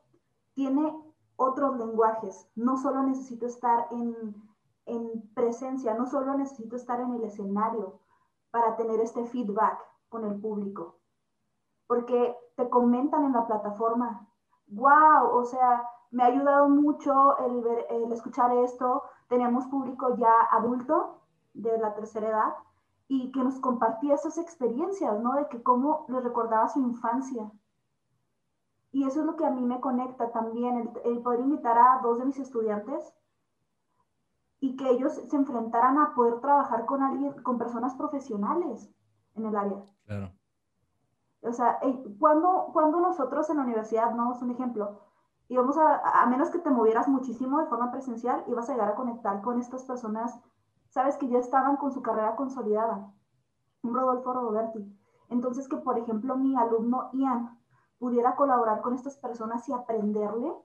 tiene 0.53 1.10
otros 1.41 1.79
lenguajes. 1.79 2.47
No 2.55 2.77
solo 2.77 3.03
necesito 3.03 3.47
estar 3.47 3.89
en, 3.91 4.35
en 4.85 5.23
presencia, 5.35 5.95
no 5.95 6.07
solo 6.07 6.35
necesito 6.35 6.77
estar 6.77 7.01
en 7.01 7.15
el 7.15 7.25
escenario 7.25 7.99
para 8.51 8.77
tener 8.77 9.01
este 9.01 9.25
feedback 9.25 9.79
con 10.11 10.25
el 10.27 10.39
público. 10.39 10.97
Porque 11.87 12.37
te 12.57 12.69
comentan 12.69 13.25
en 13.25 13.33
la 13.33 13.47
plataforma, 13.47 14.29
wow, 14.69 15.31
o 15.33 15.45
sea, 15.47 15.83
me 16.11 16.25
ha 16.25 16.27
ayudado 16.27 16.69
mucho 16.69 17.39
el, 17.39 18.13
escuchar 18.13 18.53
esto. 18.59 19.03
Teníamos 19.29 19.67
público 19.67 20.17
ya 20.17 20.33
adulto 20.51 21.21
de 21.55 21.79
la 21.79 21.95
tercera 21.95 22.29
edad 22.29 22.55
y 23.09 23.33
que 23.33 23.43
nos 23.43 23.59
compartía 23.61 24.15
esas 24.15 24.37
experiencias, 24.37 25.19
¿no? 25.21 25.35
De 25.37 25.49
que 25.49 25.63
cómo 25.63 26.05
le 26.09 26.21
recordaba 26.21 26.69
su 26.69 26.81
infancia. 26.81 27.51
Y 28.93 29.05
eso 29.05 29.21
es 29.21 29.27
lo 29.27 29.37
que 29.37 29.47
a 29.47 29.51
mí 29.51 29.65
me 29.65 29.81
conecta 29.81 30.31
también, 30.33 30.93
el, 31.05 31.23
poder 31.23 31.41
invitar 31.41 31.79
a 31.79 32.01
dos 32.03 32.19
de 32.19 32.25
mis 32.25 32.39
estudiantes 32.39 33.15
y 34.59 34.77
que 34.77 34.91
ellos 34.91 35.13
se 35.13 35.37
enfrentaran 35.37 35.99
a 35.99 36.15
poder 36.15 36.41
trabajar 36.41 36.87
con 36.87 37.03
alguien, 37.03 37.33
con 37.43 37.57
personas 37.57 37.95
profesionales 37.95 38.93
en 39.37 39.47
el 39.47 39.57
área. 39.57 39.85
Claro. 40.07 40.33
O 41.43 41.53
sea, 41.53 41.79
cuando, 42.19 42.69
cuando 42.73 43.01
nosotros 43.01 43.49
en 43.49 43.59
la 43.59 43.63
universidad, 43.63 44.13
no 44.13 44.33
es 44.33 44.43
un 44.43 44.51
ejemplo, 44.51 45.01
íbamos 45.49 45.79
a, 45.79 46.23
a 46.23 46.27
menos 46.27 46.51
que 46.51 46.59
te 46.59 46.71
movieras 46.71 47.09
muchísimo 47.09 47.61
de 47.61 47.67
forma 47.67 47.91
presencial, 47.91 48.45
ibas 48.49 48.69
a 48.69 48.73
llegar 48.73 48.91
a 48.91 48.95
conectar 48.97 49.41
con 49.41 49.59
estas 49.59 49.85
personas, 49.85 50.39
sabes, 50.89 51.17
que 51.17 51.29
ya 51.29 51.39
estaban 51.39 51.77
con 51.77 51.93
su 51.93 52.03
carrera 52.03 52.37
consolidada. 52.37 53.11
Un 53.83 53.95
Rodolfo 53.95 54.33
Roberti. 54.35 54.85
Entonces, 55.31 55.69
que 55.69 55.77
por 55.77 55.97
ejemplo 55.97 56.37
mi 56.37 56.57
alumno 56.57 57.09
Ian 57.15 57.60
pudiera 58.01 58.35
colaborar 58.35 58.81
con 58.81 58.95
estas 58.95 59.17
personas 59.19 59.69
y 59.69 59.73
aprenderles, 59.73 60.57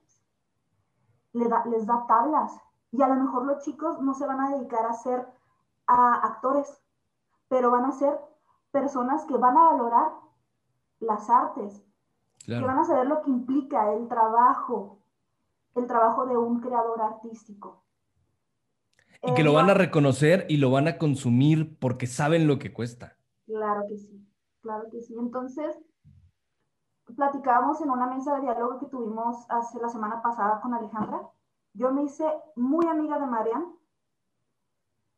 le 1.33 1.47
da, 1.49 1.65
les 1.65 1.85
da 1.85 2.05
tablas. 2.07 2.59
Y 2.91 3.01
a 3.01 3.09
lo 3.09 3.15
mejor 3.15 3.45
los 3.45 3.61
chicos 3.63 4.01
no 4.01 4.13
se 4.13 4.25
van 4.25 4.39
a 4.39 4.55
dedicar 4.55 4.85
a 4.85 4.93
ser 4.93 5.27
actores, 5.85 6.81
pero 7.49 7.69
van 7.69 7.85
a 7.85 7.91
ser 7.91 8.17
personas 8.71 9.25
que 9.25 9.37
van 9.37 9.57
a 9.57 9.65
valorar 9.71 10.11
las 11.01 11.29
artes, 11.29 11.83
que 12.45 12.59
van 12.59 12.79
a 12.79 12.85
saber 12.85 13.05
lo 13.05 13.21
que 13.21 13.29
implica 13.29 13.91
el 13.93 14.07
trabajo, 14.07 14.99
el 15.75 15.87
trabajo 15.87 16.25
de 16.25 16.37
un 16.37 16.61
creador 16.61 17.01
artístico. 17.01 17.83
Y 19.21 19.33
que 19.33 19.43
lo 19.43 19.53
van 19.53 19.69
a 19.69 19.73
eh, 19.73 19.75
reconocer 19.77 20.45
y 20.47 20.57
lo 20.57 20.71
van 20.71 20.87
a 20.87 20.97
consumir 20.97 21.77
porque 21.79 22.07
saben 22.07 22.47
lo 22.47 22.59
que 22.59 22.71
cuesta. 22.71 23.17
Claro 23.45 23.83
que 23.89 23.97
sí, 23.97 24.25
claro 24.61 24.89
que 24.89 25.01
sí. 25.01 25.15
Entonces, 25.17 25.75
platicábamos 27.13 27.81
en 27.81 27.91
una 27.91 28.07
mesa 28.07 28.35
de 28.35 28.41
diálogo 28.41 28.79
que 28.79 28.87
tuvimos 28.87 29.45
hace 29.49 29.79
la 29.79 29.89
semana 29.89 30.21
pasada 30.21 30.59
con 30.61 30.73
Alejandra. 30.73 31.21
Yo 31.73 31.91
me 31.91 32.03
hice 32.03 32.25
muy 32.55 32.87
amiga 32.87 33.19
de 33.19 33.27
Marian 33.27 33.75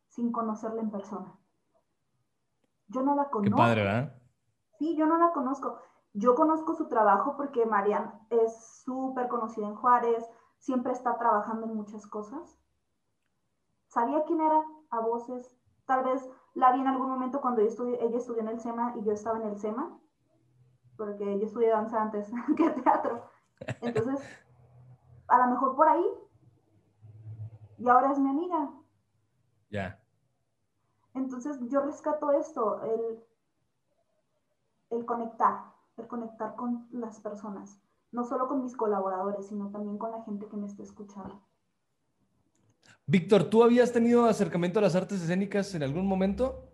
sin 0.10 0.32
conocerla 0.32 0.82
en 0.82 0.92
persona. 0.92 1.38
Yo 2.88 3.04
no 3.04 3.16
la 3.16 3.30
conozco. 3.30 3.56
Qué 3.56 3.62
padre, 3.62 3.84
¿verdad? 3.84 4.22
Sí, 4.80 4.96
yo 4.96 5.06
no 5.06 5.18
la 5.18 5.32
conozco. 5.32 5.80
Yo 6.14 6.36
conozco 6.36 6.74
su 6.74 6.88
trabajo 6.88 7.36
porque 7.38 7.66
Marian 7.66 8.12
es 8.30 8.82
súper 8.84 9.28
conocida 9.28 9.68
en 9.68 9.76
Juárez, 9.76 10.28
siempre 10.58 10.94
está 10.94 11.18
trabajando 11.18 11.68
en 11.68 11.76
muchas 11.76 12.08
cosas. 12.08 12.58
Sabía 13.88 14.24
quién 14.26 14.42
era 14.42 14.62
a 14.90 15.00
voces. 15.00 15.56
Tal 15.86 16.04
vez 16.04 16.28
la 16.54 16.72
vi 16.72 16.82
en 16.82 16.88
algún 16.88 17.10
momento 17.10 17.40
cuando 17.40 17.62
ella 17.62 17.70
estudió 18.18 18.42
en 18.42 18.48
el 18.48 18.60
SEMA 18.60 18.96
y 18.98 19.04
yo 19.04 19.12
estaba 19.12 19.38
en 19.38 19.48
el 19.48 19.58
SEMA 19.58 20.00
porque 20.98 21.40
yo 21.40 21.46
estudié 21.46 21.70
danza 21.70 22.02
antes 22.02 22.30
que 22.58 22.70
teatro. 22.82 23.30
Entonces, 23.82 24.20
a 25.28 25.38
lo 25.38 25.48
mejor 25.52 25.76
por 25.76 25.88
ahí. 25.88 26.06
Y 27.78 27.88
ahora 27.88 28.12
es 28.12 28.20
mi 28.20 28.30
amiga. 28.30 28.72
Ya. 29.70 30.02
Entonces, 31.14 31.60
yo 31.70 31.82
rescato 31.82 32.32
esto, 32.32 32.82
el, 32.84 33.24
el 34.90 35.06
conectar, 35.06 35.74
el 35.98 36.08
conectar 36.08 36.56
con 36.56 36.88
las 36.92 37.20
personas. 37.20 37.80
No 38.12 38.24
solo 38.24 38.48
con 38.48 38.64
mis 38.64 38.76
colaboradores, 38.76 39.48
sino 39.48 39.70
también 39.70 39.98
con 39.98 40.12
la 40.12 40.24
gente 40.24 40.48
que 40.48 40.58
me 40.58 40.66
está 40.66 40.82
escuchando. 40.82 41.42
Víctor, 43.06 43.46
¿tú 43.46 43.64
habías 43.64 43.92
tenido 43.92 44.26
acercamiento 44.26 44.80
a 44.80 44.82
las 44.82 44.96
artes 44.96 45.22
escénicas 45.22 45.74
en 45.76 45.84
algún 45.84 46.08
momento? 46.08 46.70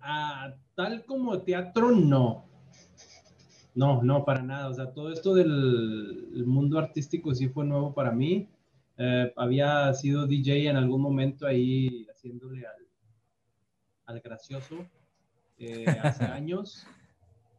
Ah, 0.00 0.54
tal 0.74 1.04
como 1.06 1.42
teatro, 1.42 1.90
no 1.90 2.51
no, 3.74 4.02
no, 4.02 4.24
para 4.24 4.42
nada. 4.42 4.68
O 4.68 4.74
sea, 4.74 4.92
todo 4.92 5.12
esto 5.12 5.34
del 5.34 6.44
mundo 6.46 6.78
artístico 6.78 7.34
sí 7.34 7.48
fue 7.48 7.64
nuevo 7.64 7.94
para 7.94 8.12
mí. 8.12 8.48
Eh, 8.98 9.32
había 9.36 9.92
sido 9.94 10.26
DJ 10.26 10.68
en 10.68 10.76
algún 10.76 11.00
momento 11.00 11.46
ahí 11.46 12.06
haciéndole 12.10 12.66
al, 12.66 12.86
al 14.04 14.20
gracioso 14.20 14.86
eh, 15.58 15.86
hace 16.02 16.24
años. 16.24 16.86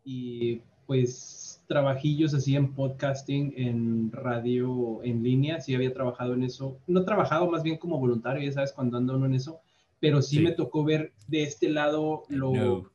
Y 0.06 0.62
pues 0.86 1.64
trabajillos 1.68 2.34
así 2.34 2.56
en 2.56 2.74
podcasting, 2.74 3.54
en 3.56 4.12
radio 4.12 5.02
en 5.04 5.24
línea, 5.24 5.60
sí 5.62 5.74
había 5.74 5.94
trabajado 5.94 6.34
en 6.34 6.44
eso. 6.44 6.78
No 6.86 7.06
trabajado 7.06 7.50
más 7.50 7.64
bien 7.64 7.78
como 7.78 7.98
voluntario, 7.98 8.44
ya 8.44 8.52
sabes, 8.52 8.74
cuando 8.74 8.98
ando 8.98 9.16
uno 9.16 9.26
en 9.26 9.34
eso, 9.34 9.62
pero 10.00 10.22
sí, 10.22 10.42
me 10.42 10.52
tocó 10.52 10.84
ver 10.84 11.14
de 11.28 11.44
este 11.44 11.70
lado 11.70 12.24
lo, 12.28 12.92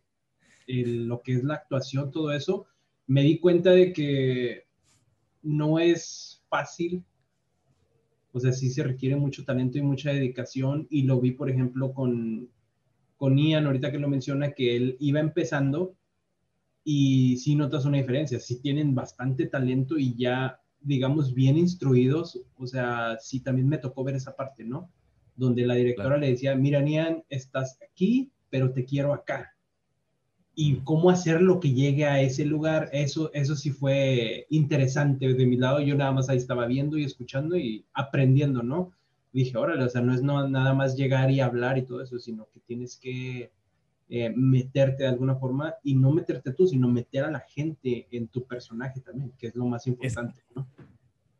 lo 0.66 1.22
que 1.22 1.32
es 1.32 1.42
la 1.42 1.54
actuación, 1.54 2.12
todo 2.12 2.30
eso 2.32 2.67
me 3.08 3.22
di 3.22 3.38
cuenta 3.40 3.70
de 3.70 3.92
que 3.92 4.64
no 5.42 5.78
es 5.78 6.44
fácil, 6.48 7.02
o 8.32 8.38
sea, 8.38 8.52
sí 8.52 8.70
se 8.70 8.84
requiere 8.84 9.16
mucho 9.16 9.44
talento 9.44 9.78
y 9.78 9.82
mucha 9.82 10.12
dedicación 10.12 10.86
y 10.90 11.02
lo 11.02 11.18
vi, 11.18 11.32
por 11.32 11.50
ejemplo, 11.50 11.92
con, 11.94 12.50
con 13.16 13.38
Ian, 13.38 13.66
ahorita 13.66 13.90
que 13.90 13.98
lo 13.98 14.08
menciona, 14.08 14.52
que 14.52 14.76
él 14.76 14.96
iba 15.00 15.20
empezando 15.20 15.96
y 16.84 17.38
sí 17.38 17.56
notas 17.56 17.86
una 17.86 17.96
diferencia, 17.96 18.38
sí 18.38 18.60
tienen 18.60 18.94
bastante 18.94 19.46
talento 19.46 19.98
y 19.98 20.14
ya, 20.14 20.60
digamos, 20.80 21.32
bien 21.32 21.56
instruidos, 21.56 22.38
o 22.56 22.66
sea, 22.66 23.16
sí 23.20 23.40
también 23.40 23.68
me 23.68 23.78
tocó 23.78 24.04
ver 24.04 24.16
esa 24.16 24.36
parte, 24.36 24.64
¿no? 24.64 24.90
Donde 25.34 25.66
la 25.66 25.74
directora 25.74 26.18
le 26.18 26.28
decía, 26.28 26.54
mira, 26.54 26.86
Ian, 26.86 27.24
estás 27.30 27.78
aquí, 27.82 28.30
pero 28.50 28.70
te 28.72 28.84
quiero 28.84 29.14
acá 29.14 29.54
y 30.60 30.80
cómo 30.82 31.08
hacer 31.08 31.40
lo 31.40 31.60
que 31.60 31.72
llegue 31.72 32.04
a 32.04 32.20
ese 32.20 32.44
lugar, 32.44 32.90
eso, 32.92 33.30
eso 33.32 33.54
sí 33.54 33.70
fue 33.70 34.44
interesante 34.50 35.32
de 35.32 35.46
mi 35.46 35.56
lado. 35.56 35.80
Yo 35.80 35.94
nada 35.94 36.10
más 36.10 36.28
ahí 36.28 36.36
estaba 36.36 36.66
viendo 36.66 36.98
y 36.98 37.04
escuchando 37.04 37.56
y 37.56 37.86
aprendiendo, 37.92 38.64
¿no? 38.64 38.90
Dije, 39.32 39.56
órale, 39.56 39.84
o 39.84 39.88
sea, 39.88 40.00
no 40.00 40.12
es 40.12 40.20
no, 40.20 40.48
nada 40.48 40.74
más 40.74 40.96
llegar 40.96 41.30
y 41.30 41.38
hablar 41.38 41.78
y 41.78 41.82
todo 41.82 42.02
eso, 42.02 42.18
sino 42.18 42.48
que 42.52 42.58
tienes 42.58 42.96
que 42.96 43.52
eh, 44.08 44.30
meterte 44.34 45.04
de 45.04 45.10
alguna 45.10 45.36
forma 45.36 45.76
y 45.84 45.94
no 45.94 46.10
meterte 46.10 46.52
tú, 46.52 46.66
sino 46.66 46.88
meter 46.88 47.22
a 47.22 47.30
la 47.30 47.40
gente 47.48 48.08
en 48.10 48.26
tu 48.26 48.44
personaje 48.44 49.00
también, 49.00 49.32
que 49.38 49.46
es 49.46 49.54
lo 49.54 49.64
más 49.64 49.86
importante, 49.86 50.42
¿no? 50.56 50.66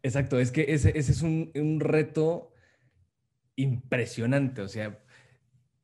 Exacto, 0.01 0.39
es 0.39 0.53
que 0.53 0.67
ese, 0.69 0.97
ese 0.97 1.11
es 1.11 1.23
un, 1.23 1.51
un 1.57 1.81
reto 1.81 2.53
impresionante, 3.57 4.63
o 4.63 4.69
sea, 4.69 4.97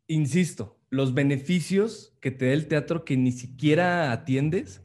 insisto, 0.06 0.78
los 0.90 1.14
beneficios 1.14 2.16
que 2.20 2.30
te 2.30 2.46
da 2.46 2.52
el 2.52 2.68
teatro 2.68 3.04
que 3.04 3.16
ni 3.16 3.32
siquiera 3.32 4.12
atiendes 4.12 4.82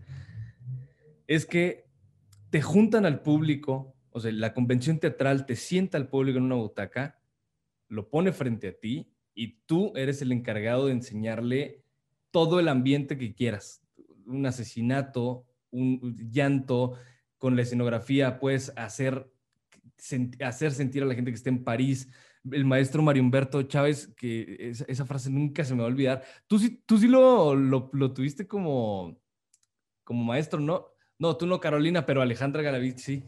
es 1.28 1.46
que 1.46 1.86
te 2.50 2.62
juntan 2.62 3.06
al 3.06 3.22
público, 3.22 3.96
o 4.10 4.20
sea, 4.20 4.32
la 4.32 4.54
convención 4.54 5.00
teatral 5.00 5.46
te 5.46 5.56
sienta 5.56 5.98
al 5.98 6.10
público 6.10 6.40
en 6.40 6.46
una 6.46 6.56
butaca, 6.56 7.22
lo 7.88 8.10
pone 8.10 8.32
frente 8.32 8.70
a 8.70 8.80
ti 8.80 9.12
y 9.36 9.60
tú 9.66 9.94
eres 9.96 10.22
el 10.22 10.32
encargado 10.32 10.88
de 10.88 10.94
enseñarle 10.94 11.84
todo 12.32 12.60
el 12.60 12.68
ambiente 12.68 13.18
que 13.18 13.34
quieras. 13.34 13.82
Un 14.26 14.46
asesinato, 14.46 15.46
un 15.72 16.18
llanto, 16.32 16.98
con 17.38 17.56
la 17.56 17.62
escenografía 17.62 18.40
puedes 18.40 18.72
hacer, 18.76 19.32
hacer 20.42 20.72
sentir 20.72 21.04
a 21.04 21.06
la 21.06 21.16
gente 21.16 21.32
que 21.32 21.38
esté 21.38 21.50
en 21.50 21.64
París, 21.64 22.10
el 22.52 22.66
maestro 22.66 23.02
Mario 23.02 23.24
Humberto 23.24 23.62
Chávez, 23.64 24.08
que 24.16 24.74
esa, 24.88 25.06
frase 25.06 25.30
nunca 25.30 25.64
se 25.64 25.74
me 25.74 25.82
va 25.82 25.88
a 25.88 25.92
olvidar. 25.92 26.24
Tú 26.48 26.60
sí, 26.60 26.82
tú 26.86 26.98
sí 26.98 27.08
lo, 27.08 27.56
lo, 27.56 28.14
tuviste 28.14 28.48
como, 28.48 29.20
como 30.04 30.24
maestro, 30.24 30.60
¿no? 30.60 30.88
No, 31.18 31.36
tú 31.36 31.46
no, 31.48 31.60
Carolina, 31.60 32.06
pero 32.06 32.22
Alejandra 32.22 32.62
Galavit 32.62 32.98
sí. 32.98 33.24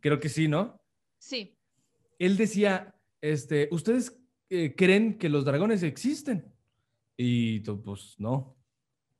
Creo 0.00 0.20
que 0.20 0.28
sí, 0.28 0.48
¿no? 0.48 0.80
Sí. 1.18 1.58
Él 2.18 2.36
decía, 2.36 2.94
este, 3.20 3.68
¿ustedes 3.70 4.20
eh, 4.50 4.74
creen 4.76 5.16
que 5.16 5.28
los 5.28 5.44
dragones 5.44 5.82
existen? 5.82 6.52
Y 7.16 7.60
tú, 7.60 7.82
pues 7.82 8.16
no. 8.18 8.56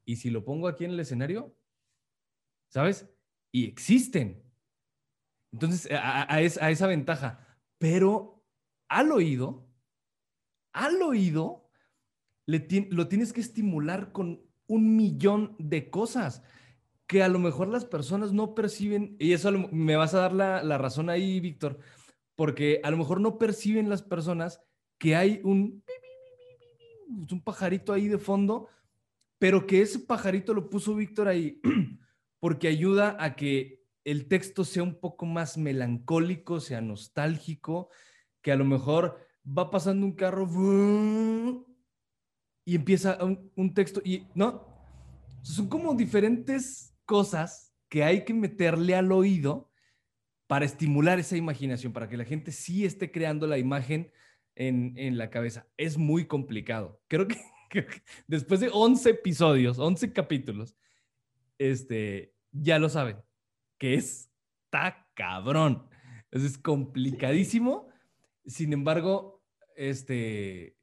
¿Y 0.05 0.17
si 0.17 0.31
lo 0.31 0.45
pongo 0.45 0.69
aquí 0.69 0.85
en 0.85 0.91
el 0.91 1.01
escenario? 1.01 1.57
¿Sabes? 2.69 3.09
Y 3.51 3.65
existen. 3.65 4.43
Entonces, 5.53 5.91
a, 5.91 6.33
a 6.35 6.41
esa 6.43 6.87
ventaja. 6.87 7.59
Pero 7.79 8.36
al 8.89 9.13
oído, 9.13 9.69
al 10.73 11.03
oído, 11.03 11.69
lo 12.47 13.09
tienes 13.09 13.33
que 13.33 13.41
estimular 13.41 14.13
con 14.13 14.43
un 14.67 14.97
millón 14.97 15.57
de 15.59 15.91
cosas 15.91 16.43
que 17.07 17.23
a 17.23 17.29
lo 17.29 17.39
mejor 17.39 17.69
las 17.69 17.85
personas 17.85 18.33
no 18.33 18.55
perciben, 18.55 19.17
y 19.19 19.33
eso 19.33 19.53
me 19.53 19.97
vas 19.97 20.15
a 20.15 20.21
dar 20.21 20.33
la, 20.33 20.79
razón 20.79 21.09
ahí, 21.09 21.41
Víctor, 21.41 21.79
porque 22.35 22.81
a 22.83 22.91
lo 22.91 22.97
mejor 22.97 23.21
no 23.21 23.39
perciben 23.39 23.89
las 23.89 24.03
personas 24.03 24.61
que 24.99 25.15
hay 25.15 25.41
un, 25.45 25.85
un 27.09 27.43
pajarito 27.43 27.93
ahí 27.93 28.09
de 28.09 28.19
fondo, 28.19 28.69
pero 29.39 29.67
que 29.67 29.83
ese 29.83 30.01
pajarito 30.01 30.53
lo 30.53 30.69
puso 30.69 30.95
Víctor 30.95 31.29
ahí 31.29 31.61
porque 32.41 32.69
ayuda 32.69 33.17
a 33.21 33.37
que 33.37 33.85
el 34.05 34.29
texto 34.29 34.65
sea 34.65 34.83
un 34.83 34.99
poco 35.01 35.27
más 35.27 35.59
melancólico, 35.59 36.61
sea 36.61 36.81
nostálgico, 36.81 37.91
que 38.47 38.53
a 38.53 38.57
lo 38.57 38.65
mejor 38.65 39.19
va 39.45 39.73
pasando 39.73 40.07
un 40.07 40.13
carro 40.13 40.47
y 42.65 42.77
empieza 42.77 43.19
un, 43.25 43.75
texto 43.75 44.01
y 44.05 44.29
no, 44.37 44.69
son 45.43 45.69
como 45.69 45.97
diferentes 45.97 46.97
cosas 47.07 47.75
que 47.89 48.05
hay 48.05 48.25
que 48.25 48.33
meterle 48.35 48.95
al 48.95 49.11
oído 49.11 49.73
para 50.47 50.65
estimular 50.65 51.19
esa 51.19 51.37
imaginación, 51.37 51.93
para 51.93 52.09
que 52.09 52.17
la 52.17 52.25
gente 52.25 52.53
sí 52.53 52.85
esté 52.85 53.11
creando 53.11 53.49
la 53.49 53.59
imagen 53.59 54.13
en, 54.55 54.93
en 54.97 55.19
la 55.19 55.29
cabeza. 55.29 55.67
Es 55.77 55.99
muy 55.99 56.27
complicado. 56.29 57.03
Creo 57.09 57.27
que, 57.27 57.41
después 58.29 58.61
de 58.61 58.71
11 58.73 59.11
episodios, 59.11 59.81
11 59.81 60.13
capítulos, 60.13 60.77
este, 61.59 62.33
ya 62.53 62.79
lo 62.79 62.91
saben, 62.91 63.17
que 63.77 63.95
es 63.95 64.31
ta 64.71 65.05
cabrón. 65.15 65.89
Es 66.31 66.57
complicadísimo. 66.59 67.89
Sin 68.47 68.73
embargo, 68.73 69.43
este, 69.75 70.77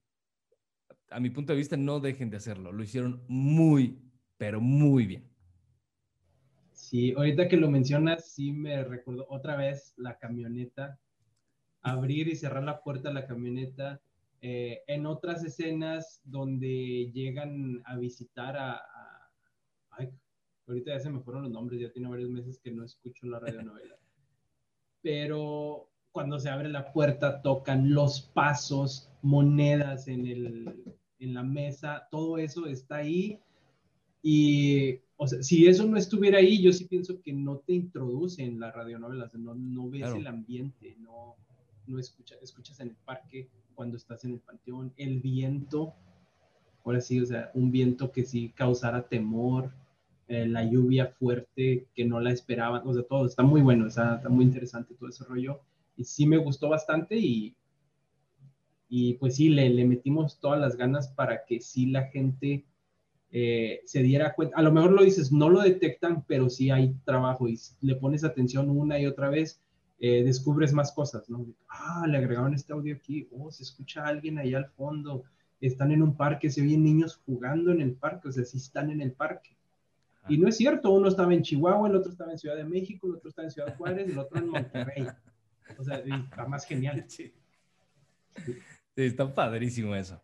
a 1.10 1.20
mi 1.20 1.30
punto 1.30 1.54
de 1.54 1.58
vista, 1.58 1.78
no 1.78 2.00
dejen 2.00 2.30
de 2.30 2.38
hacerlo. 2.38 2.72
Lo 2.72 2.84
hicieron 2.84 3.24
muy, 3.28 4.00
pero 4.38 4.60
muy 4.60 5.06
bien. 5.06 5.30
Sí, 6.72 7.14
ahorita 7.16 7.48
que 7.48 7.58
lo 7.58 7.70
mencionas, 7.70 8.34
sí 8.34 8.52
me 8.52 8.84
recuerdo 8.84 9.26
otra 9.30 9.56
vez 9.56 9.94
la 9.98 10.18
camioneta, 10.18 11.00
abrir 11.82 12.28
y 12.28 12.36
cerrar 12.36 12.64
la 12.64 12.82
puerta 12.82 13.10
de 13.10 13.16
la 13.16 13.28
camioneta. 13.28 14.02
Eh, 14.42 14.82
en 14.88 15.06
otras 15.06 15.44
escenas 15.46 16.22
donde 16.26 17.12
llegan 17.14 17.82
a 17.86 17.96
visitar 17.96 18.58
a, 18.58 18.82
ay, 19.92 20.12
ahorita 20.68 20.92
ya 20.92 21.00
se 21.00 21.10
me 21.10 21.22
fueron 21.22 21.44
los 21.44 21.52
nombres, 21.52 21.80
ya 21.80 21.92
tiene 21.92 22.10
varios 22.10 22.30
meses 22.30 22.60
que 22.60 22.72
no 22.72 22.84
escucho 22.84 23.28
la 23.28 23.40
radionovela. 23.40 23.96
Pero 25.02 25.93
cuando 26.14 26.40
se 26.40 26.50
abre 26.50 26.70
la 26.70 26.94
puerta 26.94 27.42
tocan 27.42 27.94
los 27.94 28.22
pasos, 28.22 29.10
monedas 29.24 30.08
en, 30.08 30.28
el, 30.28 30.96
en 31.20 31.34
la 31.34 31.44
mesa, 31.44 32.08
todo 32.12 32.38
eso 32.38 32.68
está 32.68 32.98
ahí. 32.98 33.40
Y, 34.22 35.00
o 35.18 35.28
sea, 35.28 35.42
si 35.42 35.68
eso 35.68 35.86
no 35.86 35.98
estuviera 35.98 36.38
ahí, 36.38 36.62
yo 36.62 36.72
sí 36.72 36.86
pienso 36.86 37.20
que 37.22 37.34
no 37.34 37.58
te 37.58 37.74
introduce 37.74 38.44
en 38.44 38.60
la 38.60 38.72
radionovela, 38.72 39.30
no, 39.34 39.56
no 39.56 39.90
ves 39.90 40.14
el 40.14 40.28
ambiente, 40.28 40.96
no, 41.00 41.36
no 41.88 42.00
escucha, 42.00 42.36
escuchas 42.42 42.80
en 42.80 42.90
el 42.90 42.96
parque 42.96 43.50
cuando 43.74 43.98
estás 43.98 44.24
en 44.24 44.34
el 44.34 44.40
panteón, 44.40 44.94
el 44.98 45.20
viento, 45.20 45.96
ahora 46.86 47.02
sí, 47.02 47.20
o 47.20 47.26
sea, 47.26 47.50
un 47.56 47.72
viento 47.72 48.12
que 48.12 48.24
sí 48.24 48.54
causara 48.56 49.08
temor, 49.08 49.72
eh, 50.28 50.48
la 50.48 50.64
lluvia 50.64 51.08
fuerte 51.08 51.88
que 51.96 52.06
no 52.06 52.20
la 52.20 52.32
esperaban, 52.32 52.88
o 52.88 52.94
sea, 52.94 53.04
todo 53.04 53.26
está 53.26 53.42
muy 53.42 53.62
bueno, 53.62 53.88
está, 53.88 54.18
está 54.18 54.30
muy 54.30 54.46
interesante 54.46 54.94
todo 54.94 55.10
ese 55.10 55.24
rollo, 55.24 55.60
y 55.96 56.04
sí 56.04 56.26
me 56.26 56.38
gustó 56.38 56.70
bastante 56.70 57.18
y, 57.18 57.56
y 58.90 59.14
pues 59.16 59.36
sí, 59.36 59.50
le, 59.50 59.70
le 59.70 59.86
metimos 59.86 60.40
todas 60.40 60.60
las 60.60 60.76
ganas 60.76 61.10
para 61.10 61.46
que 61.46 61.60
sí 61.60 61.88
la 61.88 62.04
gente 62.08 62.66
eh, 63.36 63.82
se 63.86 64.04
diera 64.04 64.36
cuenta, 64.36 64.56
a 64.58 64.62
lo 64.62 64.72
mejor 64.72 64.92
lo 64.92 65.04
dices, 65.04 65.32
no 65.32 65.50
lo 65.50 65.62
detectan, 65.62 66.24
pero 66.28 66.52
sí 66.52 66.70
hay 66.70 66.94
trabajo 67.04 67.48
y 67.48 67.60
le 67.82 67.96
pones 67.96 68.24
atención 68.24 68.70
una 68.70 69.00
y 69.00 69.08
otra 69.08 69.30
vez, 69.30 69.60
eh, 70.00 70.24
descubres 70.24 70.72
más 70.72 70.92
cosas, 70.92 71.28
¿no? 71.32 71.46
Ah, 71.68 72.06
le 72.08 72.18
agregaron 72.18 72.54
este 72.54 72.74
audio 72.74 72.96
aquí, 72.96 73.28
oh, 73.32 73.52
se 73.52 73.64
escucha 73.64 74.04
a 74.04 74.10
alguien 74.10 74.38
allá 74.38 74.60
al 74.60 74.68
fondo, 74.68 75.24
están 75.62 75.92
en 75.92 76.04
un 76.04 76.16
parque, 76.16 76.52
se 76.52 76.62
oyen 76.62 76.84
niños 76.84 77.22
jugando 77.26 77.72
en 77.72 77.82
el 77.82 77.94
parque, 77.94 78.28
o 78.28 78.32
sea, 78.32 78.44
sí 78.44 78.58
están 78.58 78.92
en 78.92 79.02
el 79.02 79.14
parque. 79.14 79.58
Y 80.30 80.38
no 80.38 80.48
es 80.48 80.58
cierto, 80.58 80.92
uno 80.92 81.08
estaba 81.08 81.34
en 81.34 81.42
Chihuahua, 81.42 81.90
el 81.90 81.96
otro 81.96 82.12
estaba 82.12 82.32
en 82.32 82.38
Ciudad 82.38 82.56
de 82.56 82.66
México, 82.66 83.08
el 83.08 83.16
otro 83.16 83.30
estaba 83.30 83.48
en 83.48 83.52
Ciudad 83.52 83.76
Juárez, 83.76 84.10
el 84.10 84.20
otro 84.20 84.38
en 84.38 84.50
Monterrey. 84.50 85.08
O 85.80 85.84
sea, 85.84 85.98
está 85.98 86.46
más 86.46 86.66
genial. 86.66 87.06
Sí. 87.08 87.34
sí. 88.96 89.04
está 89.04 89.32
padrísimo 89.32 89.96
eso. 89.96 90.20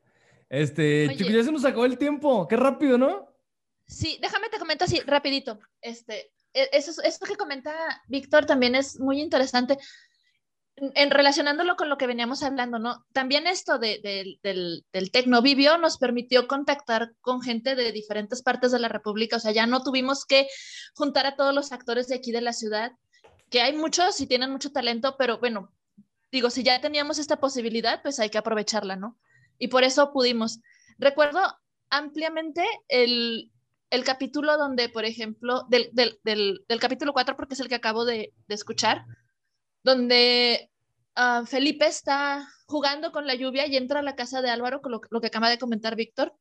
Este, 0.50 1.08
chicos, 1.16 1.32
ya 1.32 1.44
se 1.44 1.52
nos 1.52 1.64
acabó 1.64 1.86
el 1.86 1.98
tiempo. 1.98 2.48
Qué 2.48 2.56
rápido, 2.56 2.98
¿no? 2.98 3.32
Sí, 3.86 4.18
déjame 4.20 4.50
te 4.50 4.58
comento 4.58 4.86
así, 4.86 5.00
rapidito. 5.02 5.60
Este, 5.80 6.32
e, 6.54 6.70
eso, 6.74 7.02
eso 7.04 7.26
que 7.26 7.36
comenta 7.36 7.72
Víctor 8.08 8.48
también 8.48 8.74
es 8.74 9.00
muy 9.00 9.22
interesante 9.22 9.78
en 10.96 11.12
relacionándolo 11.12 11.76
con 11.76 11.90
lo 11.90 11.98
que 11.98 12.08
veníamos 12.08 12.44
hablando, 12.44 12.80
¿no? 12.80 13.06
También 13.14 13.48
esto 13.48 13.80
de, 13.80 14.00
del, 14.42 14.86
del 14.92 15.12
Tecnovivio 15.12 15.78
nos 15.78 15.98
permitió 15.98 16.48
contactar 16.48 17.14
con 17.22 17.42
gente 17.42 17.76
de 17.76 17.92
diferentes 17.92 18.42
partes 18.42 18.72
de 18.72 18.80
la 18.80 18.88
República, 18.88 19.38
o 19.38 19.40
sea, 19.40 19.52
ya 19.52 19.68
no 19.68 19.84
tuvimos 19.84 20.26
que 20.26 20.48
juntar 20.94 21.26
a 21.26 21.36
todos 21.36 21.54
los 21.54 21.72
actores 21.72 22.08
de 22.08 22.16
aquí 22.16 22.32
de 22.32 22.42
la 22.42 22.54
ciudad, 22.54 22.94
que 23.50 23.62
hay 23.62 23.76
muchos 23.76 24.20
y 24.22 24.28
tienen 24.28 24.52
mucho 24.52 24.72
talento, 24.72 25.16
pero 25.18 25.40
bueno, 25.40 25.72
digo, 26.32 26.50
si 26.50 26.64
ya 26.64 26.80
teníamos 26.82 27.20
esta 27.20 27.40
posibilidad, 27.40 28.02
pues 28.02 28.20
hay 28.20 28.30
que 28.30 28.38
aprovecharla, 28.38 28.96
¿no? 28.96 29.18
Y 29.58 29.68
por 29.68 29.84
eso 29.84 30.12
pudimos. 30.14 30.60
Recuerdo 30.98 31.42
ampliamente 31.90 32.64
el, 32.88 33.52
el 33.90 34.04
capítulo 34.04 34.58
donde, 34.58 34.90
por 34.90 35.06
ejemplo, 35.06 35.66
del, 35.70 35.90
del, 35.94 36.20
del, 36.24 36.80
capítulo 36.80 37.14
4, 37.14 37.36
porque 37.36 37.56
es 37.56 37.60
el 37.60 37.68
que 37.68 37.76
acabo 37.76 38.06
de, 38.06 38.34
escuchar, 38.48 39.06
donde 39.84 40.70
uh, 41.18 41.46
Felipe 41.46 41.88
está 41.88 42.48
jugando 42.68 43.12
con 43.12 43.26
la 43.26 43.36
lluvia 43.36 43.66
y 43.68 43.78
entra 43.78 44.00
a 44.00 44.04
la 44.04 44.16
casa 44.16 44.42
de 44.42 44.50
Álvaro, 44.50 44.82
con 44.82 44.92
lo, 44.92 45.02
lo, 45.10 45.22
que 45.22 45.28
acaba 45.28 45.50
de 45.50 45.58
comentar 45.58 45.96
Víctor. 45.96 46.34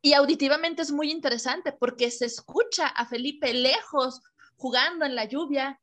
Y 0.00 0.14
auditivamente 0.14 0.82
es 0.82 0.90
muy 0.90 1.10
interesante 1.10 1.72
porque 1.72 2.10
se 2.10 2.26
escucha 2.26 2.86
a 2.88 3.06
Felipe 3.06 3.54
lejos 3.54 4.20
jugando 4.62 5.04
en 5.04 5.16
la 5.16 5.24
lluvia 5.24 5.80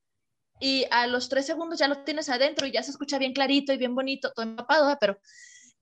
y 0.60 0.86
a 0.90 1.06
los 1.06 1.28
tres 1.28 1.46
segundos 1.46 1.80
ya 1.80 1.90
lo 1.90 2.04
tienes 2.06 2.30
adentro 2.30 2.66
y 2.66 2.72
ya 2.72 2.82
se 2.82 2.92
escucha 2.92 3.18
bien 3.18 3.34
clarito 3.34 3.74
y 3.74 3.78
bien 3.78 3.94
bonito, 3.94 4.32
todo 4.34 4.46
empapado, 4.46 4.98
pero, 5.02 5.20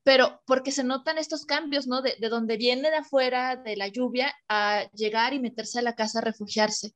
pero 0.03 0.41
porque 0.47 0.71
se 0.71 0.83
notan 0.83 1.19
estos 1.19 1.45
cambios, 1.45 1.85
¿no? 1.85 2.01
De, 2.01 2.15
de 2.19 2.29
donde 2.29 2.57
viene 2.57 2.89
de 2.89 2.97
afuera, 2.97 3.55
de 3.55 3.77
la 3.77 3.87
lluvia, 3.87 4.33
a 4.49 4.89
llegar 4.93 5.33
y 5.33 5.39
meterse 5.39 5.77
a 5.77 5.83
la 5.83 5.95
casa 5.95 6.19
a 6.19 6.23
refugiarse. 6.23 6.95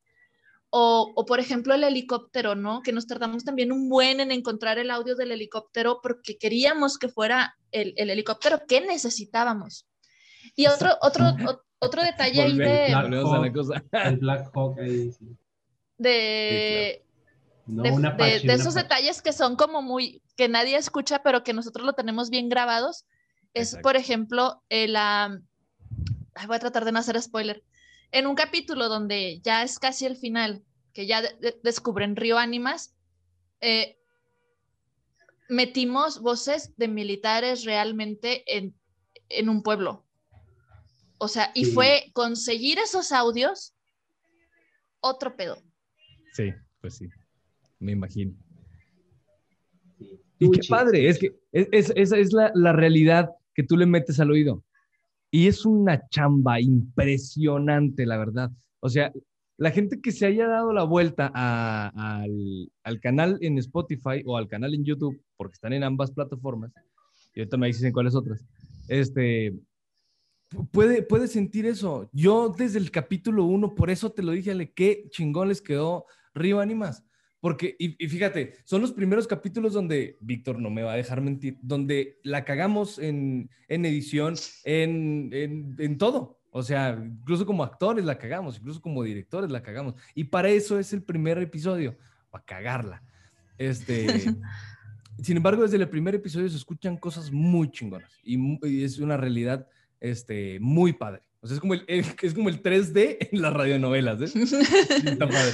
O, 0.71 1.11
o, 1.15 1.25
por 1.25 1.39
ejemplo 1.39 1.75
el 1.75 1.83
helicóptero, 1.83 2.55
¿no? 2.55 2.81
Que 2.81 2.93
nos 2.93 3.05
tardamos 3.05 3.43
también 3.43 3.71
un 3.71 3.87
buen 3.89 4.21
en 4.21 4.31
encontrar 4.31 4.79
el 4.79 4.89
audio 4.89 5.15
del 5.15 5.33
helicóptero 5.33 5.99
porque 6.01 6.37
queríamos 6.37 6.97
que 6.97 7.09
fuera 7.09 7.57
el, 7.71 7.93
el 7.97 8.09
helicóptero 8.09 8.61
que 8.67 8.81
necesitábamos. 8.81 9.85
Y 10.55 10.67
otro, 10.67 10.97
otro, 11.01 11.25
otro 11.79 12.01
detalle 12.03 12.41
ahí 12.41 12.57
de... 12.57 12.87
El 13.91 14.17
Black 14.17 14.49
Hawk 14.55 14.79
ahí, 14.79 15.11
sí. 15.11 15.37
De... 16.01 17.05
No, 17.67 17.83
de, 17.83 17.91
una 17.91 18.11
de, 18.11 18.39
de, 18.39 18.53
esos 18.53 18.73
detalles 18.73 19.21
que 19.21 19.31
son 19.31 19.55
como 19.55 19.83
muy, 19.83 20.23
que 20.35 20.49
nadie 20.49 20.75
escucha, 20.75 21.21
pero 21.21 21.43
que 21.43 21.53
nosotros 21.53 21.85
lo 21.85 21.93
tenemos 21.93 22.31
bien 22.31 22.49
grabados, 22.49 23.05
es, 23.53 23.69
Exacto. 23.69 23.83
por 23.83 23.95
ejemplo, 23.95 24.63
el, 24.69 24.95
um, 24.95 25.45
voy 26.47 26.55
a 26.55 26.59
tratar 26.59 26.85
de 26.85 26.91
no 26.91 26.99
hacer 26.99 27.21
spoiler, 27.21 27.63
en 28.11 28.25
un 28.25 28.35
capítulo 28.35 28.89
donde 28.89 29.39
ya 29.41 29.61
es 29.61 29.77
casi 29.77 30.07
el 30.07 30.17
final, 30.17 30.63
que 30.91 31.05
ya 31.05 31.21
de 31.21 31.59
descubren 31.63 32.15
Río 32.15 32.39
Ánimas, 32.39 32.95
eh, 33.61 33.99
metimos 35.47 36.19
voces 36.19 36.75
de 36.77 36.87
militares 36.87 37.63
realmente 37.63 38.43
en, 38.57 38.73
en 39.29 39.49
un 39.49 39.61
pueblo. 39.61 40.03
O 41.19 41.27
sea, 41.27 41.51
y 41.53 41.65
sí. 41.65 41.71
fue 41.73 42.09
conseguir 42.13 42.79
esos 42.79 43.11
audios 43.11 43.75
otro 44.99 45.35
pedo. 45.35 45.61
Sí, 46.31 46.53
pues 46.79 46.95
sí, 46.95 47.09
me 47.79 47.91
imagino. 47.91 48.33
Sí. 49.97 50.19
Y 50.39 50.49
qué 50.49 50.61
padre, 50.67 51.07
es 51.07 51.19
que 51.19 51.35
es, 51.51 51.67
es, 51.71 51.93
esa 51.95 52.17
es 52.17 52.33
la, 52.33 52.51
la 52.55 52.73
realidad 52.73 53.29
que 53.53 53.63
tú 53.63 53.77
le 53.77 53.85
metes 53.85 54.19
al 54.19 54.31
oído. 54.31 54.63
Y 55.29 55.47
es 55.47 55.65
una 55.65 56.07
chamba 56.09 56.59
impresionante, 56.59 58.05
la 58.05 58.17
verdad. 58.17 58.51
O 58.79 58.89
sea, 58.89 59.13
la 59.57 59.71
gente 59.71 60.01
que 60.01 60.11
se 60.11 60.25
haya 60.25 60.47
dado 60.47 60.73
la 60.73 60.83
vuelta 60.83 61.31
a, 61.33 61.91
a, 61.95 62.21
al, 62.23 62.71
al, 62.83 62.99
canal 62.99 63.37
en 63.41 63.57
Spotify 63.59 64.23
o 64.25 64.35
al 64.35 64.47
canal 64.47 64.73
en 64.73 64.83
YouTube, 64.83 65.21
porque 65.37 65.53
están 65.53 65.73
en 65.73 65.83
ambas 65.83 66.11
plataformas, 66.11 66.71
y 67.35 67.41
ahorita 67.41 67.57
me 67.57 67.67
dicen 67.67 67.93
cuáles 67.93 68.15
otras, 68.15 68.43
este, 68.87 69.53
puede, 70.71 71.03
puede 71.03 71.27
sentir 71.27 71.65
eso. 71.65 72.09
Yo 72.11 72.49
desde 72.49 72.79
el 72.79 72.91
capítulo 72.91 73.45
uno, 73.45 73.75
por 73.75 73.89
eso 73.89 74.11
te 74.11 74.23
lo 74.23 74.31
dije, 74.31 74.51
Ale, 74.51 74.71
qué 74.71 75.05
chingón 75.11 75.47
les 75.49 75.61
quedó 75.61 76.05
Río 76.33 76.59
Animas. 76.59 77.03
Porque, 77.39 77.75
y, 77.79 78.03
y, 78.03 78.07
fíjate, 78.07 78.53
son 78.65 78.81
los 78.81 78.93
primeros 78.93 79.27
capítulos 79.27 79.73
donde, 79.73 80.17
Víctor 80.21 80.59
no 80.59 80.69
me 80.69 80.83
va 80.83 80.93
a 80.93 80.97
dejar 80.97 81.21
mentir, 81.21 81.57
donde 81.61 82.19
la 82.23 82.45
cagamos 82.45 82.99
en, 82.99 83.49
en 83.67 83.85
edición, 83.85 84.35
en, 84.63 85.29
en, 85.33 85.75
en, 85.79 85.97
todo. 85.97 86.39
O 86.51 86.61
sea, 86.61 87.01
incluso 87.03 87.47
como 87.47 87.63
actores 87.63 88.05
la 88.05 88.19
cagamos, 88.19 88.57
incluso 88.57 88.79
como 88.79 89.01
directores 89.01 89.49
la 89.49 89.63
cagamos. 89.63 89.95
Y 90.13 90.25
para 90.25 90.49
eso 90.49 90.77
es 90.77 90.93
el 90.93 91.01
primer 91.01 91.39
episodio, 91.39 91.97
para 92.29 92.45
cagarla. 92.45 93.03
Este, 93.57 94.07
sin 95.23 95.37
embargo, 95.37 95.63
desde 95.63 95.77
el 95.77 95.89
primer 95.89 96.13
episodio 96.13 96.47
se 96.47 96.57
escuchan 96.57 96.95
cosas 96.95 97.31
muy 97.31 97.71
chingonas 97.71 98.11
y, 98.23 98.37
y 98.67 98.83
es 98.83 98.99
una 98.99 99.17
realidad 99.17 99.67
este, 99.99 100.59
muy 100.59 100.93
padre. 100.93 101.23
O 101.41 101.47
sea, 101.47 101.55
es 101.55 101.59
como 101.59 101.73
el, 101.73 101.85
es 101.87 102.33
como 102.35 102.49
el 102.49 102.61
3D 102.61 103.29
en 103.31 103.41
las 103.41 103.51
radionovelas, 103.51 104.21
¿eh? 104.21 104.25
Está 105.05 105.27
padre. 105.27 105.53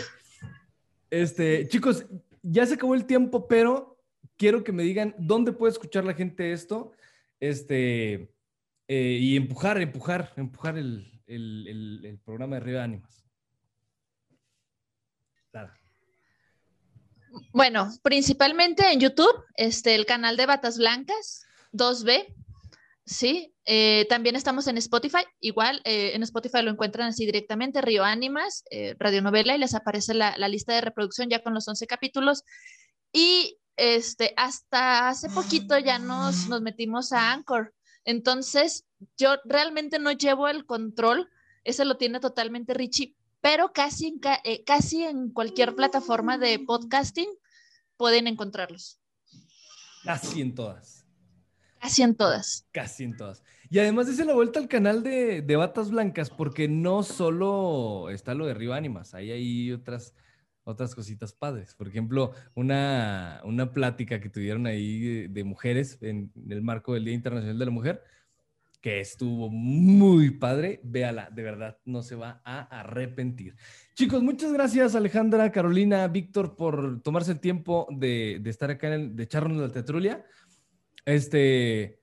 Este, 1.09 1.67
chicos, 1.67 2.05
ya 2.41 2.65
se 2.65 2.75
acabó 2.75 2.95
el 2.95 3.05
tiempo, 3.05 3.47
pero 3.47 3.99
quiero 4.37 4.63
que 4.63 4.71
me 4.71 4.83
digan 4.83 5.15
dónde 5.17 5.51
puede 5.53 5.71
escuchar 5.71 6.03
la 6.05 6.13
gente 6.13 6.51
esto. 6.51 6.91
Este, 7.39 8.33
eh, 8.87 9.17
y 9.21 9.35
empujar, 9.35 9.81
empujar, 9.81 10.33
empujar 10.37 10.77
el, 10.77 11.21
el- 11.27 12.03
el- 12.05 12.19
programa 12.19 12.55
de 12.55 12.61
Río 12.61 12.77
de 12.77 12.83
Ánimas. 12.83 13.23
Bueno, 17.53 17.91
principalmente 18.03 18.91
en 18.91 18.99
YouTube, 18.99 19.43
este, 19.55 19.95
el 19.95 20.05
canal 20.05 20.37
de 20.37 20.45
Batas 20.45 20.77
Blancas, 20.77 21.45
2B, 21.71 22.33
sí. 23.07 23.53
Eh, 23.65 24.05
también 24.09 24.35
estamos 24.35 24.67
en 24.67 24.77
Spotify, 24.77 25.23
igual, 25.39 25.81
eh, 25.83 26.11
en 26.13 26.23
Spotify 26.23 26.61
lo 26.61 26.71
encuentran 26.71 27.07
así 27.07 27.25
directamente, 27.25 27.81
Río 27.81 28.03
Ánimas, 28.03 28.63
eh, 28.69 28.95
radionovela, 28.99 29.55
y 29.55 29.59
les 29.59 29.73
aparece 29.73 30.13
la, 30.13 30.37
lista 30.47 30.73
de 30.73 30.81
reproducción 30.81 31.29
ya 31.29 31.41
con 31.41 31.53
los 31.53 31.67
11 31.67 31.87
capítulos. 31.87 32.43
Y 33.11 33.57
este, 33.75 34.33
hasta 34.37 35.09
hace 35.09 35.29
poquito 35.29 35.77
ya 35.79 35.99
nos, 35.99 36.47
nos 36.47 36.61
metimos 36.61 37.11
a 37.11 37.33
Anchor. 37.33 37.73
Entonces, 38.05 38.85
yo 39.17 39.35
realmente 39.43 39.99
no 39.99 40.11
llevo 40.11 40.47
el 40.47 40.65
control, 40.65 41.29
ese 41.63 41.83
lo 41.83 41.97
tiene 41.97 42.19
totalmente 42.19 42.73
Richie, 42.73 43.15
pero 43.41 43.73
casi 43.73 44.07
en, 44.07 44.21
eh, 44.43 44.63
casi 44.63 45.03
en 45.03 45.31
cualquier 45.31 45.75
plataforma 45.75 46.37
de 46.37 46.59
podcasting 46.59 47.29
pueden 47.97 48.27
encontrarlos. 48.27 48.99
Casi 50.03 50.41
en 50.41 50.55
todas. 50.55 50.96
Casi 51.79 52.01
en 52.03 52.15
todas. 52.15 52.65
Casi 52.71 53.03
en 53.03 53.15
todas. 53.17 53.43
Y 53.69 53.79
además 53.79 54.07
dice 54.07 54.25
la 54.25 54.33
vuelta 54.33 54.59
al 54.59 54.67
canal 54.67 55.03
de, 55.03 55.41
de 55.41 55.55
Batas 55.55 55.91
Blancas, 55.91 56.29
porque 56.29 56.67
no 56.67 57.03
solo 57.03 58.09
está 58.09 58.33
lo 58.33 58.45
de 58.45 58.53
Río 58.53 58.73
Ánimas, 58.73 59.13
ahí 59.13 59.31
hay 59.31 59.71
otras, 59.71 60.13
otras 60.63 60.95
cositas 60.95 61.33
padres. 61.33 61.75
Por 61.75 61.87
ejemplo, 61.87 62.31
una, 62.55 63.41
una 63.43 63.73
plática 63.73 64.19
que 64.19 64.29
tuvieron 64.29 64.67
ahí 64.67 65.27
de, 65.27 65.43
mujeres 65.43 65.97
en, 66.01 66.31
el 66.49 66.61
marco 66.61 66.93
del 66.93 67.05
Día 67.05 67.13
Internacional 67.13 67.59
de 67.59 67.65
la 67.65 67.71
Mujer, 67.71 68.03
que 68.81 68.99
estuvo 68.99 69.49
muy 69.49 70.29
padre. 70.31 70.79
Véala, 70.83 71.29
de 71.29 71.43
verdad, 71.43 71.77
no 71.83 72.01
se 72.03 72.15
va 72.15 72.41
a 72.45 72.61
arrepentir. 72.79 73.55
Chicos, 73.95 74.23
muchas 74.23 74.53
gracias 74.53 74.95
Alejandra, 74.95 75.51
Carolina, 75.51 76.07
Víctor, 76.07 76.55
por 76.55 77.01
tomarse 77.01 77.31
el 77.33 77.39
tiempo 77.39 77.87
de, 77.91 78.39
de 78.41 78.49
estar 78.49 78.69
acá, 78.69 78.87
en 78.87 78.93
el- 78.93 79.15
de 79.15 79.23
echarnos 79.23 79.57
la 79.59 79.69
tetrulia. 79.73 80.23
Este, 81.07 82.01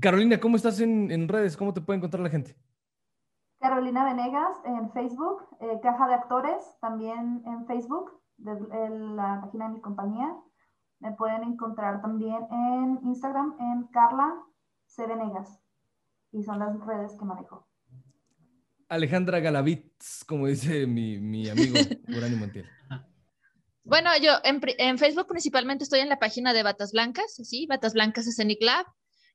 Carolina, 0.00 0.38
¿cómo 0.38 0.54
estás 0.54 0.80
en, 0.80 1.10
en 1.10 1.26
redes? 1.26 1.56
¿Cómo 1.56 1.74
te 1.74 1.80
puede 1.80 1.96
encontrar 1.96 2.22
la 2.22 2.30
gente? 2.30 2.56
Carolina 3.58 4.04
Venegas 4.04 4.58
en 4.64 4.92
Facebook, 4.92 5.42
eh, 5.60 5.80
Caja 5.82 6.06
de 6.06 6.14
Actores 6.14 6.78
también 6.80 7.42
en 7.44 7.66
Facebook, 7.66 8.12
de, 8.36 8.52
en 8.52 9.16
la 9.16 9.40
página 9.42 9.66
de 9.66 9.74
mi 9.74 9.80
compañía. 9.80 10.36
Me 11.00 11.10
pueden 11.14 11.42
encontrar 11.42 12.00
también 12.00 12.46
en 12.52 13.00
Instagram 13.02 13.56
en 13.58 13.88
Carla 13.88 14.32
C. 14.86 15.04
Venegas. 15.04 15.60
Y 16.30 16.44
son 16.44 16.60
las 16.60 16.78
redes 16.86 17.16
que 17.18 17.24
manejo. 17.24 17.66
Alejandra 18.88 19.40
Galavitz, 19.40 20.24
como 20.24 20.46
dice 20.46 20.86
mi, 20.86 21.18
mi 21.18 21.48
amigo 21.48 21.74
Urani 22.16 22.36
Montiel. 22.36 22.66
Bueno, 23.84 24.10
yo 24.22 24.32
en, 24.44 24.60
en 24.78 24.98
Facebook 24.98 25.26
principalmente 25.26 25.84
estoy 25.84 26.00
en 26.00 26.08
la 26.08 26.18
página 26.18 26.52
de 26.52 26.62
Batas 26.62 26.92
Blancas, 26.92 27.34
sí, 27.34 27.66
Batas 27.66 27.94
Blancas 27.94 28.26
Scenic 28.26 28.62
Lab. 28.62 28.86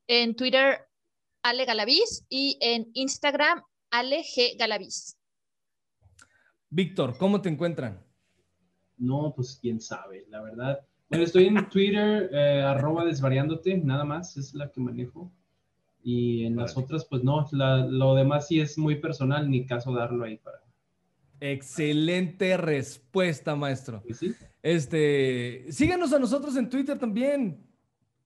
En 0.06 0.34
Twitter, 0.36 0.86
Ale 1.42 1.64
Galaviz. 1.66 2.24
Y 2.30 2.56
en 2.60 2.90
Instagram, 2.94 3.62
Ale 3.90 4.22
G. 4.22 4.56
Galaviz. 4.58 5.18
Víctor, 6.70 7.16
¿cómo 7.18 7.40
te 7.42 7.48
encuentran? 7.48 8.02
No, 8.96 9.32
pues 9.36 9.58
quién 9.60 9.80
sabe, 9.80 10.26
la 10.28 10.40
verdad. 10.42 10.80
Bueno, 11.08 11.24
estoy 11.24 11.46
en 11.46 11.68
Twitter, 11.68 12.30
eh, 12.32 12.62
arroba 12.62 13.04
desvariándote, 13.04 13.76
nada 13.78 14.04
más, 14.04 14.36
es 14.36 14.54
la 14.54 14.70
que 14.70 14.80
manejo. 14.80 15.30
Y 16.02 16.44
en 16.46 16.56
las 16.56 16.76
otras, 16.76 17.04
pues 17.04 17.22
no, 17.22 17.46
la- 17.52 17.86
lo 17.86 18.14
demás 18.14 18.48
sí 18.48 18.60
es 18.60 18.78
muy 18.78 18.96
personal, 18.96 19.50
ni 19.50 19.66
caso 19.66 19.92
darlo 19.92 20.24
ahí 20.24 20.38
para. 20.38 20.62
Excelente 21.40 22.56
respuesta, 22.56 23.54
maestro. 23.56 24.02
sí. 24.12 24.34
Este, 24.62 25.66
síganos 25.70 26.12
a 26.12 26.18
nosotros 26.18 26.56
en 26.56 26.68
Twitter 26.68 26.98
también. 26.98 27.64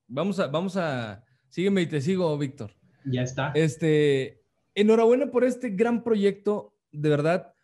Vamos 0.08 0.38
a, 0.40 0.46
vamos 0.46 0.76
a, 0.76 1.24
sígueme 1.48 1.82
y 1.82 1.86
te 1.86 2.00
sigo, 2.00 2.36
Víctor. 2.38 2.72
Ya 3.04 3.22
está. 3.22 3.52
Este, 3.54 4.42
enhorabuena 4.74 5.30
por 5.30 5.44
este 5.44 5.70
gran 5.70 6.02
proyecto, 6.02 6.74
de 6.90 7.08
verdad. 7.10 7.54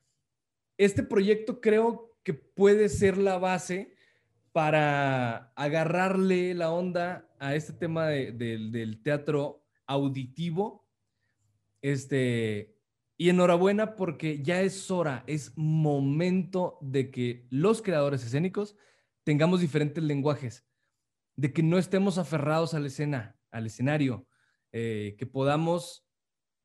Este 0.76 1.02
proyecto 1.02 1.60
creo 1.60 2.14
que 2.22 2.34
puede 2.34 2.88
ser 2.88 3.16
la 3.18 3.38
base 3.38 3.94
para 4.52 5.52
agarrarle 5.56 6.54
la 6.54 6.70
onda 6.70 7.28
a 7.38 7.54
este 7.54 7.72
tema 7.72 8.06
de- 8.08 8.32
del 8.32 9.02
teatro 9.02 9.64
auditivo. 9.86 10.86
Este, 11.82 12.76
y 13.20 13.30
enhorabuena 13.30 13.96
porque 13.96 14.42
ya 14.42 14.62
es 14.62 14.90
hora, 14.92 15.24
es 15.26 15.52
momento 15.56 16.78
de 16.80 17.10
que 17.10 17.46
los 17.50 17.82
creadores 17.82 18.24
escénicos 18.24 18.76
tengamos 19.24 19.60
diferentes 19.60 20.02
lenguajes, 20.02 20.64
de 21.36 21.52
que 21.52 21.64
no 21.64 21.78
estemos 21.78 22.16
aferrados 22.16 22.74
a 22.74 22.80
la 22.80 22.86
escena, 22.86 23.36
al 23.50 23.66
escenario, 23.66 24.28
eh, 24.70 25.16
que 25.18 25.26
podamos 25.26 26.06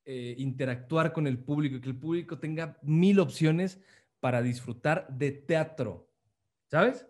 eh, 0.05 0.35
interactuar 0.37 1.11
con 1.11 1.25
el 1.25 1.39
público, 1.39 1.81
que 1.81 1.89
el 1.89 1.97
público 1.97 2.37
tenga 2.37 2.77
mil 2.83 3.19
opciones 3.19 3.81
para 4.19 4.43
disfrutar 4.43 5.07
de 5.09 5.31
teatro, 5.31 6.07
¿sabes? 6.69 7.07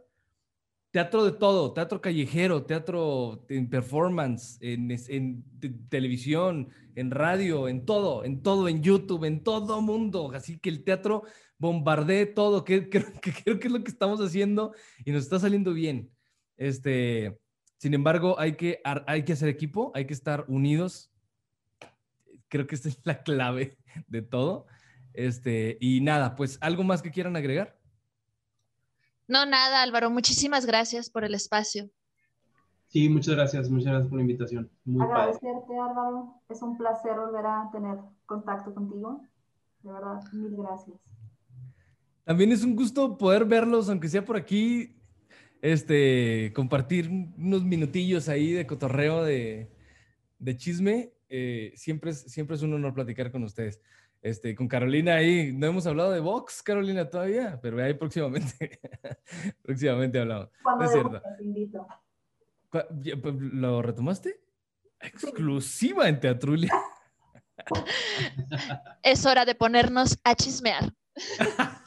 Teatro 0.93 1.25
de 1.25 1.31
todo, 1.31 1.73
teatro 1.73 1.99
callejero, 1.99 2.65
teatro 2.65 3.43
en 3.49 3.67
performance, 3.67 4.59
en, 4.61 5.43
televisión, 5.89 6.69
en 6.93 7.09
radio, 7.09 7.67
en 7.67 7.83
todo, 7.83 8.23
en 8.23 8.43
todo, 8.43 8.69
en 8.69 8.83
YouTube, 8.83 9.23
en 9.23 9.43
todo 9.43 9.81
mundo. 9.81 10.31
Así 10.35 10.59
que 10.59 10.69
el 10.69 10.83
teatro 10.83 11.23
bombardee 11.57 12.27
todo, 12.27 12.63
que 12.63 12.89
creo 12.89 13.11
que, 13.19 13.33
creo 13.33 13.59
que 13.59 13.69
es 13.69 13.73
lo 13.73 13.83
que 13.83 13.89
estamos 13.89 14.21
haciendo 14.21 14.75
y 15.03 15.11
nos 15.11 15.23
está 15.23 15.39
saliendo 15.39 15.73
bien. 15.73 16.11
Este, 16.57 17.39
sin 17.77 17.95
embargo, 17.95 18.39
hay 18.39 18.55
que, 18.55 18.79
hay 18.83 19.23
que 19.23 19.33
hacer 19.33 19.49
equipo, 19.49 19.91
hay 19.95 20.05
que 20.05 20.13
estar 20.13 20.45
unidos. 20.47 21.11
Creo 22.49 22.67
que 22.67 22.75
esta 22.75 22.89
es 22.89 22.99
la 23.03 23.23
clave 23.23 23.79
de 24.07 24.21
todo. 24.21 24.67
Este, 25.15 25.75
y 25.81 26.01
nada, 26.01 26.35
pues 26.35 26.59
algo 26.61 26.83
más 26.83 27.01
que 27.01 27.09
quieran 27.09 27.35
agregar. 27.35 27.79
No, 29.27 29.45
nada, 29.45 29.81
Álvaro, 29.81 30.09
muchísimas 30.09 30.65
gracias 30.65 31.09
por 31.09 31.23
el 31.23 31.33
espacio. 31.33 31.89
Sí, 32.87 33.09
muchas 33.09 33.35
gracias, 33.35 33.69
muchas 33.69 33.87
gracias 33.87 34.09
por 34.09 34.17
la 34.17 34.21
invitación. 34.21 34.69
Muy 34.85 34.99
padre. 34.99 35.13
Agradecerte, 35.13 35.79
Álvaro. 35.79 36.41
Es 36.49 36.61
un 36.61 36.77
placer 36.77 37.15
volver 37.15 37.45
a 37.45 37.69
tener 37.71 37.97
contacto 38.25 38.73
contigo. 38.73 39.21
De 39.81 39.91
verdad, 39.91 40.21
mil 40.33 40.55
gracias. 40.55 40.97
También 42.23 42.51
es 42.51 42.63
un 42.63 42.75
gusto 42.75 43.17
poder 43.17 43.45
verlos, 43.45 43.89
aunque 43.89 44.07
sea 44.07 44.23
por 44.23 44.37
aquí, 44.37 44.95
este, 45.61 46.53
compartir 46.55 47.09
unos 47.09 47.63
minutillos 47.63 48.29
ahí 48.29 48.51
de 48.51 48.67
cotorreo, 48.67 49.23
de, 49.23 49.71
de 50.39 50.57
chisme. 50.57 51.13
Eh, 51.29 51.73
siempre, 51.75 52.11
es, 52.11 52.21
siempre 52.21 52.55
es 52.55 52.61
un 52.61 52.73
honor 52.73 52.93
platicar 52.93 53.31
con 53.31 53.43
ustedes. 53.43 53.81
Este, 54.23 54.55
con 54.55 54.69
Carolina 54.69 55.15
ahí, 55.15 55.51
no 55.51 55.67
hemos 55.67 55.85
hablado 55.85 56.11
de 56.11 56.21
Vox, 56.21 56.63
Carolina, 56.63 57.09
todavía, 57.09 57.59
pero 57.61 57.83
ahí 57.83 57.93
próximamente, 57.93 58.79
próximamente 59.61 60.17
hablamos. 60.17 60.49
Cuando 60.63 60.85
Es 60.85 60.91
cierto. 60.93 61.21
te 61.37 61.43
invito. 61.43 61.85
¿Cuá- 62.69 62.87
ya, 63.01 63.17
pues, 63.17 63.35
¿Lo 63.37 63.81
retomaste? 63.81 64.39
Exclusiva 65.01 66.07
en 66.07 66.19
Teatrulia. 66.21 66.71
Es 69.03 69.25
hora 69.25 69.45
de 69.45 69.55
ponernos 69.55 70.17
a 70.23 70.35
chismear. 70.35 70.91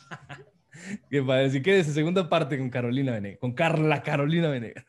Que 1.10 1.20
padre, 1.20 1.50
si 1.50 1.60
quieres, 1.62 1.86
segunda 1.88 2.28
parte 2.28 2.56
con 2.56 2.70
Carolina 2.70 3.10
Venegas, 3.12 3.40
con 3.40 3.54
Carla 3.54 4.02
Carolina 4.04 4.48
Venegas. 4.50 4.84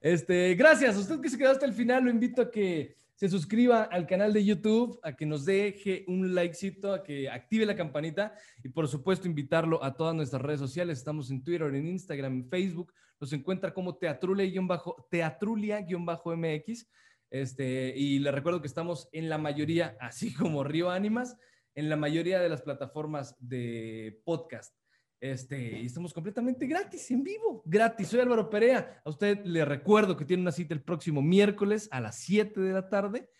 Este, 0.00 0.54
gracias. 0.54 0.96
A 0.96 1.00
usted 1.00 1.20
que 1.20 1.28
se 1.28 1.36
quedó 1.36 1.50
hasta 1.50 1.66
el 1.66 1.74
final, 1.74 2.04
lo 2.04 2.10
invito 2.10 2.40
a 2.40 2.50
que 2.50 2.96
se 3.20 3.28
suscriba 3.28 3.82
al 3.82 4.06
canal 4.06 4.32
de 4.32 4.42
YouTube, 4.42 4.98
a 5.02 5.14
que 5.14 5.26
nos 5.26 5.44
deje 5.44 6.06
un 6.08 6.34
likecito, 6.34 6.94
a 6.94 7.02
que 7.02 7.28
active 7.28 7.66
la 7.66 7.76
campanita 7.76 8.32
y 8.64 8.70
por 8.70 8.88
supuesto 8.88 9.28
invitarlo 9.28 9.84
a 9.84 9.94
todas 9.94 10.14
nuestras 10.14 10.40
redes 10.40 10.58
sociales. 10.58 10.96
Estamos 10.96 11.30
en 11.30 11.44
Twitter, 11.44 11.74
en 11.74 11.86
Instagram, 11.86 12.32
en 12.32 12.48
Facebook. 12.48 12.94
Nos 13.20 13.30
encuentra 13.34 13.74
como 13.74 13.98
Teatrulia-Teatrulia-MX. 13.98 16.88
Este, 17.28 17.92
y 17.94 18.20
le 18.20 18.32
recuerdo 18.32 18.62
que 18.62 18.68
estamos 18.68 19.10
en 19.12 19.28
la 19.28 19.36
mayoría, 19.36 19.98
así 20.00 20.32
como 20.32 20.64
Río 20.64 20.88
Ánimas, 20.88 21.36
en 21.74 21.90
la 21.90 21.96
mayoría 21.96 22.40
de 22.40 22.48
las 22.48 22.62
plataformas 22.62 23.36
de 23.38 24.18
podcast. 24.24 24.79
Este, 25.20 25.80
y 25.80 25.86
estamos 25.86 26.14
completamente 26.14 26.66
gratis, 26.66 27.10
en 27.10 27.22
vivo, 27.22 27.62
gratis. 27.66 28.08
Soy 28.08 28.20
Álvaro 28.20 28.48
Perea. 28.48 29.02
A 29.04 29.10
usted 29.10 29.44
le 29.44 29.66
recuerdo 29.66 30.16
que 30.16 30.24
tiene 30.24 30.42
una 30.42 30.52
cita 30.52 30.72
el 30.72 30.82
próximo 30.82 31.20
miércoles 31.20 31.88
a 31.92 32.00
las 32.00 32.18
7 32.20 32.58
de 32.58 32.72
la 32.72 32.88
tarde 32.88 33.30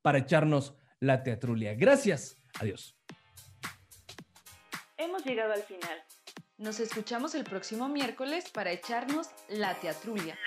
para 0.00 0.18
echarnos 0.18 0.76
la 1.00 1.24
teatrulia. 1.24 1.74
Gracias. 1.74 2.40
Adiós. 2.60 2.96
Hemos 4.96 5.24
llegado 5.24 5.52
al 5.52 5.62
final. 5.62 6.04
Nos 6.56 6.78
escuchamos 6.78 7.34
el 7.34 7.42
próximo 7.42 7.88
miércoles 7.88 8.48
para 8.50 8.70
echarnos 8.70 9.28
la 9.48 9.74
teatrulia. 9.74 10.38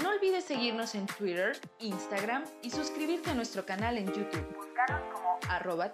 No 0.00 0.10
olvides 0.10 0.44
seguirnos 0.44 0.94
en 0.94 1.06
Twitter, 1.06 1.58
Instagram 1.80 2.44
y 2.62 2.70
suscribirte 2.70 3.30
a 3.30 3.34
nuestro 3.34 3.66
canal 3.66 3.98
en 3.98 4.06
YouTube. 4.06 4.54
Búscanos 4.54 5.02
como 5.12 5.40
arroba 5.48 5.90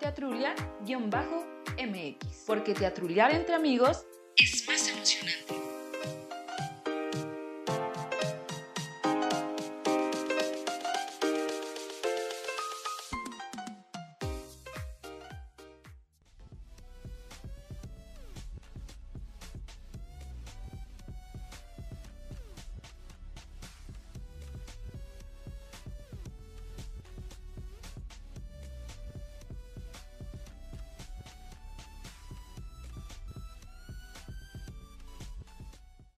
teatrulia-mx. 1.76 2.44
Porque 2.46 2.74
teatruliar 2.74 3.34
entre 3.34 3.54
amigos 3.54 4.04
es 4.36 4.66
más 4.66 4.88
emocionante. 4.88 5.71